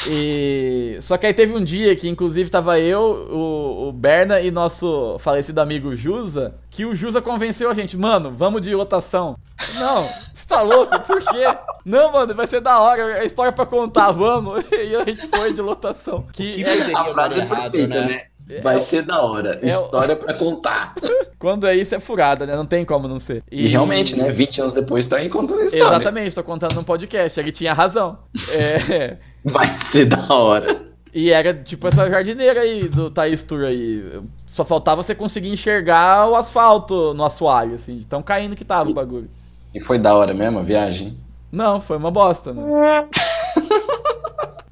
E. 0.07 0.97
Só 1.01 1.17
que 1.17 1.25
aí 1.25 1.33
teve 1.33 1.53
um 1.53 1.63
dia 1.63 1.95
que, 1.95 2.07
inclusive, 2.07 2.49
tava 2.49 2.79
eu, 2.79 3.01
o, 3.31 3.87
o 3.89 3.91
Berna 3.91 4.39
e 4.39 4.49
nosso 4.51 5.17
falecido 5.19 5.59
amigo 5.61 5.95
Jusa, 5.95 6.55
que 6.69 6.85
o 6.85 6.95
Jusa 6.95 7.21
convenceu 7.21 7.69
a 7.69 7.73
gente, 7.73 7.97
mano, 7.97 8.31
vamos 8.31 8.61
de 8.61 8.73
lotação. 8.73 9.37
Não, 9.75 10.09
você 10.33 10.47
tá 10.47 10.61
louco? 10.61 10.99
Por 11.01 11.19
quê? 11.21 11.45
Não, 11.85 12.11
mano, 12.11 12.33
vai 12.35 12.47
ser 12.47 12.61
da 12.61 12.79
hora, 12.79 13.19
é 13.19 13.25
história 13.25 13.51
pra 13.51 13.65
contar, 13.65 14.11
vamos. 14.11 14.65
E 14.71 14.95
a 14.95 15.03
gente 15.03 15.27
foi 15.27 15.53
de 15.53 15.61
lotação. 15.61 16.25
Que, 16.31 16.53
Que 16.53 16.63
é- 16.63 16.93
A 16.95 17.05
frase 17.05 17.15
dar 17.15 17.31
é 17.31 17.37
errado, 17.39 17.71
perfeita, 17.71 17.87
né? 18.01 18.07
né? 18.07 18.61
Vai 18.61 18.79
ser 18.79 19.01
da 19.01 19.21
hora. 19.21 19.59
É 19.61 19.67
História 19.67 20.15
pra 20.15 20.33
contar. 20.35 20.95
quando 21.37 21.67
é 21.67 21.75
isso 21.75 21.93
é 21.93 21.99
furada, 21.99 22.45
né? 22.45 22.55
Não 22.55 22.65
tem 22.65 22.85
como 22.85 23.07
não 23.07 23.19
ser. 23.19 23.43
E, 23.51 23.67
realmente, 23.67 24.15
né? 24.15 24.31
20 24.31 24.61
anos 24.61 24.73
depois 24.73 25.05
tá 25.05 25.17
aí 25.17 25.29
contando 25.29 25.59
a 25.61 25.65
história. 25.65 25.85
Exatamente, 25.85 26.33
tô 26.35 26.43
contando 26.43 26.75
num 26.75 26.83
podcast, 26.83 27.37
ele 27.39 27.51
tinha 27.51 27.73
razão. 27.73 28.19
É, 28.49 29.17
Vai 29.51 29.77
ser 29.91 30.05
da 30.05 30.33
hora. 30.33 30.81
e 31.13 31.31
era 31.31 31.53
tipo 31.53 31.87
essa 31.87 32.09
jardineira 32.09 32.61
aí 32.61 32.87
do 32.87 33.09
Thaís 33.09 33.43
Tour 33.43 33.63
aí. 33.63 34.21
Só 34.47 34.65
faltava 34.65 35.03
você 35.03 35.13
conseguir 35.13 35.49
enxergar 35.49 36.27
o 36.27 36.35
asfalto 36.35 37.13
no 37.13 37.23
assoalho, 37.23 37.75
assim, 37.75 37.97
de 37.97 38.07
tão 38.07 38.23
caindo 38.23 38.55
que 38.55 38.65
tava 38.65 38.89
o 38.89 38.93
bagulho. 38.93 39.29
E 39.73 39.79
foi 39.79 39.99
da 39.99 40.15
hora 40.15 40.33
mesmo 40.33 40.59
a 40.59 40.63
viagem? 40.63 41.17
Não, 41.51 41.79
foi 41.79 41.97
uma 41.97 42.09
bosta, 42.09 42.53
mano. 42.53 42.71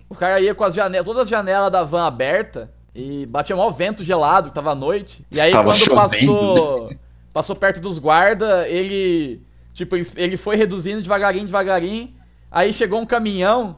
o 0.10 0.16
cara 0.16 0.40
ia 0.40 0.56
com 0.56 0.64
as 0.64 0.74
janelas, 0.74 1.06
todas 1.06 1.24
as 1.24 1.30
janelas 1.30 1.72
da 1.72 1.84
van 1.84 2.06
aberta 2.06 2.72
e 2.96 3.26
batia 3.26 3.56
mó 3.56 3.70
vento 3.70 4.04
gelado, 4.04 4.50
que 4.50 4.56
tava 4.56 4.72
à 4.72 4.76
noite. 4.76 5.26
E 5.30 5.40
aí 5.40 5.52
Tava 5.52 5.66
quando 5.66 5.78
chovendo, 5.78 6.02
passou 6.02 6.90
passou 7.32 7.56
perto 7.56 7.82
dos 7.82 8.00
guarda, 8.00 8.68
ele 8.68 9.42
tipo, 9.74 9.96
ele 10.16 10.38
foi 10.38 10.56
reduzindo 10.56 11.02
devagarinho, 11.02 11.46
devagarinho. 11.46 12.14
Aí 12.50 12.72
chegou 12.72 13.00
um 13.00 13.06
caminhão, 13.06 13.78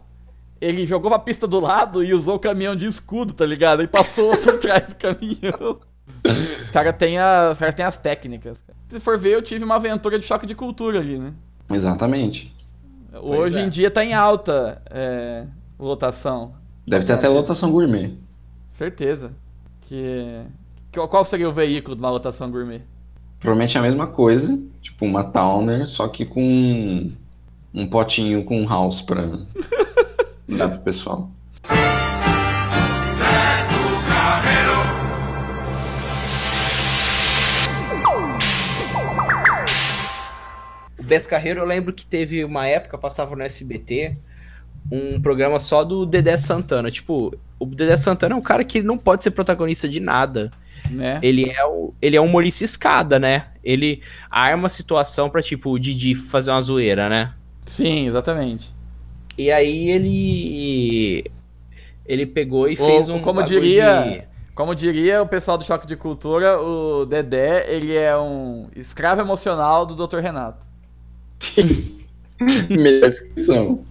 ele 0.61 0.85
jogou 0.85 1.09
pra 1.11 1.19
pista 1.19 1.47
do 1.47 1.59
lado 1.59 2.03
e 2.03 2.13
usou 2.13 2.35
o 2.35 2.39
caminhão 2.39 2.75
de 2.75 2.85
escudo, 2.85 3.33
tá 3.33 3.45
ligado? 3.45 3.81
E 3.83 3.87
passou 3.87 4.35
por 4.37 4.57
trás 4.59 4.87
do 4.89 4.95
caminhão. 4.95 5.79
Os 6.61 6.69
caras 6.69 6.95
têm 6.97 7.17
a- 7.19 7.49
os 7.51 7.57
caras 7.57 7.75
têm 7.75 7.85
as 7.85 7.97
técnicas. 7.97 8.57
Se 8.87 8.99
for 8.99 9.17
ver, 9.17 9.33
eu 9.35 9.41
tive 9.41 9.63
uma 9.65 9.75
aventura 9.75 10.17
de 10.17 10.25
choque 10.25 10.45
de 10.45 10.55
cultura 10.55 10.99
ali, 10.99 11.17
né? 11.17 11.33
Exatamente. 11.69 12.55
Hoje 13.21 13.59
é. 13.59 13.63
em 13.63 13.69
dia 13.69 13.89
tá 13.91 14.03
em 14.03 14.13
alta 14.13 14.81
é, 14.89 15.45
lotação. 15.79 16.53
Deve 16.87 17.05
ter 17.05 17.13
até 17.13 17.27
lotação 17.27 17.71
gourmet. 17.71 18.13
Certeza. 18.69 19.31
Que, 19.81 20.41
que- 20.91 21.07
Qual 21.07 21.25
seria 21.25 21.49
o 21.49 21.53
veículo 21.53 21.95
de 21.95 22.01
uma 22.01 22.09
lotação 22.11 22.49
gourmet? 22.49 22.81
Provavelmente 23.39 23.75
é 23.77 23.79
a 23.79 23.83
mesma 23.83 24.07
coisa. 24.07 24.57
Tipo 24.81 25.05
uma 25.05 25.23
Towner, 25.25 25.87
só 25.89 26.07
que 26.07 26.25
com 26.25 27.11
um 27.73 27.87
potinho 27.89 28.43
com 28.45 28.65
house 28.67 29.01
pra 29.01 29.21
dar 30.55 30.69
pro 30.69 30.79
pessoal. 30.79 31.29
O 40.99 41.03
Beto 41.03 41.27
Carreiro, 41.27 41.59
eu 41.59 41.65
lembro 41.65 41.93
que 41.93 42.05
teve 42.05 42.43
uma 42.43 42.67
época, 42.67 42.97
passava 42.97 43.35
no 43.35 43.43
SBT, 43.43 44.17
um 44.91 45.21
programa 45.21 45.59
só 45.59 45.83
do 45.83 46.05
Dedé 46.05 46.37
Santana. 46.37 46.89
Tipo, 46.89 47.33
o 47.59 47.65
Dedé 47.65 47.97
Santana 47.97 48.33
é 48.33 48.37
um 48.37 48.41
cara 48.41 48.63
que 48.63 48.81
não 48.81 48.97
pode 48.97 49.23
ser 49.23 49.31
protagonista 49.31 49.87
de 49.87 49.99
nada. 49.99 50.51
Né? 50.89 51.19
Ele 51.21 51.49
é, 51.49 51.65
o, 51.65 51.93
ele 52.01 52.15
é 52.15 52.21
um 52.21 52.25
humorista 52.25 52.63
escada, 52.63 53.19
né? 53.19 53.47
Ele 53.63 54.01
arma 54.29 54.67
a 54.67 54.69
situação 54.69 55.29
pra, 55.29 55.41
tipo, 55.41 55.71
o 55.71 55.79
Didi 55.79 56.15
fazer 56.15 56.51
uma 56.51 56.61
zoeira, 56.61 57.09
né? 57.09 57.33
Sim, 57.65 58.07
exatamente. 58.07 58.76
E 59.37 59.51
aí 59.51 59.89
ele. 59.89 61.31
Ele 62.05 62.25
pegou 62.25 62.67
e 62.69 62.77
Ou, 62.79 62.85
fez 62.87 63.09
um. 63.09 63.19
como 63.19 63.43
diria- 63.43 64.03
de- 64.03 64.37
Como 64.55 64.73
diria 64.73 65.21
o 65.21 65.27
pessoal 65.27 65.57
do 65.57 65.63
Choque 65.65 65.85
de 65.85 65.95
Cultura, 65.95 66.59
o 66.59 67.05
Dedé, 67.05 67.65
ele 67.71 67.95
é 67.95 68.17
um 68.17 68.67
escravo 68.75 69.21
emocional 69.21 69.85
do 69.85 69.93
Dr. 70.07 70.17
Renato. 70.17 70.65
Melhor 72.69 73.11
descrição. 73.11 73.83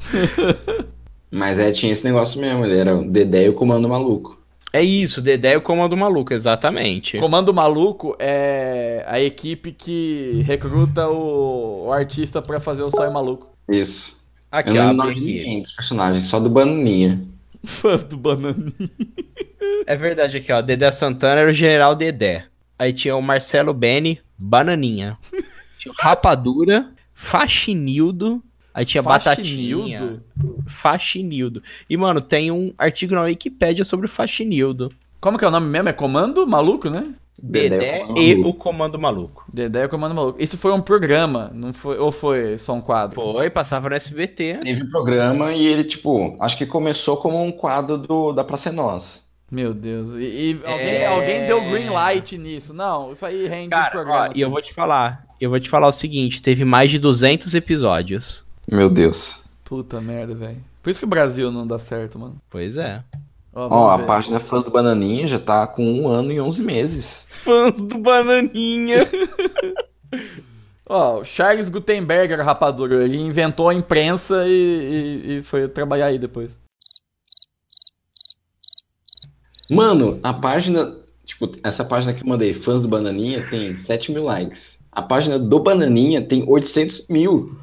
Mas 1.31 1.59
é, 1.59 1.73
tinha 1.73 1.93
esse 1.93 2.05
negócio 2.05 2.41
mesmo. 2.41 2.65
Ele 2.65 2.79
era 2.79 2.97
o 2.97 3.09
Dedé 3.09 3.45
e 3.45 3.49
o 3.49 3.55
Comando 3.55 3.89
Maluco. 3.89 4.37
É 4.73 4.83
isso, 4.83 5.23
Dedé 5.23 5.53
e 5.55 5.57
o 5.57 5.63
Comando 5.63 5.97
Maluco, 5.97 6.35
exatamente. 6.35 7.19
Comando 7.19 7.53
Maluco 7.55 8.15
é 8.19 9.05
a 9.07 9.21
equipe 9.21 9.73
que 9.73 10.43
recruta 10.45 11.09
o, 11.09 11.87
o 11.87 11.93
artista 11.93 12.43
pra 12.43 12.61
fazer 12.61 12.83
o 12.83 12.91
sonho 12.91 13.13
maluco. 13.13 13.49
Isso. 13.69 14.21
Aqui, 14.57 14.71
eu 14.71 14.75
não 14.75 14.89
lembro 14.89 14.95
o 14.95 15.09
nome 15.09 15.15
de 15.21 15.21
ninguém 15.21 15.61
dos 15.61 15.73
personagens, 15.73 16.27
só 16.29 16.41
do 16.41 16.49
Bananinha. 16.49 17.23
Fãs 17.63 18.03
do 18.05 18.17
Bananinha. 18.17 18.91
É 19.87 19.95
verdade 19.95 20.39
aqui, 20.39 20.51
ó. 20.51 20.63
Dedé 20.63 20.91
Santana 20.91 21.43
era 21.43 21.51
o 21.51 21.53
general 21.53 21.95
Dedé. 21.95 22.47
Aí 22.79 22.95
tinha 22.95 23.15
o 23.15 23.21
Marcelo 23.21 23.75
Beni, 23.75 24.19
Bananinha. 24.39 25.19
Tinha 25.79 25.93
o 25.93 25.97
Rapadura, 25.99 26.91
Faxinildo. 27.15 28.43
Aí 28.75 28.85
tinha 28.85 29.03
Batatinha. 29.03 29.89
Faxinildo? 29.89 30.23
Faxinildo. 30.67 31.63
E, 31.89 31.97
mano, 31.97 32.21
tem 32.21 32.51
um 32.51 32.73
artigo 32.77 33.15
na 33.15 33.23
Wikipédia 33.23 33.85
sobre 33.85 34.07
o 34.07 34.09
Faxinildo. 34.09 34.91
Como 35.21 35.39
que 35.39 35.45
é 35.45 35.49
o 35.49 35.51
nome 35.51 35.69
mesmo? 35.69 35.91
É 35.91 35.93
Comando 35.93 36.47
Maluco, 36.47 36.91
né? 36.91 37.15
Dedé 37.39 37.69
Dedé 37.69 37.99
e 38.01 38.03
o 38.03 38.07
Comando 38.09 38.17
e 38.17 38.35
Maluco. 38.35 38.49
o 38.49 38.55
Comando 38.55 38.99
Maluco. 38.99 39.45
Dedé 39.53 39.83
e 39.83 39.87
o 39.87 39.89
Comando 39.89 40.15
Maluco. 40.15 40.43
Isso 40.43 40.57
foi 40.57 40.73
um 40.73 40.81
programa, 40.81 41.51
não 41.55 41.73
foi, 41.73 41.99
ou 41.99 42.11
foi 42.11 42.57
só 42.59 42.73
um 42.75 42.81
quadro? 42.81 43.15
Foi, 43.21 43.51
passava 43.51 43.89
no 43.91 43.95
SBT. 43.95 44.61
Teve 44.63 44.83
um 44.85 44.89
programa 44.89 45.53
e 45.53 45.67
ele, 45.67 45.85
tipo, 45.85 46.37
acho 46.41 46.57
que 46.57 46.65
começou 46.67 47.17
como 47.19 47.43
um 47.43 47.53
quadro 47.53 47.99
do, 47.99 48.33
da 48.33 48.43
Praça 48.43 48.71
é 48.71 48.73
Nossa. 48.73 49.21
Meu 49.51 49.73
Deus. 49.73 50.11
E, 50.15 50.25
e 50.25 50.61
alguém, 50.65 50.87
É. 50.95 51.07
alguém 51.07 51.47
deu 51.47 51.61
green 51.71 51.89
light 51.91 52.37
nisso. 52.37 52.75
Não, 52.75 53.13
isso 53.13 53.25
aí 53.25 53.47
rende 53.47 53.67
um 53.67 53.71
Cara, 53.71 53.91
programa. 53.91 54.29
ó, 54.29 54.33
e 54.35 54.41
eu 54.41 54.51
vou 54.51 54.61
te 54.61 54.73
falar. 54.75 55.25
Eu 55.41 55.51
vou 55.51 55.61
te 55.61 55.69
falar 55.69 55.87
o 55.87 55.93
seguinte: 55.93 56.43
teve 56.43 56.65
mais 56.65 56.91
de 56.91 56.99
200 56.99 57.55
episódios. 57.55 58.45
Meu 58.67 58.91
Deus. 58.91 59.45
Puta 59.65 60.01
merda, 60.01 60.35
velho. 60.35 60.57
Por 60.83 60.91
isso 60.91 60.99
que 60.99 61.05
o 61.07 61.09
Brasil 61.09 61.53
não 61.53 61.67
dá 61.67 61.79
certo, 61.79 62.19
mano. 62.19 62.37
Pois 62.51 62.77
é. 62.77 63.03
Ó, 63.59 63.89
a 63.89 63.97
ver. 63.97 64.07
página 64.07 64.39
Fãs 64.39 64.63
do 64.63 64.71
Bananinha 64.71 65.27
já 65.27 65.39
tá 65.39 65.67
com 65.67 65.83
um 65.83 66.09
ano 66.09 66.31
e 66.31 66.39
11 66.41 66.63
meses. 66.63 67.25
Fãs 67.31 67.81
do 67.81 67.99
Bananinha. 67.99 69.07
Ó, 70.89 71.21
o 71.21 71.25
Charles 71.25 71.69
Gutenberg, 71.71 72.35
rapadura, 72.37 73.03
ele 73.05 73.17
inventou 73.17 73.69
a 73.69 73.75
imprensa 73.75 74.45
e, 74.47 74.51
e- 74.51 75.39
e 75.39 75.43
foi 75.43 75.67
trabalhar 75.69 76.07
aí 76.07 76.19
depois. 76.19 76.51
Mano, 79.71 80.21
a 80.23 80.33
página, 80.33 80.95
tipo, 81.25 81.51
essa 81.65 81.85
página 81.85 82.13
que 82.13 82.23
eu 82.23 82.29
mandei, 82.29 82.55
Fãs 82.55 82.83
do 82.83 82.89
Bananinha, 82.89 83.45
tem 83.49 83.77
7 83.81 84.13
mil 84.13 84.23
likes. 84.25 84.79
A 84.93 85.03
página 85.03 85.39
do 85.39 85.59
Bananinha 85.59 86.23
tem 86.27 86.45
800 86.49 87.07
mil. 87.09 87.59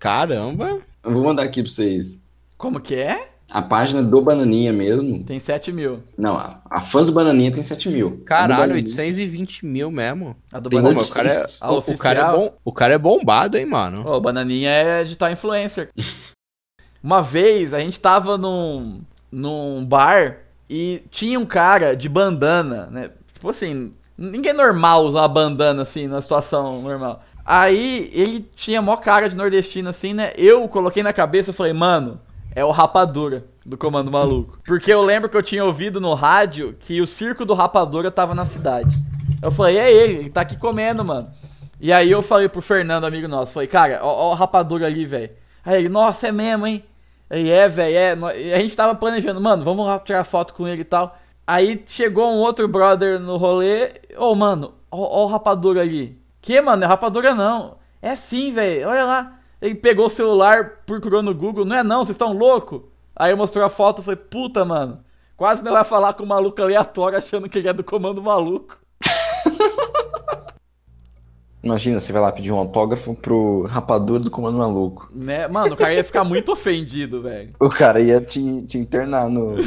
Caramba. 0.00 0.80
Eu 1.04 1.12
vou 1.12 1.22
mandar 1.24 1.44
aqui 1.44 1.62
pra 1.62 1.70
vocês. 1.70 2.18
Como 2.56 2.80
que 2.80 2.94
é? 2.96 3.28
A 3.50 3.62
página 3.62 4.02
do 4.02 4.20
Bananinha 4.20 4.72
mesmo. 4.72 5.24
Tem 5.24 5.40
7 5.40 5.72
mil. 5.72 6.02
Não, 6.18 6.34
a, 6.36 6.60
a 6.68 6.82
Fãs 6.82 7.06
do 7.06 7.12
Bananinha 7.12 7.50
tem 7.50 7.64
7 7.64 7.88
mil. 7.88 8.22
Caralho, 8.26 8.72
Bananinha 8.72 8.84
820 8.84 9.64
mil 9.64 9.90
mesmo. 9.90 10.36
A 10.52 10.60
do 10.60 10.68
Tem 10.68 10.78
Bananinha. 10.78 11.00
Mas 11.00 11.10
o 11.10 11.14
cara 11.14 11.28
é, 11.30 11.46
A 11.58 11.72
o, 11.72 11.78
o 11.78 11.82
cara 11.98 12.20
é 12.20 12.22
oficial? 12.24 12.36
bom, 12.36 12.54
o 12.64 12.72
cara 12.72 12.94
é 12.94 12.98
bombado, 12.98 13.56
hein, 13.56 13.64
mano. 13.64 14.06
Ô, 14.06 14.16
o 14.16 14.20
Bananinha 14.20 14.70
é 14.70 15.02
digital 15.02 15.30
influencer. 15.30 15.88
Uma 17.02 17.22
vez 17.22 17.72
a 17.72 17.80
gente 17.80 17.98
tava 17.98 18.36
num, 18.36 19.00
num 19.32 19.84
bar 19.84 20.38
e 20.68 21.02
tinha 21.10 21.40
um 21.40 21.46
cara 21.46 21.96
de 21.96 22.08
bandana, 22.08 22.86
né? 22.90 23.10
Tipo 23.32 23.48
assim, 23.48 23.92
ninguém 24.16 24.52
normal 24.52 25.04
usa 25.04 25.20
uma 25.20 25.28
bandana 25.28 25.82
assim, 25.82 26.06
numa 26.06 26.20
situação 26.20 26.82
normal. 26.82 27.22
Aí 27.46 28.10
ele 28.12 28.46
tinha 28.54 28.82
mó 28.82 28.96
cara 28.96 29.28
de 29.28 29.36
nordestino 29.36 29.88
assim, 29.88 30.12
né? 30.12 30.32
Eu 30.36 30.68
coloquei 30.68 31.02
na 31.02 31.14
cabeça 31.14 31.50
e 31.50 31.54
falei, 31.54 31.72
mano, 31.72 32.20
é 32.58 32.64
o 32.64 32.72
Rapadura, 32.72 33.44
do 33.64 33.78
Comando 33.78 34.10
Maluco. 34.10 34.58
Porque 34.66 34.92
eu 34.92 35.00
lembro 35.02 35.28
que 35.28 35.36
eu 35.36 35.42
tinha 35.42 35.64
ouvido 35.64 36.00
no 36.00 36.12
rádio 36.14 36.74
que 36.78 37.00
o 37.00 37.06
circo 37.06 37.44
do 37.44 37.54
Rapadura 37.54 38.10
tava 38.10 38.34
na 38.34 38.44
cidade. 38.44 38.96
Eu 39.40 39.52
falei, 39.52 39.78
é 39.78 39.92
ele, 39.92 40.14
ele 40.14 40.30
tá 40.30 40.40
aqui 40.40 40.56
comendo, 40.56 41.04
mano. 41.04 41.30
E 41.80 41.92
aí 41.92 42.10
eu 42.10 42.20
falei 42.20 42.48
pro 42.48 42.60
Fernando, 42.60 43.04
amigo 43.04 43.28
nosso, 43.28 43.52
falei, 43.52 43.68
cara, 43.68 44.00
ó, 44.02 44.08
ó 44.08 44.32
o 44.32 44.34
Rapadura 44.34 44.86
ali, 44.86 45.06
velho. 45.06 45.30
Aí 45.64 45.76
ele, 45.76 45.88
nossa, 45.88 46.26
é 46.26 46.32
mesmo, 46.32 46.66
hein? 46.66 46.82
Ele 47.30 47.48
é, 47.48 47.68
velho, 47.68 48.26
é. 48.26 48.40
E 48.40 48.52
a 48.52 48.58
gente 48.58 48.76
tava 48.76 48.92
planejando, 48.96 49.40
mano, 49.40 49.62
vamos 49.62 49.86
lá 49.86 49.96
tirar 50.00 50.24
foto 50.24 50.52
com 50.52 50.66
ele 50.66 50.80
e 50.80 50.84
tal. 50.84 51.16
Aí 51.46 51.80
chegou 51.86 52.28
um 52.32 52.38
outro 52.38 52.66
brother 52.66 53.20
no 53.20 53.36
rolê. 53.36 53.92
Ô, 54.16 54.34
mano, 54.34 54.74
ó, 54.90 54.98
ó 54.98 55.24
o 55.24 55.28
rapadura 55.28 55.82
ali. 55.82 56.20
Que, 56.42 56.60
mano? 56.60 56.82
É 56.82 56.86
rapadura 56.86 57.36
não. 57.36 57.76
É 58.02 58.16
sim, 58.16 58.52
velho. 58.52 58.88
Olha 58.88 59.04
lá. 59.04 59.37
Ele 59.60 59.74
pegou 59.74 60.06
o 60.06 60.10
celular, 60.10 60.82
procurou 60.86 61.22
no 61.22 61.34
Google. 61.34 61.64
Não 61.64 61.76
é 61.76 61.82
não, 61.82 62.04
vocês 62.04 62.14
estão 62.14 62.32
louco? 62.32 62.88
Aí 63.14 63.34
mostrou 63.34 63.64
a 63.64 63.68
foto 63.68 64.00
e 64.00 64.04
falei, 64.04 64.18
puta, 64.18 64.64
mano. 64.64 65.00
Quase 65.36 65.62
não 65.62 65.72
vai 65.72 65.84
falar 65.84 66.14
com 66.14 66.22
um 66.22 66.26
maluco 66.26 66.60
aleatório 66.60 67.18
achando 67.18 67.48
que 67.48 67.58
ele 67.58 67.68
é 67.68 67.72
do 67.72 67.84
comando 67.84 68.22
maluco. 68.22 68.78
Imagina, 71.62 72.00
você 72.00 72.12
vai 72.12 72.22
lá 72.22 72.30
pedir 72.30 72.52
um 72.52 72.56
autógrafo 72.56 73.14
pro 73.14 73.64
rapadura 73.64 74.20
do 74.20 74.30
Comando 74.30 74.58
Maluco. 74.58 75.10
Né? 75.12 75.48
Mano, 75.48 75.74
o 75.74 75.76
cara 75.76 75.92
ia 75.92 76.04
ficar 76.04 76.22
muito 76.22 76.52
ofendido, 76.52 77.20
velho. 77.20 77.52
O 77.58 77.68
cara 77.68 78.00
ia 78.00 78.20
te, 78.20 78.62
te 78.62 78.78
internar 78.78 79.28
no. 79.28 79.56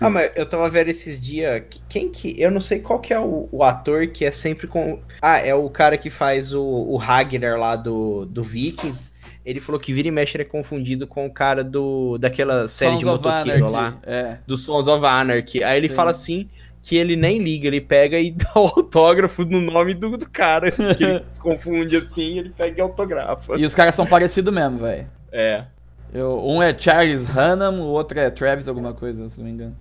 Ah, 0.00 0.10
mas 0.10 0.30
eu 0.36 0.44
tava 0.46 0.68
vendo 0.68 0.88
esses 0.88 1.20
dias. 1.20 1.62
que- 1.70 1.80
Quem 1.88 2.10
que. 2.10 2.34
Eu 2.40 2.50
não 2.50 2.60
sei 2.60 2.80
qual 2.80 2.98
que 3.00 3.12
é 3.14 3.18
o, 3.20 3.48
o 3.50 3.62
ator 3.62 4.06
que 4.08 4.24
é 4.24 4.30
sempre 4.30 4.66
com. 4.66 4.98
Ah, 5.22 5.38
é 5.38 5.54
o 5.54 5.70
cara 5.70 5.96
que 5.96 6.10
faz 6.10 6.52
o, 6.52 6.62
o 6.62 6.96
Ragnar 6.96 7.58
lá 7.58 7.76
do, 7.76 8.26
do 8.26 8.42
Vikings. 8.42 9.12
Ele 9.44 9.60
falou 9.60 9.80
que 9.80 9.92
vira 9.92 10.08
e 10.08 10.10
mexe 10.10 10.36
ele 10.36 10.42
é 10.42 10.46
confundido 10.46 11.06
com 11.06 11.24
o 11.24 11.30
cara 11.32 11.62
do 11.62 12.18
daquela 12.18 12.66
série 12.68 12.90
Sons 12.92 13.00
de 13.00 13.06
motoqueiro 13.06 13.66
Anarchy, 13.68 13.72
lá. 13.72 13.98
É. 14.04 14.36
Do 14.46 14.56
Sons 14.56 14.88
of 14.88 15.04
Anarchy. 15.04 15.62
Aí 15.64 15.78
ele 15.78 15.88
Sim. 15.88 15.94
fala 15.94 16.10
assim 16.10 16.48
que 16.82 16.94
ele 16.96 17.16
nem 17.16 17.38
liga, 17.38 17.66
ele 17.66 17.80
pega 17.80 18.18
e 18.18 18.30
dá 18.36 18.50
o 18.56 18.66
autógrafo 18.66 19.44
no 19.44 19.60
nome 19.60 19.94
do, 19.94 20.16
do 20.18 20.28
cara. 20.28 20.70
Que 20.72 20.82
ele 21.04 21.24
se 21.30 21.40
confunde 21.40 21.96
assim, 21.96 22.38
ele 22.38 22.50
pega 22.50 22.78
e 22.78 22.80
autografa. 22.82 23.54
E 23.56 23.64
os 23.64 23.74
caras 23.74 23.94
são 23.94 24.04
parecidos 24.04 24.52
mesmo, 24.52 24.78
velho. 24.78 25.06
É. 25.32 25.64
Eu- 26.12 26.40
um 26.44 26.62
é 26.62 26.76
Charles 26.76 27.24
Hannam, 27.24 27.80
o 27.80 27.86
outro 27.86 28.18
é 28.18 28.28
Travis 28.30 28.68
alguma 28.68 28.92
coisa, 28.94 29.28
se 29.28 29.38
não 29.38 29.46
me 29.46 29.52
engano. 29.52 29.76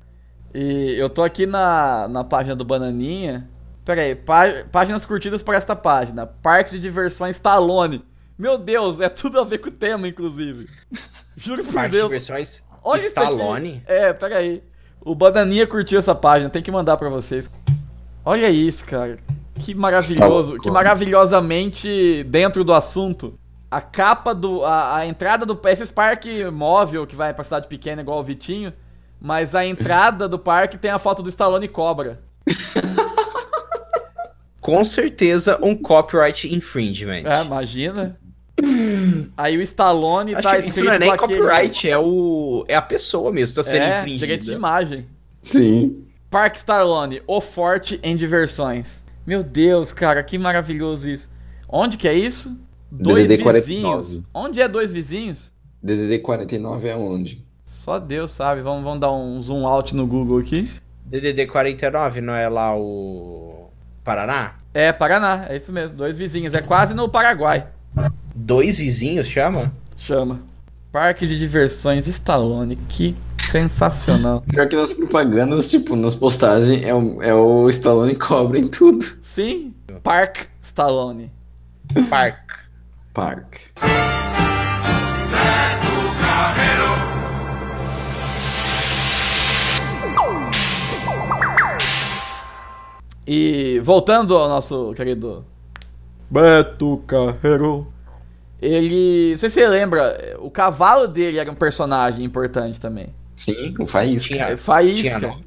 E 0.58 0.96
eu 0.98 1.10
tô 1.10 1.22
aqui 1.22 1.46
na, 1.46 2.08
na 2.08 2.24
página 2.24 2.56
do 2.56 2.64
Bananinha. 2.64 3.46
Pera 3.84 4.02
aí, 4.02 4.16
pá- 4.16 4.64
páginas 4.72 5.06
curtidas 5.06 5.44
por 5.44 5.54
esta 5.54 5.76
página. 5.76 6.26
Parque 6.26 6.72
de 6.72 6.80
diversões 6.80 7.36
Stallone. 7.36 8.06
Meu 8.38 8.58
Deus, 8.58 9.02
é 9.02 9.10
tudo 9.10 9.38
a 9.38 9.44
ver 9.44 9.58
com 9.58 9.68
o 9.68 9.72
tema, 9.72 10.08
inclusive. 10.08 10.70
Juro 11.36 11.62
por 11.62 11.74
Parte 11.74 11.92
de 11.92 11.98
Deus. 11.98 12.10
versões 12.10 12.64
Olha 12.82 13.00
isso 13.02 13.08
aqui. 13.20 13.32
Stallone. 13.34 13.84
É, 13.86 14.14
pera 14.14 14.38
aí. 14.38 14.64
O 15.02 15.14
Bananinha 15.14 15.68
curtiu 15.68 16.00
essa 16.00 16.16
página, 16.16 16.50
tem 16.50 16.62
que 16.64 16.72
mandar 16.72 16.96
pra 16.96 17.10
vocês. 17.10 17.52
Olha 18.24 18.50
isso, 18.50 18.86
cara. 18.86 19.18
Que 19.60 19.76
maravilhoso, 19.76 20.58
que 20.58 20.72
maravilhosamente 20.72 22.24
dentro 22.24 22.64
do 22.64 22.74
assunto. 22.74 23.38
A 23.70 23.82
capa 23.82 24.34
do. 24.34 24.64
A, 24.64 24.98
a 24.98 25.06
entrada 25.06 25.46
do. 25.46 25.60
Esses 25.68 25.92
parque 25.92 26.46
móvel 26.46 27.06
que 27.06 27.16
vai 27.16 27.34
pra 27.34 27.44
cidade 27.44 27.68
pequena, 27.68 28.02
igual 28.02 28.20
o 28.20 28.24
Vitinho. 28.24 28.72
Mas 29.26 29.56
a 29.56 29.66
entrada 29.66 30.30
do 30.30 30.38
parque 30.38 30.78
tem 30.78 30.92
a 30.92 31.00
foto 31.00 31.24
do 31.24 31.30
Stallone 31.30 31.68
Cobra. 31.68 32.22
Com 34.62 34.86
certeza 34.86 35.58
um 35.64 35.76
copyright 35.76 36.54
infringement. 36.54 37.24
É, 37.26 37.44
imagina. 37.44 38.20
Aí 39.36 39.58
o 39.58 39.64
Stallone 39.64 40.36
Acho 40.36 40.44
tá 40.44 40.52
que 40.52 40.58
escrito 40.68 40.76
isso 40.76 40.86
não 40.86 40.94
é 40.94 41.00
nem 41.00 41.18
copyright, 41.18 41.90
é, 41.90 41.98
o, 41.98 42.66
é 42.68 42.76
a 42.76 42.82
pessoa 42.84 43.32
mesmo 43.32 43.56
tá 43.56 43.64
sendo 43.64 43.82
É, 43.82 43.98
infringida. 43.98 44.28
direito 44.28 44.46
de 44.46 44.54
imagem. 44.54 45.08
Sim. 45.44 46.06
Parque 46.30 46.58
Stallone, 46.58 47.24
o 47.26 47.42
forte 47.42 48.00
em 48.04 48.16
diversões. 48.16 49.04
Meu 49.26 49.42
Deus, 49.42 49.92
cara, 49.92 50.24
que 50.24 50.38
maravilhoso 50.38 51.10
isso. 51.10 51.32
Onde 51.68 51.98
que 51.98 52.08
é 52.08 52.14
isso? 52.14 52.56
Dois 52.92 53.28
DDD 53.28 53.44
49. 53.44 53.66
vizinhos. 53.66 54.22
Onde 54.32 54.62
é 54.62 54.68
dois 54.68 54.92
vizinhos? 54.92 55.52
DDD 55.82 56.20
49 56.20 56.88
é 56.88 56.96
onde? 56.96 57.45
Só 57.66 58.00
Deus 58.00 58.32
sabe. 58.32 58.62
Vamos, 58.62 58.84
vamos 58.84 59.00
dar 59.00 59.12
um 59.12 59.42
zoom 59.42 59.66
out 59.66 59.96
no 59.96 60.06
Google 60.06 60.40
aqui. 60.40 60.72
DDD 61.06 61.48
49 61.48 62.22
não 62.22 62.34
é 62.34 62.48
lá 62.48 62.76
o 62.78 63.70
Paraná? 64.04 64.56
É, 64.74 64.92
Paraná, 64.92 65.46
é 65.50 65.58
isso 65.58 65.72
mesmo. 65.72 65.98
Dois 65.98 66.18
vizinhos. 66.18 66.54
É 66.54 66.62
quase 66.62 66.94
no 66.94 67.10
Paraguai. 67.10 67.68
Dois 68.36 68.78
vizinhos 68.78 69.28
chama? 69.28 69.74
Chama. 69.98 70.40
Parque 70.92 71.28
de 71.28 71.38
diversões 71.38 72.08
Stallone. 72.08 72.76
Que 72.88 73.16
sensacional. 73.50 74.42
Pior 74.48 74.68
que 74.68 74.76
nas 74.76 74.94
propagandas, 74.94 75.70
tipo, 75.70 75.96
nas 75.96 76.16
postagens, 76.16 76.84
é 76.84 76.94
o, 76.94 77.22
é 77.22 77.34
o 77.34 77.70
Stallone 77.70 78.16
cobra 78.16 78.58
em 78.58 78.68
tudo. 78.68 79.06
Sim, 79.22 79.74
Park 80.04 80.48
Stallone. 80.62 81.32
Park. 82.10 82.38
Park. 83.14 83.56
E 93.28 93.80
voltando 93.84 94.38
ao 94.38 94.48
nosso 94.48 94.94
querido 94.96 95.46
Beto 96.30 97.04
Carreiro. 97.08 97.92
Ele. 98.62 99.32
Não 99.32 99.38
sei 99.38 99.50
se 99.50 99.56
você 99.56 99.68
lembra, 99.68 100.36
o 100.40 100.50
cavalo 100.50 101.08
dele 101.08 101.38
era 101.38 101.52
um 101.52 101.56
personagem 101.56 102.24
importante 102.24 102.80
também. 102.80 103.14
Sim, 103.38 103.74
o 103.80 103.88
Faísca. 103.88 104.28
Tinha, 104.34 104.58
Faísca. 104.58 105.20
tinha. 105.20 105.38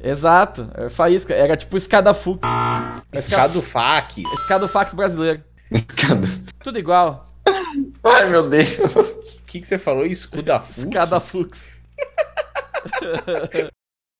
Exato, 0.00 0.68
era 0.74 0.90
Faísca. 0.90 1.34
Era 1.34 1.56
tipo 1.56 1.76
Escadafux. 1.76 2.40
Escadofax. 3.12 4.18
Escadofax 4.18 4.94
brasileiro. 4.94 5.42
Escada. 5.70 6.28
Tudo 6.62 6.78
igual. 6.78 7.28
Ai, 8.04 8.30
meu 8.30 8.48
Deus. 8.48 8.68
O 8.78 9.44
que, 9.46 9.60
que 9.60 9.66
você 9.66 9.78
falou? 9.78 10.04
Escudafux? 10.04 10.78
Escadafux. 10.78 11.64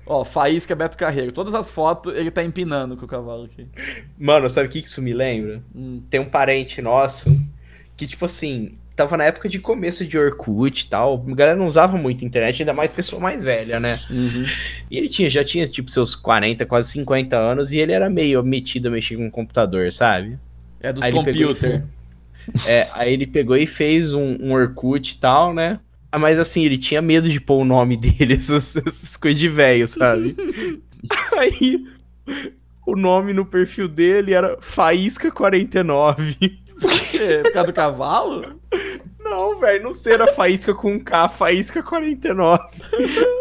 Ó, 0.06 0.24
Faísca 0.24 0.74
Beto 0.74 0.96
Carreiro. 0.96 1.32
Todas 1.32 1.54
as 1.54 1.68
fotos 1.68 2.14
ele 2.16 2.30
tá 2.30 2.42
empinando 2.44 2.96
com 2.96 3.04
o 3.04 3.08
cavalo 3.08 3.44
aqui. 3.44 3.66
Mano, 4.16 4.48
sabe 4.48 4.68
o 4.68 4.70
que, 4.70 4.78
isso 4.78 5.02
me 5.02 5.12
lembra? 5.12 5.60
Hum. 5.74 6.00
Tem 6.08 6.20
um 6.20 6.24
parente 6.24 6.80
nosso 6.80 7.34
que, 7.96 8.06
tipo 8.06 8.24
assim, 8.24 8.78
tava 8.94 9.16
na 9.16 9.24
época 9.24 9.48
de 9.48 9.58
começo 9.58 10.06
de 10.06 10.16
Orkut 10.16 10.84
e 10.84 10.86
tal. 10.88 11.24
A 11.28 11.34
galera 11.34 11.58
não 11.58 11.66
usava 11.66 11.96
muito 11.96 12.24
internet, 12.24 12.62
ainda 12.62 12.72
mais 12.72 12.90
pessoa 12.90 13.20
mais 13.20 13.42
velha, 13.42 13.80
né? 13.80 14.00
Uhum. 14.08 14.44
E 14.90 14.96
ele 14.96 15.08
tinha, 15.08 15.28
já 15.28 15.44
tinha, 15.44 15.66
tipo, 15.66 15.90
seus 15.90 16.14
40, 16.14 16.64
quase 16.66 16.90
50 16.92 17.36
anos, 17.36 17.72
e 17.72 17.78
ele 17.78 17.92
era 17.92 18.08
meio 18.08 18.42
metido 18.44 18.86
a 18.86 18.90
mexer 18.90 19.16
com 19.16 19.26
o 19.26 19.30
computador, 19.30 19.92
sabe? 19.92 20.38
É 20.80 20.92
dos 20.92 21.02
Aí 21.02 21.10
ele 21.10 21.24
pegou 21.24 21.48
computer. 21.48 21.84
É, 22.64 22.88
aí 22.92 23.12
ele 23.12 23.26
pegou 23.26 23.56
e 23.56 23.66
fez 23.66 24.12
um, 24.12 24.36
um 24.40 24.52
Orkut 24.52 25.12
e 25.12 25.18
tal, 25.18 25.52
né? 25.52 25.80
Ah, 26.10 26.18
Mas 26.18 26.38
assim, 26.38 26.64
ele 26.64 26.78
tinha 26.78 27.02
medo 27.02 27.28
de 27.28 27.40
pôr 27.40 27.60
o 27.60 27.64
nome 27.64 27.96
dele, 27.96 28.34
essas, 28.34 28.76
essas 28.76 29.16
coisas 29.16 29.38
de 29.38 29.48
velho, 29.48 29.86
sabe? 29.86 30.36
aí 31.36 31.84
o 32.86 32.96
nome 32.96 33.32
no 33.32 33.44
perfil 33.44 33.88
dele 33.88 34.32
era 34.32 34.56
Faísca49. 34.58 36.58
É, 37.14 37.42
por 37.42 37.52
causa 37.52 37.66
do 37.68 37.72
cavalo? 37.72 38.60
Não, 39.18 39.58
velho, 39.58 39.82
não 39.82 39.94
sei, 39.94 40.12
era 40.12 40.28
Faísca 40.28 40.72
com 40.72 41.00
K, 41.00 41.28
Faísca49. 41.28 42.60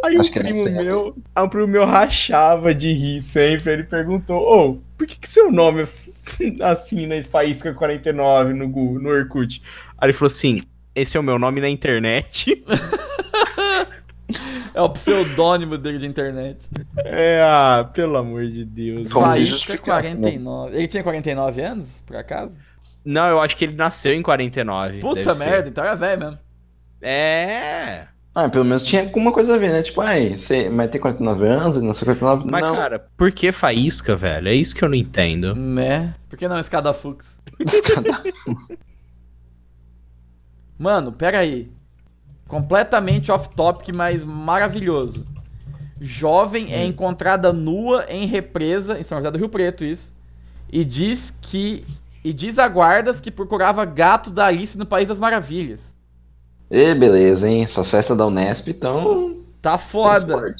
Aí 0.04 0.18
Acho 0.18 0.30
um 0.30 0.34
primo 0.34 0.64
meu, 0.64 1.16
aí 1.36 1.44
um 1.44 1.50
primo 1.50 1.68
meu 1.68 1.86
rachava 1.86 2.74
de 2.74 2.92
rir 2.92 3.22
sempre. 3.22 3.74
Ele 3.74 3.84
perguntou: 3.84 4.38
Ô, 4.38 4.78
por 4.98 5.06
que, 5.06 5.20
que 5.20 5.30
seu 5.30 5.52
nome 5.52 5.84
é 5.84 5.88
assim, 6.66 7.06
né? 7.06 7.22
Faísca49 7.22 8.54
no 8.54 8.68
Google, 8.68 9.02
no 9.02 9.10
Orkut? 9.10 9.62
Aí 9.98 10.08
ele 10.08 10.14
falou 10.14 10.32
assim: 10.32 10.62
esse 10.96 11.18
é 11.18 11.20
o 11.20 11.24
meu 11.24 11.38
nome 11.38 11.62
na 11.62 11.70
internet. 11.70 12.64
É 14.74 14.82
o 14.82 14.90
pseudônimo 14.90 15.78
dele 15.78 16.00
de 16.00 16.06
internet. 16.06 16.68
É, 16.98 17.40
ah, 17.42 17.90
pelo 17.94 18.18
amor 18.18 18.46
de 18.48 18.66
Deus. 18.66 19.08
Faísca 19.08 19.46
justificasse, 19.46 20.10
né? 20.10 20.16
49. 20.16 20.76
Ele 20.76 20.88
tinha 20.90 21.02
49 21.02 21.62
anos, 21.62 22.04
por 22.06 22.18
acaso? 22.18 22.52
Não, 23.06 23.28
eu 23.28 23.40
acho 23.40 23.56
que 23.56 23.64
ele 23.64 23.76
nasceu 23.76 24.14
em 24.14 24.22
49. 24.22 25.00
Puta 25.00 25.16
deve 25.16 25.34
ser. 25.34 25.46
merda, 25.46 25.70
então 25.70 25.84
era 25.84 25.96
velho 25.96 26.20
mesmo. 26.20 26.40
É. 27.02 28.08
Ah, 28.34 28.50
pelo 28.50 28.66
menos 28.66 28.84
tinha 28.84 29.04
alguma 29.04 29.32
coisa 29.32 29.56
a 29.56 29.58
ver, 29.58 29.72
né? 29.72 29.82
Tipo, 29.82 30.02
ai, 30.02 30.36
você 30.36 30.70
vai 30.70 30.90
ter 30.90 31.00
49 31.00 31.48
anos, 31.48 31.82
não 31.82 31.94
sei 31.94 32.06
49. 32.06 32.46
Mas, 32.52 32.62
não. 32.62 32.76
cara, 32.76 33.08
por 33.16 33.32
que 33.32 33.54
faísca, 33.54 34.14
velho? 34.14 34.50
É 34.50 34.54
isso 34.54 34.76
que 34.76 34.84
eu 34.84 34.90
não 34.90 34.96
entendo. 34.96 35.56
Né? 35.56 36.14
Por 36.28 36.38
que 36.38 36.50
não 36.50 36.60
Escadafux? 36.60 37.38
Mano, 40.78 41.12
pera 41.12 41.40
aí. 41.40 41.72
Completamente 42.48 43.32
off-topic, 43.32 43.94
mas 43.94 44.24
maravilhoso. 44.24 45.26
Jovem 46.00 46.74
é 46.74 46.86
encontrada 46.86 47.54
nua 47.54 48.06
em 48.10 48.28
represa, 48.28 49.00
em 49.00 49.04
São 49.04 49.18
José 49.18 49.32
do 49.32 49.38
Rio 49.38 49.50
Preto, 49.50 49.86
isso. 49.86 50.14
E 50.72 50.84
diz 50.84 51.32
que. 51.42 51.86
E 52.24 52.34
diz 52.34 52.58
a 52.58 52.68
guardas 52.68 53.22
que 53.22 53.30
procurava 53.32 53.86
gato 53.86 54.30
da 54.30 54.48
Alice 54.48 54.78
no 54.78 54.86
País 54.86 55.08
das 55.08 55.20
Maravilhas. 55.20 55.80
E 56.70 56.96
beleza, 56.96 57.48
hein? 57.48 57.64
Essas 57.64 57.90
festas 57.90 58.18
da 58.18 58.26
Unesp 58.26 58.68
estão. 58.68 59.44
Tá 59.62 59.78
foda. 59.78 60.56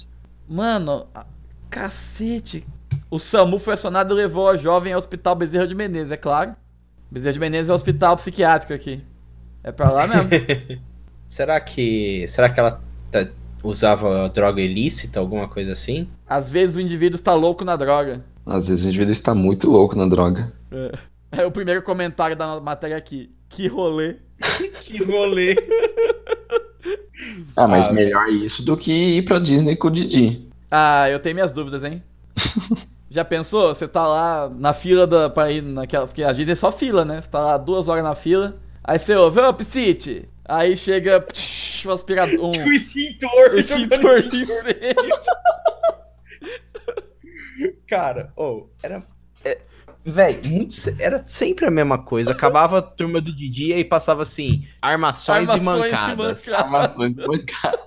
Mano, 0.48 1.08
cacete. 1.70 2.66
O 3.10 3.20
SAMU 3.20 3.60
foi 3.60 3.74
acionado 3.74 4.14
e 4.14 4.18
levou 4.18 4.48
a 4.48 4.58
jovem 4.58 4.94
ao 4.94 5.00
hospital 5.00 5.36
Bezerra 5.36 5.68
de 5.68 5.76
Menezes, 5.76 6.12
é 6.12 6.18
claro. 6.18 6.56
Bezerra 7.10 7.34
de 7.34 7.40
Menezes 7.40 7.70
é 7.70 7.72
um 7.72 7.76
hospital 7.76 8.16
psiquiátrico 8.16 8.74
aqui. 8.74 9.04
É 9.66 9.72
pra 9.72 9.92
lá 9.92 10.06
mesmo. 10.06 10.30
Será 11.28 11.60
que. 11.60 12.26
Será 12.28 12.50
que 12.50 12.60
ela 12.60 12.80
tá- 13.12 13.28
usava 13.64 14.30
droga 14.30 14.62
ilícita, 14.62 15.20
alguma 15.20 15.48
coisa 15.48 15.72
assim? 15.74 16.08
Às 16.28 16.52
vezes 16.52 16.76
o 16.76 16.82
indivíduo 16.82 17.16
está 17.16 17.34
louco 17.34 17.66
na 17.66 17.76
droga. 17.76 18.24
Às 18.46 18.68
vezes 18.68 18.86
o 18.86 18.90
indivíduo 18.90 19.12
está 19.12 19.34
muito 19.34 19.70
louco 19.72 19.96
na 19.98 20.06
droga. 20.08 20.54
É 21.32 21.44
o 21.46 21.52
primeiro 21.52 21.82
comentário 21.82 22.36
da 22.36 22.62
matéria 22.62 22.96
aqui. 22.96 23.32
Que 23.50 23.68
rolê. 23.68 24.18
Que 24.82 25.04
rolê. 25.04 25.56
Ah, 27.56 27.68
mas 27.68 27.88
Ah, 27.88 27.94
melhor 27.94 28.28
isso 28.30 28.64
do 28.64 28.78
que 28.78 28.92
ir 29.18 29.26
pra 29.26 29.40
Disney 29.40 29.76
com 29.76 29.88
o 29.88 29.92
Didi. 29.92 30.48
Ah, 30.70 31.10
eu 31.10 31.20
tenho 31.20 31.34
minhas 31.36 31.52
dúvidas, 31.54 31.84
hein? 31.84 32.04
Já 33.10 33.24
pensou? 33.26 33.74
Você 33.74 33.88
tá 33.88 34.06
lá 34.06 34.50
na 34.50 34.74
fila 34.74 35.08
da, 35.08 35.30
pra 35.30 35.50
ir 35.50 35.62
naquela. 35.64 36.06
Porque 36.06 36.24
a 36.24 36.32
Disney 36.32 36.52
é 36.52 36.56
só 36.56 36.72
fila, 36.72 37.04
né? 37.06 37.22
Você 37.22 37.30
tá 37.30 37.40
lá 37.40 37.58
duas 37.58 37.88
horas 37.88 38.04
na 38.04 38.14
fila. 38.14 38.58
Aí 38.88 39.00
você 39.00 39.16
ouve, 39.16 39.40
ô, 39.40 39.54
Psyche! 39.54 40.30
Aí 40.48 40.78
chega. 40.78 41.20
Psh, 41.22 41.86
um 41.88 41.92
aspirador. 41.92 42.40
Um 42.40 42.50
O 42.68 42.72
extintor. 42.72 43.56
extintor 43.56 44.22
de 44.22 44.44
incêndio. 44.44 45.16
Cara, 47.88 48.32
ou 48.36 48.70
era. 48.84 49.04
É, 49.44 49.58
Véi, 50.04 50.40
muito 50.46 50.76
era 51.00 51.24
sempre 51.26 51.66
a 51.66 51.72
mesma 51.72 51.98
coisa. 51.98 52.32
Acabava 52.32 52.78
a 52.80 52.82
turma 52.82 53.20
do 53.22 53.34
Didi 53.36 53.72
e 53.74 53.84
passava 53.84 54.22
assim: 54.24 54.68
armações, 54.82 55.50
Armações 55.50 55.58
e 55.58 55.62
e 55.62 55.64
mancadas. 55.66 56.18
mancadas. 56.48 56.54
Armações 56.54 57.16
de 57.16 57.26
bancada. 57.26 57.80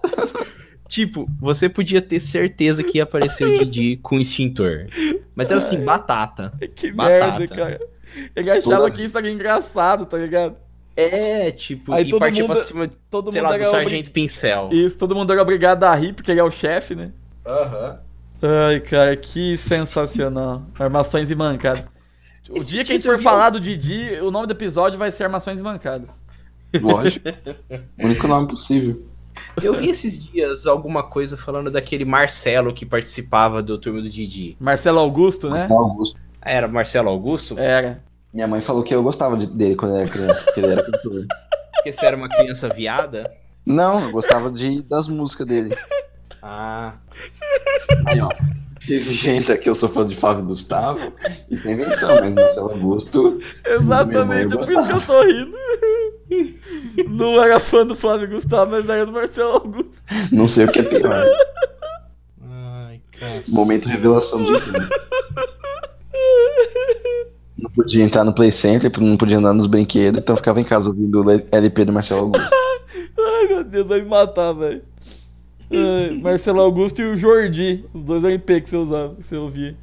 Tipo, 0.89 1.29
você 1.39 1.69
podia 1.69 2.01
ter 2.01 2.19
certeza 2.19 2.83
que 2.83 2.97
ia 2.97 3.03
aparecer 3.03 3.45
o 3.47 3.59
Didi 3.59 3.99
com 3.99 4.19
extintor. 4.19 4.87
Mas 5.35 5.51
era 5.51 5.59
assim, 5.59 5.85
batata. 5.85 6.51
Que 6.75 6.91
Batata. 6.91 7.39
merda, 7.41 7.55
cara. 7.55 7.81
Ele 8.35 8.51
achava 8.51 8.77
Toda- 8.85 8.91
que 8.93 9.05
isso 9.05 9.19
era 9.19 9.31
engraçado, 9.31 10.07
tá 10.07 10.17
ligado? 10.17 10.57
É, 11.01 11.53
tipo, 11.53 11.93
Aí 11.93 12.07
e 12.07 12.11
todo 12.11 12.19
partia 12.19 12.43
mundo- 12.43 12.55
pra 12.55 12.65
cima, 12.65 12.91
Todo 13.09 13.31
sei 13.31 13.41
mundo 13.41 13.51
lá, 13.53 13.57
do 13.59 13.65
Sargento 13.67 14.11
Pincel. 14.11 14.69
Isso, 14.73 14.99
todo 14.99 15.15
mundo 15.15 15.33
era 15.33 15.41
obrigado 15.41 15.85
a 15.85 15.95
rir, 15.95 16.13
porque 16.13 16.33
ele 16.33 16.41
é 16.41 16.45
o 16.45 16.51
chefe, 16.51 16.97
né? 16.97 17.13
Aham. 17.47 18.01
Ai, 18.43 18.81
cara, 18.81 19.17
que 19.17 19.57
sensacional. 19.57 20.63
Armações 20.77 21.31
e 21.31 21.37
mancadas. 21.37 21.85
O 22.51 22.55
Esses 22.57 22.69
dia 22.69 22.85
que 22.85 22.93
a 22.93 22.95
gente 22.97 23.07
for 23.07 23.17
vi 23.17 23.23
falar 23.23 23.51
do 23.51 23.61
Didi, 23.61 24.19
o 24.23 24.31
nome 24.33 24.47
do 24.49 24.53
episódio 24.53 24.99
vai 24.99 25.13
ser 25.13 25.25
Armações 25.25 25.61
e 25.61 25.63
Mancadas. 25.63 26.09
Lógico. 26.81 27.29
O 27.99 28.05
único 28.07 28.27
nome 28.27 28.49
possível. 28.49 29.03
Eu 29.63 29.75
vi 29.75 29.89
esses 29.91 30.19
dias 30.23 30.67
alguma 30.67 31.03
coisa 31.05 31.37
falando 31.37 31.71
daquele 31.71 32.05
Marcelo 32.05 32.75
que 32.75 32.85
participava 32.85 33.63
do 33.63 33.79
turma 33.79 34.03
do 34.03 34.09
Didi. 34.09 34.57
Marcelo 34.59 34.99
Augusto, 34.99 35.49
né? 35.49 35.69
Augusto. 35.71 36.19
Ah, 36.43 36.51
Era 36.51 36.67
Marcelo 36.67 37.09
Augusto? 37.09 37.57
Era. 37.59 38.03
Minha 38.39 38.47
mãe 38.47 38.61
falou 38.61 38.85
que 38.85 38.95
eu 38.95 39.03
gostava 39.03 39.37
de- 39.37 39.49
dele 39.49 39.75
quando 39.75 39.97
eu 39.97 40.03
era 40.03 40.09
criança, 40.09 40.45
porque 40.45 40.61
ele 40.61 40.71
era 40.71 40.85
cantor. 40.85 41.27
Porque 41.75 41.91
você 41.93 42.07
era 42.07 42.17
uma 42.17 42.29
criança 42.29 42.69
viada? 42.69 43.29
Não, 43.67 43.99
eu 43.99 44.13
gostava 44.13 44.49
de, 44.49 44.81
das 44.83 45.09
músicas 45.09 45.45
dele. 45.47 45.77
Ah. 46.41 46.95
Aí, 48.07 48.21
ó. 48.21 48.29
Teve 48.87 49.11
gente 49.13 49.51
aqui, 49.51 49.69
eu 49.69 49.75
sou 49.75 49.89
fã 49.89 50.07
de 50.07 50.15
Flávio 50.15 50.45
Gustavo, 50.45 51.13
e 51.51 51.57
sem 51.57 51.73
invenção, 51.73 52.15
mas 52.15 52.33
Marcelo 52.33 52.71
Augusto. 52.71 53.41
Exatamente, 53.67 54.55
é 54.55 54.57
por 54.57 54.71
isso 54.71 54.87
que 54.87 54.93
eu 54.93 55.05
tô 55.07 55.21
rindo. 55.23 55.57
Não 57.09 57.43
era 57.43 57.59
fã 57.59 57.85
do 57.85 57.97
Flávio 57.97 58.29
Gustavo, 58.29 58.71
mas 58.71 58.89
era 58.89 59.05
do 59.05 59.13
Marcelo 59.13 59.55
Augusto. 59.55 60.01
Não 60.31 60.47
sei 60.47 60.65
o 60.65 60.71
que 60.71 60.79
é 60.79 60.83
pior. 60.85 61.27
Ai, 62.43 63.01
cara. 63.19 63.43
Momento 63.49 63.89
revelação 63.89 64.45
de 64.45 64.61
tudo. 64.61 64.89
Não 67.59 67.71
podia 67.71 68.05
entrar 68.05 68.25
no 68.25 68.35
Play 68.35 68.53
Center, 68.53 68.91
não 69.01 69.17
podia 69.17 69.39
andar 69.39 69.53
nos 69.53 69.67
brinquedos, 69.67 70.21
então 70.21 70.37
ficava 70.37 70.61
em 70.61 70.65
casa 70.65 70.89
ouvindo 70.89 71.23
o 71.23 71.31
LP 71.51 71.85
do 71.85 71.93
Marcelo 71.93 72.21
Augusto. 72.21 72.49
Ai, 73.19 73.49
meu 73.49 73.65
Deus, 73.65 73.87
vai 73.87 74.01
me 74.01 74.09
matar, 74.09 74.53
velho. 74.53 74.83
Marcelo 76.23 76.61
Augusto 76.61 77.03
e 77.03 77.05
o 77.05 77.17
Jordi, 77.17 77.85
os 77.93 78.03
dois 78.03 78.25
LP 78.25 78.61
que 78.61 78.71
você 78.71 78.77
usava, 78.77 79.15
que 79.17 79.25
você 79.25 79.37
ouvia. 79.37 79.77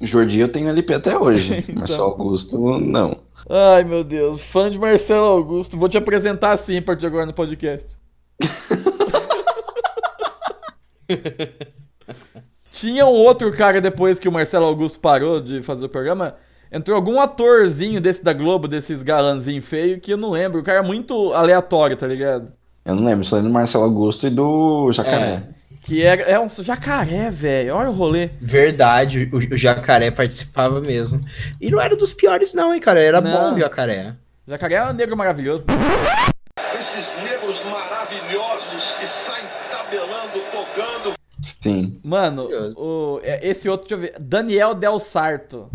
Jordi 0.00 0.40
eu 0.40 0.50
tenho 0.50 0.68
LP 0.68 0.94
até 0.94 1.16
hoje. 1.16 1.64
Então. 1.68 1.76
Marcelo 1.76 2.04
Augusto, 2.04 2.80
não. 2.80 3.16
Ai, 3.48 3.84
meu 3.84 4.04
Deus, 4.04 4.42
fã 4.42 4.70
de 4.70 4.78
Marcelo 4.78 5.26
Augusto. 5.26 5.76
Vou 5.76 5.88
te 5.88 5.98
apresentar 5.98 6.52
assim 6.52 6.78
a 6.78 6.82
partir 6.82 7.00
de 7.00 7.06
agora 7.06 7.26
no 7.26 7.32
podcast. 7.32 7.96
Tinha 12.70 13.04
um 13.06 13.14
outro 13.14 13.50
cara 13.52 13.80
depois 13.80 14.18
que 14.18 14.28
o 14.28 14.32
Marcelo 14.32 14.66
Augusto 14.66 15.00
parou 15.00 15.40
de 15.40 15.62
fazer 15.62 15.84
o 15.84 15.88
programa. 15.88 16.36
Entrou 16.72 16.94
algum 16.96 17.20
atorzinho 17.20 18.00
desse 18.00 18.22
da 18.22 18.32
Globo, 18.32 18.68
desses 18.68 19.02
galanzinho 19.02 19.62
feio, 19.62 20.00
que 20.00 20.12
eu 20.12 20.16
não 20.16 20.30
lembro. 20.30 20.60
O 20.60 20.64
cara 20.64 20.78
é 20.78 20.82
muito 20.82 21.32
aleatório, 21.32 21.96
tá 21.96 22.06
ligado? 22.06 22.48
Eu 22.84 22.94
não 22.94 23.04
lembro, 23.04 23.24
só 23.24 23.36
lembro 23.36 23.50
do 23.50 23.54
Marcelo 23.54 23.84
Augusto 23.84 24.26
e 24.26 24.30
do 24.30 24.90
Jacaré. 24.92 25.42
Que 25.82 26.02
era, 26.04 26.22
é 26.22 26.38
um 26.38 26.48
jacaré, 26.48 27.30
velho. 27.30 27.74
Olha 27.74 27.88
o 27.90 27.92
rolê. 27.94 28.30
Verdade, 28.40 29.28
o, 29.32 29.36
o 29.38 29.56
jacaré 29.56 30.10
participava 30.10 30.80
mesmo. 30.80 31.20
E 31.60 31.70
não 31.70 31.80
era 31.80 31.96
dos 31.96 32.12
piores, 32.12 32.52
não, 32.54 32.72
hein, 32.72 32.80
cara? 32.80 33.00
Era 33.00 33.20
Não. 33.20 33.30
bom 33.50 33.54
o 33.56 33.58
jacaré. 33.58 34.14
Jacaré 34.46 34.74
é 34.74 34.84
um 34.84 34.92
negro 34.92 35.16
maravilhoso. 35.16 35.64
Esses 36.78 37.16
negros 37.24 37.64
maravilhosos 37.64 38.92
que 38.98 39.06
saem 39.06 39.44
tabelando, 39.70 40.38
tocando. 40.52 41.14
Sim. 41.62 41.98
Mano, 42.04 42.48
o, 42.76 43.20
é- 43.22 43.46
esse 43.48 43.68
outro, 43.68 43.88
deixa 43.88 43.94
eu 43.94 44.12
ver. 44.12 44.22
Daniel 44.22 44.74
Del 44.74 44.98
Sarto. 45.00 45.70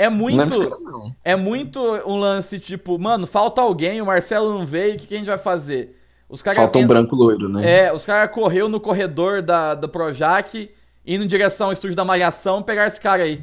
É 0.00 0.08
muito. 0.08 0.48
cara, 0.48 0.80
não. 0.80 1.14
É 1.22 1.36
muito 1.36 1.78
um 2.06 2.16
lance 2.16 2.58
tipo, 2.58 2.98
mano, 2.98 3.26
falta 3.26 3.60
alguém, 3.60 4.00
o 4.00 4.06
Marcelo 4.06 4.50
não 4.50 4.64
veio, 4.64 4.94
o 4.94 4.96
que, 4.96 5.06
que 5.06 5.14
a 5.14 5.18
gente 5.18 5.26
vai 5.26 5.36
fazer? 5.36 5.94
Os 6.26 6.40
caras. 6.40 6.58
Falta 6.62 6.78
um 6.78 6.86
branco 6.86 7.14
loiro, 7.14 7.50
né? 7.50 7.86
É, 7.86 7.92
os 7.92 8.06
caras 8.06 8.34
correu 8.34 8.66
no 8.66 8.80
corredor 8.80 9.42
da, 9.42 9.74
do 9.74 9.90
Projac, 9.90 10.70
indo 11.06 11.24
em 11.24 11.26
direção 11.26 11.66
ao 11.66 11.72
estúdio 11.74 11.94
da 11.94 12.04
Malhação, 12.04 12.62
pegar 12.62 12.86
esse 12.86 12.98
cara 12.98 13.24
aí. 13.24 13.42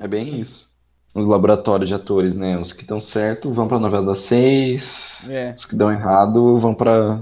É 0.00 0.08
bem 0.08 0.40
isso. 0.40 0.68
Os 1.14 1.26
laboratórios 1.26 1.90
de 1.90 1.94
atores, 1.94 2.34
né? 2.34 2.56
Os 2.58 2.72
que 2.72 2.82
estão 2.82 3.00
certo 3.02 3.52
vão 3.52 3.68
pra 3.68 3.78
novela 3.78 4.06
das 4.06 4.20
seis. 4.20 5.28
É. 5.28 5.52
Os 5.54 5.66
que 5.66 5.76
dão 5.76 5.92
errado 5.92 6.58
vão 6.58 6.72
pra, 6.72 7.20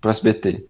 pra 0.00 0.12
SBT. 0.12 0.64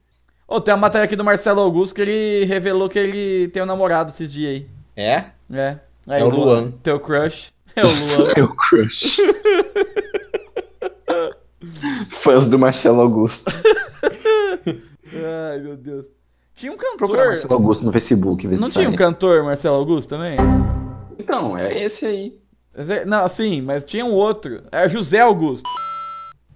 Ô, 0.46 0.58
tem 0.58 0.72
uma 0.72 0.80
matéria 0.80 1.04
aqui 1.04 1.16
do 1.16 1.24
Marcelo 1.24 1.60
Augusto 1.60 1.94
que 1.94 2.00
ele 2.00 2.46
revelou 2.46 2.88
que 2.88 2.98
ele 2.98 3.48
tem 3.48 3.62
um 3.62 3.66
namorado 3.66 4.10
esses 4.10 4.32
dias 4.32 4.52
aí. 4.52 4.66
É? 4.96 5.24
É. 5.52 5.76
Aí, 6.06 6.22
É 6.22 6.24
o 6.24 6.30
Luan. 6.30 6.70
Teu 6.82 6.98
crush. 6.98 7.52
É 7.78 7.84
o 7.84 8.16
Luan. 8.18 8.34
Meu 8.36 8.48
crush. 8.54 9.16
Fãs 12.22 12.46
do 12.46 12.58
Marcelo 12.58 13.00
Augusto. 13.00 13.52
Ai, 14.66 15.58
meu 15.60 15.76
Deus. 15.76 16.06
Tinha 16.54 16.72
um 16.72 16.76
cantor. 16.76 17.16
Marcelo 17.16 17.54
Augusto 17.54 17.84
no 17.84 17.92
Facebook. 17.92 18.46
Não 18.46 18.70
tinha 18.70 18.88
um 18.88 18.94
cantor 18.96 19.44
Marcelo 19.44 19.76
Augusto 19.76 20.08
também? 20.08 20.36
Então, 21.18 21.56
é 21.56 21.84
esse 21.84 22.04
aí. 22.06 22.38
É- 22.74 23.04
Não, 23.04 23.26
sim, 23.28 23.60
mas 23.62 23.84
tinha 23.84 24.04
um 24.04 24.12
outro. 24.12 24.62
É 24.70 24.88
José 24.88 25.20
Augusto. 25.20 25.68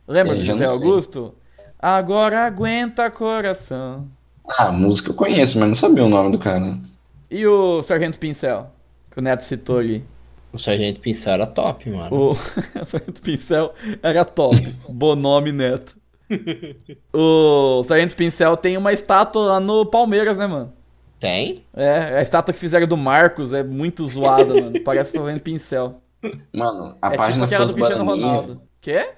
Lembra 0.07 0.37
É, 0.37 0.41
José. 0.41 0.64
Augusto? 0.64 1.35
Agora 1.79 2.47
aguenta 2.47 3.11
coração. 3.11 4.09
Ah, 4.49 4.68
a 4.68 4.73
música 4.73 5.11
eu 5.11 5.14
conheço, 5.14 5.59
mas 5.59 5.68
não 5.68 5.75
sabia 5.75 6.05
o 6.05 6.09
nome 6.09 6.31
do 6.33 6.39
cara. 6.39 6.77
E 7.31 7.47
o 7.47 7.83
Sargento 7.83 8.18
Pincel? 8.18 8.70
Que 9.11 9.18
o 9.18 9.23
Neto 9.23 9.43
citou 9.43 9.79
ali. 9.79 10.05
O 10.53 10.59
Sargento 10.59 11.00
Pincel 11.00 11.32
era 11.32 11.46
top, 11.46 11.88
mano. 11.90 12.14
O 12.14 12.34
Sargento 12.84 13.22
Pincel 13.22 13.74
era 14.03 14.24
top. 14.24 14.76
Bonome 14.88 15.50
Neto. 15.50 15.96
o 17.12 17.82
Sargento 17.84 18.14
Pincel 18.14 18.57
tem 18.57 18.76
uma 18.76 18.92
estátua 18.92 19.42
lá 19.44 19.61
no 19.61 19.86
Palmeiras, 19.86 20.36
né, 20.38 20.46
mano? 20.46 20.72
Tem? 21.18 21.64
É, 21.74 22.18
a 22.18 22.22
estátua 22.22 22.53
que 22.53 22.61
fizeram 22.61 22.86
do 22.86 22.96
Marcos 22.96 23.53
é 23.53 23.62
muito 23.62 24.07
zoada, 24.07 24.55
mano. 24.55 24.80
Parece 24.84 25.16
o 25.16 25.22
Sargento 25.22 25.42
Pincel. 25.42 26.03
Mano, 26.53 26.96
a 27.00 27.09
é 27.09 27.11
tipo 27.11 27.22
página 27.22 27.44
aquela 27.44 27.66
do 27.66 27.74
Cristiano 27.74 28.05
Bananinha, 28.05 28.28
Ronaldo. 28.28 28.62
Quê? 28.80 29.11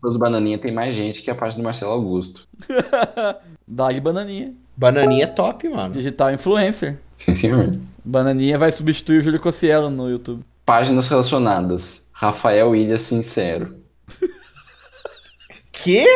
Fãs 0.00 0.16
Bananinha 0.16 0.58
tem 0.58 0.72
mais 0.72 0.94
gente 0.94 1.22
que 1.22 1.30
a 1.30 1.34
página 1.34 1.62
do 1.62 1.64
Marcelo 1.64 1.92
Augusto. 1.92 2.46
Dá-lhe 3.66 4.00
bananinha. 4.00 4.52
Bananinha 4.76 5.24
é 5.24 5.26
top, 5.26 5.68
mano. 5.68 5.94
Digital 5.94 6.32
influencer. 6.32 6.98
Sim, 7.16 7.36
senhor. 7.36 7.78
Bananinha 8.04 8.58
vai 8.58 8.72
substituir 8.72 9.18
o 9.18 9.22
Júlio 9.22 9.40
Cossielo 9.40 9.88
no 9.88 10.10
YouTube. 10.10 10.44
Páginas 10.64 11.08
relacionadas. 11.08 12.02
Rafael 12.12 12.74
Ilha 12.74 12.98
Sincero. 12.98 13.76
Quê? 15.72 16.06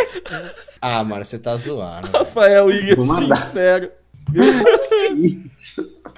Ah, 0.80 1.02
mano, 1.02 1.24
você 1.24 1.38
tá 1.38 1.56
zoando. 1.56 2.08
Rafael 2.12 2.70
Ilha, 2.70 2.96
sincero. 2.96 3.90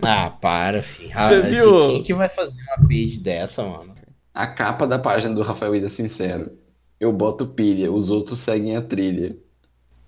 Ah, 0.01 0.31
para, 0.31 0.81
filho. 0.83 1.11
Ah, 1.13 1.29
Você 1.29 1.43
viu? 1.43 1.81
Quem 1.81 2.03
que 2.05 2.15
vai 2.15 2.29
fazer 2.29 2.61
uma 2.63 2.87
page 2.87 3.19
dessa, 3.21 3.65
mano? 3.65 3.95
A 4.33 4.47
capa 4.47 4.87
da 4.87 4.97
página 4.97 5.35
do 5.35 5.43
Rafael 5.43 5.75
Ilha 5.75 5.89
Sincero. 5.89 6.53
Eu 7.01 7.13
boto 7.13 7.49
pilha, 7.49 7.91
os 7.91 8.09
outros 8.09 8.39
seguem 8.39 8.77
a 8.77 8.83
trilha. 8.83 9.37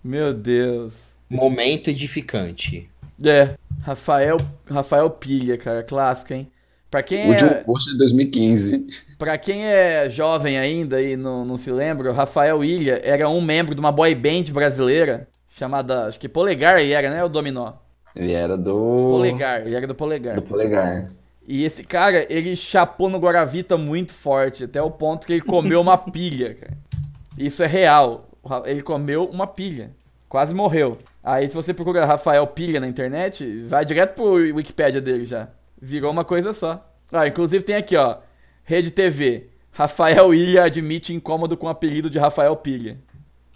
Meu 0.05 0.33
Deus. 0.33 0.95
Momento 1.29 1.91
edificante. 1.91 2.89
É, 3.25 3.57
Rafael, 3.83 4.37
Rafael 4.69 5.11
Pilha, 5.11 5.59
cara, 5.59 5.83
clássico, 5.83 6.33
hein? 6.35 6.49
Pra 6.91 7.03
quem 7.03 7.31
Último 7.31 7.51
é, 7.51 7.55
post 7.63 7.91
de 7.93 7.99
2015. 7.99 8.87
pra 9.17 9.39
quem 9.39 9.65
é 9.65 10.09
jovem 10.09 10.59
ainda 10.59 11.01
e 11.01 11.17
não, 11.17 11.45
não 11.45 11.57
se 11.57 11.71
lembra, 11.71 12.11
o 12.11 12.15
Rafael 12.15 12.65
Ilha 12.65 13.01
era 13.05 13.29
um 13.29 13.41
membro 13.41 13.75
de 13.75 13.81
uma 13.81 13.93
boy 13.93 14.13
band 14.15 14.53
brasileira 14.53 15.29
chamada, 15.51 16.07
acho 16.07 16.19
que 16.19 16.29
Polegar 16.29 16.81
ele 16.81 16.93
era, 16.93 17.09
né, 17.11 17.23
o 17.23 17.29
Dominó? 17.29 17.75
Ele 18.17 18.33
era 18.33 18.57
do. 18.59 18.73
Polegar, 19.11 19.61
ele 19.65 19.75
era 19.77 19.87
do 19.87 19.95
Polegar. 19.95 20.35
Do 20.35 20.43
polegar. 20.43 21.11
E 21.47 21.65
esse 21.65 21.85
cara, 21.85 22.27
ele 22.29 22.57
chapou 22.57 23.09
no 23.09 23.19
Guaravita 23.19 23.77
muito 23.77 24.13
forte, 24.13 24.65
até 24.65 24.83
o 24.83 24.91
ponto 24.91 25.27
que 25.27 25.33
ele 25.35 25.43
comeu 25.43 25.81
uma 25.81 25.97
pilha, 26.11 26.55
cara. 26.55 26.73
Isso 27.39 27.63
é 27.63 27.67
real. 27.67 28.29
O 28.43 28.49
Ele 28.67 28.83
comeu 28.83 29.25
uma 29.27 29.47
pilha. 29.47 29.93
Quase 30.29 30.55
morreu. 30.55 30.99
Aí 31.23 31.49
se 31.49 31.55
você 31.55 31.73
procura 31.75 32.05
Rafael 32.07 32.47
Pilha 32.47 32.81
na 32.81 32.87
internet, 32.87 33.65
vai 33.65 33.85
direto 33.85 34.15
pro 34.15 34.33
Wikipedia 34.35 35.01
dele 35.01 35.25
já. 35.25 35.49
Virou 35.81 36.11
uma 36.11 36.25
coisa 36.25 36.53
só. 36.53 36.87
Ah, 37.13 37.27
inclusive 37.27 37.65
tem 37.65 37.75
aqui, 37.75 37.97
ó. 37.97 38.17
Rede 38.65 38.91
TV. 38.91 39.49
Rafael 39.73 40.35
Ilha 40.35 40.65
admite 40.65 41.15
incômodo 41.15 41.57
com 41.57 41.67
o 41.67 41.71
apelido 41.71 42.11
de 42.11 42.19
Rafael 42.19 42.55
Pilha. 42.57 42.99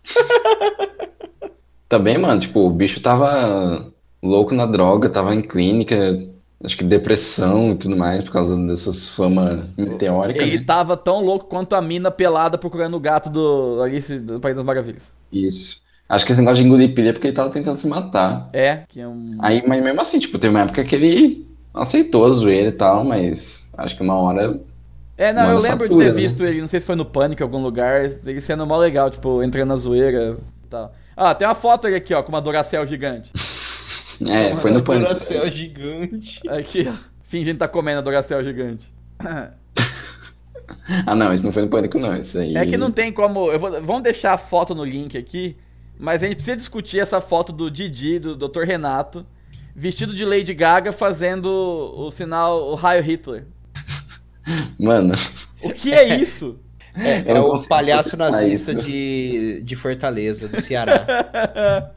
Também, 1.89 2.19
mano, 2.19 2.41
tipo, 2.41 2.61
o 2.61 2.71
bicho 2.71 3.01
tava 3.01 3.93
louco 4.23 4.55
na 4.55 4.67
droga, 4.67 5.11
tava 5.11 5.35
em 5.35 5.43
clínica, 5.43 5.97
acho 6.65 6.77
que 6.77 6.85
depressão 6.85 7.73
e 7.73 7.77
tudo 7.77 7.97
mais, 7.97 8.25
por 8.25 8.33
causa 8.33 8.57
dessas 8.67 9.11
fama 9.11 9.69
meteórica, 9.77 10.43
Ele 10.43 10.59
né? 10.59 10.65
tava 10.65 10.97
tão 10.97 11.21
louco 11.21 11.45
quanto 11.47 11.77
a 11.77 11.83
mina 11.83 12.11
pelada 12.11 12.57
procurando 12.57 12.97
o 12.97 13.01
gato 13.01 13.29
do 13.29 13.81
Alice 13.83 14.19
do 14.19 14.41
País 14.41 14.57
das 14.57 14.65
Maravilhas. 14.65 15.13
Isso. 15.31 15.83
Acho 16.09 16.25
que 16.27 16.33
esse 16.33 16.41
negócio 16.41 16.63
de 16.63 16.69
engolir 16.69 16.95
pilha 16.95 17.11
é 17.11 17.13
porque 17.13 17.29
ele 17.29 17.37
tava 17.37 17.51
tentando 17.51 17.77
se 17.79 17.87
matar. 17.87 18.49
É, 18.53 18.85
que 18.89 19.01
é 19.01 19.09
um. 19.09 19.37
Aí, 19.41 19.63
mas 19.67 19.83
mesmo 19.83 20.01
assim, 20.01 20.19
tipo, 20.19 20.39
teve 20.39 20.53
uma 20.55 20.63
época 20.63 20.85
que 20.85 20.95
ele 20.95 21.47
aceitou 21.75 22.25
a 22.25 22.31
zoeira 22.31 22.69
e 22.69 22.73
tal, 22.73 23.05
mas 23.05 23.67
acho 23.77 23.97
que 23.97 24.03
uma 24.03 24.15
hora. 24.15 24.61
É, 25.17 25.33
não, 25.33 25.51
eu 25.51 25.59
lembro 25.59 25.89
de 25.89 25.95
satura, 25.95 26.07
ter 26.07 26.15
né? 26.15 26.21
visto 26.21 26.45
ele, 26.45 26.61
não 26.61 26.69
sei 26.69 26.81
se 26.81 26.87
foi 26.87 26.97
no 26.97 27.05
Pânico 27.05 27.43
em 27.43 27.45
algum 27.45 27.63
lugar, 27.63 28.05
ele 28.05 28.41
sendo 28.41 28.67
mó 28.67 28.77
legal, 28.77 29.11
tipo, 29.11 29.43
entrando 29.43 29.69
na 29.69 29.77
zoeira 29.77 30.37
e 30.65 30.69
tal. 30.69 30.93
Ah, 31.17 31.35
tem 31.35 31.47
uma 31.47 31.55
foto 31.55 31.87
aqui, 31.87 32.13
ó, 32.15 32.23
com 32.23 32.31
uma 32.31 32.41
Duracell 32.41 32.87
gigante. 32.87 33.33
É, 34.25 34.55
foi 34.59 34.71
no 34.71 34.81
pânico. 34.81 35.09
Coração 35.09 35.49
gigante. 35.51 36.41
Aqui, 36.49 36.87
ó. 36.89 36.93
Fingindo 37.25 37.59
tá 37.59 37.67
comendo 37.67 37.99
a 37.99 38.01
Duracell 38.01 38.45
gigante. 38.45 38.93
Ah, 41.07 41.15
não, 41.15 41.33
isso 41.33 41.45
não 41.45 41.53
foi 41.53 41.63
no 41.63 41.69
pânico, 41.69 41.99
não. 41.99 42.17
Isso 42.17 42.39
aí. 42.39 42.57
É 42.57 42.65
que 42.65 42.77
não 42.77 42.91
tem 42.91 43.13
como. 43.13 43.51
Eu 43.51 43.59
vou, 43.59 43.71
vamos 43.83 44.03
deixar 44.03 44.35
a 44.35 44.39
foto 44.39 44.75
no 44.75 44.85
link 44.85 45.17
aqui, 45.17 45.57
mas 45.99 46.23
a 46.23 46.27
gente 46.27 46.37
precisa 46.37 46.57
discutir 46.57 47.01
essa 47.01 47.21
foto 47.21 47.53
do 47.53 47.71
Didi, 47.71 48.19
do 48.19 48.37
Dr. 48.37 48.63
Renato, 48.63 49.27
vestido 49.75 50.15
de 50.15 50.25
Lady 50.25 50.55
Gaga, 50.55 50.93
fazendo 50.93 51.47
o 51.97 52.11
sinal, 52.11 52.71
o 52.71 52.75
raio 52.75 53.03
Hitler. 53.03 53.45
Mano, 54.79 55.15
O 55.63 55.71
que 55.73 55.93
é 55.93 56.17
isso? 56.19 56.59
É, 56.95 57.33
é 57.33 57.41
o 57.41 57.61
palhaço 57.67 58.17
nazista 58.17 58.73
isso. 58.73 58.83
de, 58.83 59.63
de 59.65 59.75
Fortaleza, 59.77 60.47
do 60.49 60.61
Ceará. 60.61 61.05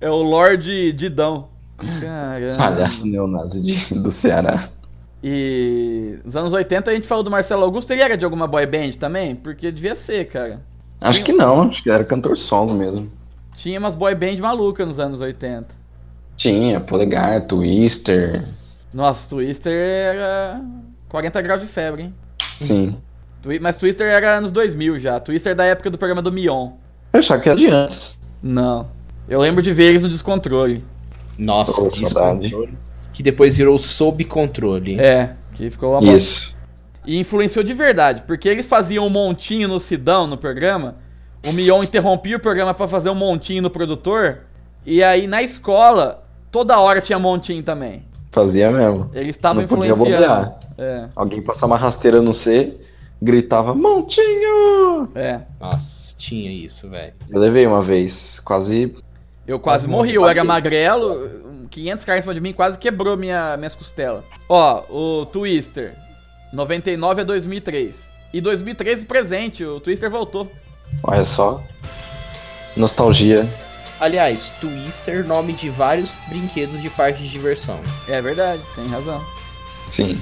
É 0.00 0.10
o 0.10 0.20
Lorde 0.20 0.92
Didão. 0.92 1.48
Caramba. 1.78 2.56
palhaço 2.58 3.06
neonazi 3.06 3.60
de- 3.62 3.94
do 3.94 4.10
Ceará. 4.10 4.68
E 5.22 6.18
nos 6.24 6.36
anos 6.36 6.52
80 6.52 6.90
a 6.90 6.94
gente 6.94 7.06
falou 7.06 7.22
do 7.22 7.30
Marcelo 7.30 7.62
Augusto, 7.62 7.92
ele 7.92 8.02
era 8.02 8.16
de 8.16 8.24
alguma 8.24 8.48
boy 8.48 8.66
band 8.66 8.90
também? 8.98 9.36
Porque 9.36 9.70
devia 9.70 9.94
ser, 9.94 10.24
cara. 10.24 10.60
Acho 11.00 11.22
que 11.22 11.32
não, 11.32 11.62
acho 11.62 11.80
que 11.84 11.88
era 11.88 12.02
cantor 12.02 12.36
solo 12.36 12.74
mesmo. 12.74 13.08
Tinha 13.54 13.78
umas 13.78 13.94
boy 13.94 14.12
band 14.16 14.38
malucas 14.40 14.88
nos 14.88 14.98
anos 14.98 15.20
80. 15.20 15.68
Tinha, 16.42 16.80
polegar, 16.80 17.46
twister. 17.46 18.48
Nossa, 18.92 19.30
Twister 19.30 19.72
era 19.72 20.60
40 21.08 21.40
graus 21.40 21.60
de 21.60 21.68
febre, 21.68 22.02
hein? 22.02 22.14
Sim. 22.56 22.96
Mas 23.60 23.76
Twister 23.76 24.08
era 24.08 24.38
anos 24.38 24.50
2000 24.50 24.98
já. 24.98 25.20
Twister 25.20 25.54
da 25.54 25.64
época 25.64 25.88
do 25.88 25.96
programa 25.96 26.20
do 26.20 26.32
Mion. 26.32 26.72
Eu 27.12 27.20
achava 27.20 27.40
que 27.40 27.48
era 27.48 27.56
de 27.56 27.68
antes. 27.68 28.18
Não. 28.42 28.88
Eu 29.28 29.40
lembro 29.40 29.62
de 29.62 29.72
ver 29.72 29.90
eles 29.90 30.02
no 30.02 30.08
descontrole. 30.08 30.84
Nossa, 31.38 31.80
Ô, 31.80 31.88
descontrole. 31.88 32.76
Que 33.12 33.22
depois 33.22 33.56
virou 33.56 33.78
sob 33.78 34.24
controle. 34.24 35.00
É, 35.00 35.36
que 35.54 35.70
ficou 35.70 35.92
uma 35.92 36.00
bosta. 36.00 36.16
Isso. 36.16 36.56
E 37.06 37.18
influenciou 37.20 37.64
de 37.64 37.72
verdade, 37.72 38.24
porque 38.26 38.48
eles 38.48 38.66
faziam 38.66 39.06
um 39.06 39.10
montinho 39.10 39.68
no 39.68 39.78
Sidão 39.78 40.26
no 40.26 40.36
programa. 40.36 40.96
O 41.44 41.52
Mion 41.52 41.84
interrompia 41.84 42.36
o 42.36 42.40
programa 42.40 42.74
pra 42.74 42.88
fazer 42.88 43.10
um 43.10 43.14
montinho 43.14 43.62
no 43.62 43.70
produtor. 43.70 44.40
E 44.84 45.04
aí 45.04 45.28
na 45.28 45.40
escola, 45.40 46.21
toda 46.52 46.78
hora 46.78 47.00
tinha 47.00 47.18
montinho 47.18 47.62
também. 47.62 48.04
Fazia 48.30 48.70
mesmo. 48.70 49.10
Eles 49.12 49.34
estavam 49.34 49.62
Não 49.62 49.68
podia 49.68 49.90
influenciando. 49.90 50.26
bobear. 50.26 50.60
É, 50.78 51.08
Alguém 51.16 51.42
passar 51.42 51.66
uma 51.66 51.76
rasteira 51.76 52.22
no 52.22 52.32
C, 52.34 52.74
gritava, 53.20 53.74
Montinho! 53.74 55.08
é. 55.14 55.40
Nossa, 55.60 56.14
tinha 56.16 56.50
isso, 56.50 56.88
velho. 56.88 57.12
Eu 57.28 57.40
levei 57.40 57.66
uma 57.66 57.82
vez, 57.82 58.40
quase. 58.40 58.94
Eu 59.46 59.58
quase 59.58 59.84
Quase 59.84 59.86
morri, 59.88 60.08
morri. 60.10 60.14
eu 60.14 60.28
era 60.28 60.44
magrelo, 60.44 61.66
500 61.70 62.04
caras 62.04 62.20
em 62.20 62.22
cima 62.22 62.34
de 62.34 62.40
mim 62.40 62.52
quase 62.52 62.78
quebrou 62.78 63.16
minha, 63.16 63.56
minhas 63.56 63.74
costelas. 63.74 64.22
Ó, 64.48 64.82
o 64.88 65.26
Twister, 65.26 65.94
99 66.52 67.20
a 67.22 67.24
2003. 67.24 68.12
E 68.32 68.40
2013 68.40 69.04
presente, 69.04 69.64
o 69.64 69.78
Twister 69.80 70.08
voltou. 70.08 70.50
Olha 71.02 71.24
só. 71.24 71.60
Nostalgia. 72.76 73.46
Aliás, 74.06 74.50
Twister, 74.60 75.24
nome 75.24 75.52
de 75.52 75.70
vários 75.70 76.12
brinquedos 76.28 76.82
de 76.82 76.90
parque 76.90 77.22
de 77.22 77.28
diversão. 77.28 77.78
É 78.08 78.20
verdade, 78.20 78.60
tem 78.74 78.88
razão. 78.88 79.24
Sim. 79.92 80.20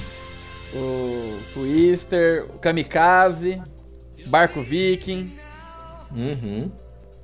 O 0.74 1.38
Twister, 1.54 2.44
o 2.50 2.58
Kamikaze, 2.58 3.58
Barco 4.26 4.60
Viking, 4.60 5.32
Uhum. 6.14 6.70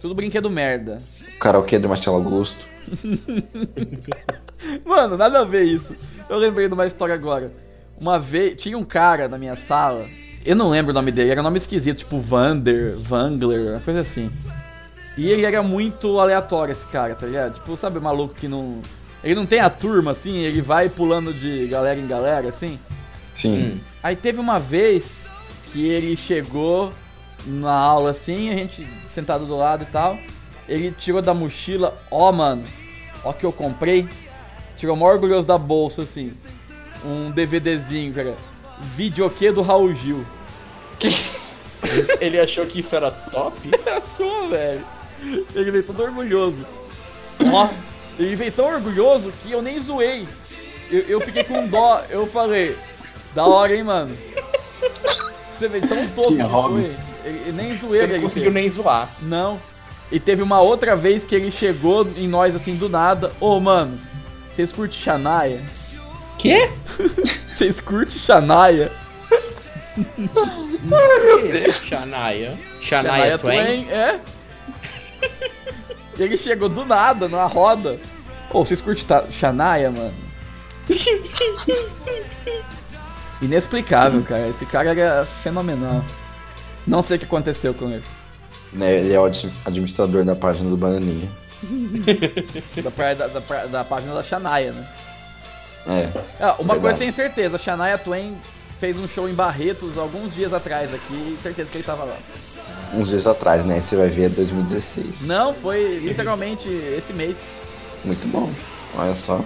tudo 0.01 0.15
brinquedo 0.15 0.49
merda. 0.49 0.97
O 1.37 1.39
karaokê 1.39 1.79
do 1.79 1.91
Marcelo 1.91 2.17
Augusto. 2.17 2.65
Mano, 4.83 5.19
nada 5.19 5.41
a 5.41 5.45
ver 5.45 5.65
isso. 5.65 5.95
Eu 6.27 6.39
lembrei 6.39 6.69
de 6.69 6.73
uma 6.73 6.87
história 6.87 7.15
agora. 7.15 7.53
Uma 8.01 8.19
vez, 8.19 8.57
tinha 8.57 8.79
um 8.79 8.85
cara 8.85 9.29
na 9.29 9.37
minha 9.37 9.57
sala, 9.57 10.07
eu 10.43 10.57
não 10.57 10.71
lembro 10.71 10.93
o 10.93 10.95
nome 10.95 11.13
dele, 11.13 11.33
era 11.33 11.41
um 11.41 11.45
nome 11.45 11.59
esquisito, 11.59 11.99
tipo 11.99 12.19
Vander, 12.19 12.97
Vangler, 12.99 13.73
uma 13.73 13.81
coisa 13.81 14.01
assim. 14.01 14.31
E 15.17 15.31
ele 15.31 15.47
era 15.47 15.63
muito 15.63 16.21
aleatório, 16.21 16.73
esse 16.73 16.87
cara, 16.87 17.15
tá 17.15 17.27
ligado? 17.27 17.55
Tipo, 17.55 17.77
sabe 17.77 17.99
o 17.99 18.03
maluco 18.03 18.35
que 18.35 18.47
não. 18.47 18.83
Ele 19.25 19.35
não 19.35 19.47
tem 19.47 19.61
a 19.61 19.71
turma, 19.71 20.13
assim, 20.13 20.39
ele 20.39 20.61
vai 20.61 20.89
pulando 20.89 21.33
de 21.33 21.67
galera 21.67 21.99
em 21.99 22.07
galera, 22.07 22.49
assim. 22.49 22.79
Sim. 23.35 23.61
Hum. 23.61 23.81
Aí 24.03 24.15
teve 24.15 24.39
uma 24.39 24.59
vez 24.59 25.11
que 25.73 25.89
ele 25.89 26.17
chegou 26.17 26.93
na 27.47 27.75
aula 27.75 28.11
assim, 28.11 28.51
a 28.51 28.57
gente 28.57 28.87
sentado 29.09 29.47
do 29.47 29.57
lado 29.57 29.85
e 29.85 29.87
tal. 29.87 30.19
Ele 30.69 30.91
tirou 30.91 31.23
da 31.23 31.33
mochila, 31.33 31.97
ó 32.11 32.31
mano, 32.33 32.65
ó 33.25 33.33
que 33.33 33.45
eu 33.45 33.53
comprei. 33.53 34.09
Tirou 34.77 34.95
o 34.95 34.99
maior 34.99 35.15
orgulhoso 35.15 35.47
da 35.47 35.57
bolsa 35.57 36.03
assim. 36.03 36.33
Um 37.05 37.31
DVDzinho, 37.31 38.13
cara. 38.13 38.35
Videokê 38.95 39.51
do 39.51 39.63
Raul 39.63 39.95
Gil. 39.95 40.25
Ele 42.21 42.39
achou 42.39 42.67
que 42.67 42.81
isso 42.81 42.95
era 42.97 43.11
top? 43.11 43.71
Achou, 43.87 44.49
velho. 44.49 44.85
Ele 45.55 45.71
veio 45.71 45.85
todo 45.85 46.03
orgulhoso. 46.03 46.67
Ó, 47.53 47.69
ele 48.19 48.35
veio 48.35 48.51
tão 48.53 48.67
orgulhoso 48.67 49.31
que 49.43 49.53
eu 49.53 49.61
nem 49.61 49.81
zoei. 49.81 50.27
Eu, 50.91 51.01
eu 51.01 51.21
fiquei 51.21 51.45
com 51.45 51.67
dó, 51.67 52.03
eu 52.09 52.27
falei, 52.27 52.75
da 53.35 53.45
hora, 53.45 53.77
hein, 53.77 53.85
mano. 53.85 54.17
Você 55.53 55.69
vê 55.69 55.81
tão 55.81 56.09
tosco 56.09 56.31
Que 56.31 56.37
que 56.37 56.43
hobby. 56.43 56.83
foi. 56.83 56.97
Ele, 57.25 57.39
ele 57.41 57.53
nem 57.53 57.77
Você 57.77 57.87
zoeira 57.87 58.07
não 58.07 58.15
ele 58.15 58.23
conseguiu 58.23 58.51
nem 58.53 58.71
zoar. 58.71 59.09
Não. 59.23 59.61
E 60.11 60.19
teve 60.21 60.43
uma 60.43 60.61
outra 60.61 60.95
vez 60.97 61.25
que 61.25 61.35
ele 61.35 61.51
chegou 61.51 62.07
em 62.17 62.27
nós 62.29 62.55
assim 62.55 62.75
do 62.77 62.89
nada. 62.89 63.33
Ô, 63.41 63.59
mano, 63.61 63.99
vocês 64.55 64.73
curtem 64.73 64.99
Xanaia? 64.99 65.61
Quê? 66.39 66.71
Vocês 67.55 67.81
curtem 67.81 68.19
Xanaia? 68.19 68.93
Shania. 71.89 72.59
Shania 72.81 73.39
Twain? 73.39 73.89
é. 73.91 74.21
E 76.19 76.23
ele 76.23 76.37
chegou 76.37 76.69
do 76.69 76.85
nada, 76.85 77.29
numa 77.29 77.47
roda. 77.47 77.99
Ô, 78.51 78.65
vocês 78.65 78.81
curtem 78.81 79.05
Xanaia, 79.31 79.91
mano? 79.91 80.15
Inexplicável, 83.43 84.23
cara. 84.23 84.49
Esse 84.49 84.65
cara 84.65 84.91
era 84.99 85.25
fenomenal. 85.27 86.03
Não 86.87 87.03
sei 87.03 87.17
o 87.17 87.21
que 87.21 87.27
aconteceu 87.27 87.75
com 87.75 87.91
ele. 87.91 88.05
Né, 88.73 89.01
Ele 89.01 89.13
é 89.13 89.21
o 89.21 89.25
ad- 89.27 89.53
administrador 89.65 90.25
da 90.25 90.35
página 90.35 90.69
do 90.71 90.77
Bananinha. 90.77 91.29
Da, 92.83 92.91
praia- 92.91 93.15
da, 93.15 93.27
da 93.29 93.41
praia- 93.41 93.67
da 93.67 93.85
página 93.85 94.15
da 94.15 94.23
Xanaia, 94.23 94.73
né? 94.73 94.89
É. 95.87 96.11
Ah, 96.41 96.55
uma 96.59 96.75
Verdade. 96.75 96.81
coisa 96.81 96.95
eu 96.95 96.99
tenho 96.99 97.13
certeza, 97.13 97.59
Shania 97.59 97.97
Twain 97.99 98.37
fez 98.81 98.99
um 98.99 99.07
show 99.09 99.29
em 99.29 99.35
Barretos 99.35 99.97
alguns 99.97 100.35
dias 100.35 100.53
atrás 100.53 100.93
aqui, 100.93 101.39
certeza 101.43 101.71
que 101.71 101.79
ele 101.79 101.85
tava 101.85 102.05
lá. 102.05 102.17
Uns 102.95 103.09
dias 103.09 103.27
atrás, 103.27 103.65
né? 103.65 103.81
Você 103.81 103.97
vai 103.97 104.09
ver 104.09 104.25
é 104.25 104.29
2016. 104.29 105.23
Não, 105.23 105.53
foi 105.53 105.99
literalmente 105.99 106.69
esse 106.69 107.13
mês. 107.13 107.37
Muito 108.05 108.27
bom. 108.29 108.51
Olha 108.97 109.15
só. 109.15 109.45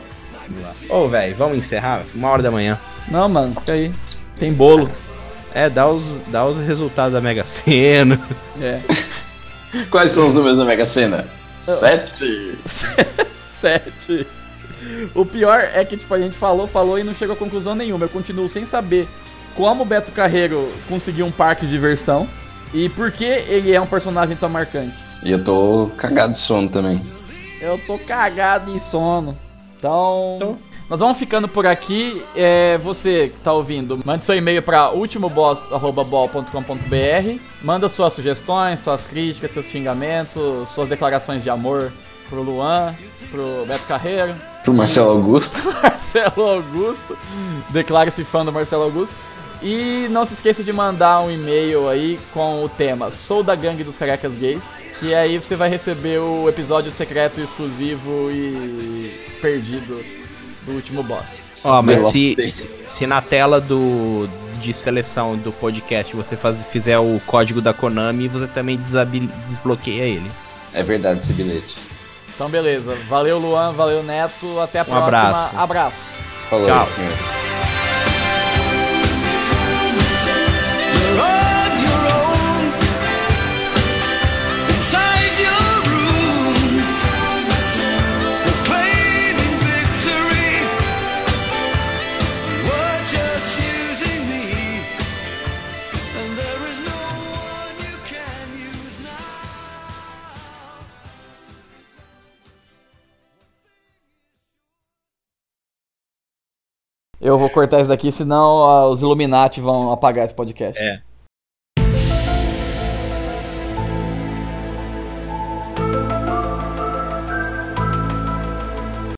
Ô, 0.89 1.09
velho, 1.09 1.35
vamos 1.37 1.59
encerrar? 1.59 2.03
Uma 2.15 2.29
hora 2.29 2.43
da 2.43 2.51
manhã. 2.51 2.79
Não, 3.09 3.29
mano, 3.29 3.55
fica 3.55 3.73
aí. 3.73 3.93
Tem 4.39 4.53
bolo. 4.53 4.91
É, 5.55 5.69
dá 5.69 5.89
os, 5.89 6.21
dá 6.29 6.47
os 6.47 6.59
resultados 6.59 7.13
da 7.13 7.21
Mega 7.21 7.45
Sena. 7.45 8.21
É. 8.61 8.81
Quais 9.91 10.13
são 10.13 10.27
os 10.27 10.35
números 10.35 10.59
da 10.59 10.65
Mega 10.65 10.87
Sena? 10.87 11.27
Sete. 11.65 12.59
Sete. 13.61 14.27
O 15.15 15.27
pior 15.27 15.61
é 15.75 15.85
que, 15.85 15.97
tipo, 15.97 16.13
a 16.15 16.19
gente 16.19 16.37
falou, 16.37 16.67
falou 16.67 16.99
e 16.99 17.05
não 17.05 17.15
chegou 17.15 17.35
a 17.35 17.39
conclusão 17.39 17.75
nenhuma. 17.75 18.05
Eu 18.05 18.09
continuo 18.09 18.49
sem 18.49 18.65
saber 18.65 19.09
como 19.55 19.83
o 19.83 19.87
Beto 19.87 20.13
Carreiro 20.13 20.73
conseguiu 20.89 21.27
um 21.27 21.31
parque 21.31 21.67
de 21.67 21.73
diversão 21.73 22.29
e 22.73 22.89
por 22.89 23.11
que 23.13 23.25
ele 23.25 23.73
é 23.73 23.81
um 23.81 23.87
personagem 23.87 24.37
tão 24.37 24.49
marcante. 24.49 24.95
E 25.25 25.31
eu 25.31 25.43
tô 25.45 25.91
cagado 25.97 26.33
de 26.35 26.39
sono 26.39 26.69
também. 26.69 27.05
Eu 27.61 27.79
tô 27.87 27.99
cagado 27.99 28.75
em 28.75 28.79
sono. 28.79 29.37
Então, 29.77 30.35
Então- 30.37 30.59
nós 30.89 30.99
vamos 31.01 31.19
ficando 31.19 31.47
por 31.47 31.67
aqui. 31.67 32.23
É, 32.35 32.79
você 32.79 33.29
que 33.29 33.39
tá 33.45 33.53
ouvindo, 33.53 34.01
mande 34.05 34.25
seu 34.25 34.35
e-mail 34.35 34.63
para 34.63 34.91
ultimoboss.com.br. 34.93 37.39
Manda 37.63 37.89
suas 37.89 38.13
sugestões, 38.15 38.81
suas 38.81 39.07
críticas, 39.07 39.53
seus 39.53 39.67
xingamentos, 39.67 40.69
suas 40.71 40.89
declarações 40.89 41.43
de 41.43 41.51
amor 41.51 41.93
pro 42.29 42.43
Luan, 42.43 42.95
pro 43.31 43.65
Beto 43.67 43.87
Carreiro. 43.87 44.35
Pro 44.65 44.73
Marcelo 44.75 45.11
Augusto. 45.11 45.57
Marcelo 45.83 46.49
Augusto. 46.49 47.17
Declare-se 47.71 48.25
fã 48.25 48.45
do 48.45 48.53
Marcelo 48.53 48.85
Augusto. 48.85 49.15
E 49.63 50.09
não 50.11 50.25
se 50.25 50.35
esqueça 50.35 50.63
de 50.65 50.73
mandar 50.73 51.21
um 51.21 51.31
e-mail 51.31 51.89
aí 51.89 52.19
com 52.33 52.65
o 52.65 52.69
tema 52.69 53.11
Sou 53.11 53.43
da 53.43 53.55
Gangue 53.55 53.85
dos 53.85 53.97
Carecas 53.99 54.33
Gays. 54.35 54.63
Que 54.99 55.15
aí 55.15 55.39
você 55.39 55.57
vai 55.57 55.69
receber 55.71 56.19
o 56.19 56.49
episódio 56.49 56.93
secreto, 56.93 57.41
exclusivo 57.41 58.31
e 58.31 59.11
perdido 59.41 60.05
do 60.67 60.73
último 60.73 61.03
boss. 61.03 61.25
Ó, 61.65 61.81
mas 61.83 62.03
se, 62.11 62.37
se, 62.41 62.71
se 62.87 63.07
na 63.07 63.21
tela 63.21 63.61
do 63.61 64.29
de 64.61 64.75
seleção 64.75 65.37
do 65.39 65.51
podcast 65.53 66.15
você 66.15 66.37
faz, 66.37 66.63
fizer 66.67 66.99
o 66.99 67.19
código 67.27 67.63
da 67.63 67.73
Konami, 67.73 68.29
você 68.29 68.47
também 68.47 68.79
desbloqueia 69.49 70.03
ele. 70.05 70.31
É 70.75 70.83
verdade 70.83 71.21
esse 71.25 71.33
bilhete. 71.33 71.77
Então 72.35 72.49
beleza. 72.51 72.95
Valeu 73.09 73.39
Luan, 73.39 73.73
valeu 73.73 74.03
Neto. 74.03 74.61
Até 74.61 74.81
a 74.81 74.83
Um 74.83 74.87
próxima. 74.87 75.19
abraço. 75.19 75.57
abraço. 75.57 75.97
Falou, 76.51 76.67
Tchau. 76.67 76.89
senhor. 76.95 77.50
Oh! 81.13 81.60
Eu 107.21 107.37
vou 107.37 107.51
cortar 107.51 107.81
isso 107.81 107.89
daqui, 107.89 108.11
senão 108.11 108.65
ah, 108.65 108.89
os 108.89 109.03
Illuminati 109.03 109.61
vão 109.61 109.93
apagar 109.93 110.25
esse 110.25 110.35
podcast. 110.35 110.81
É. 110.81 111.03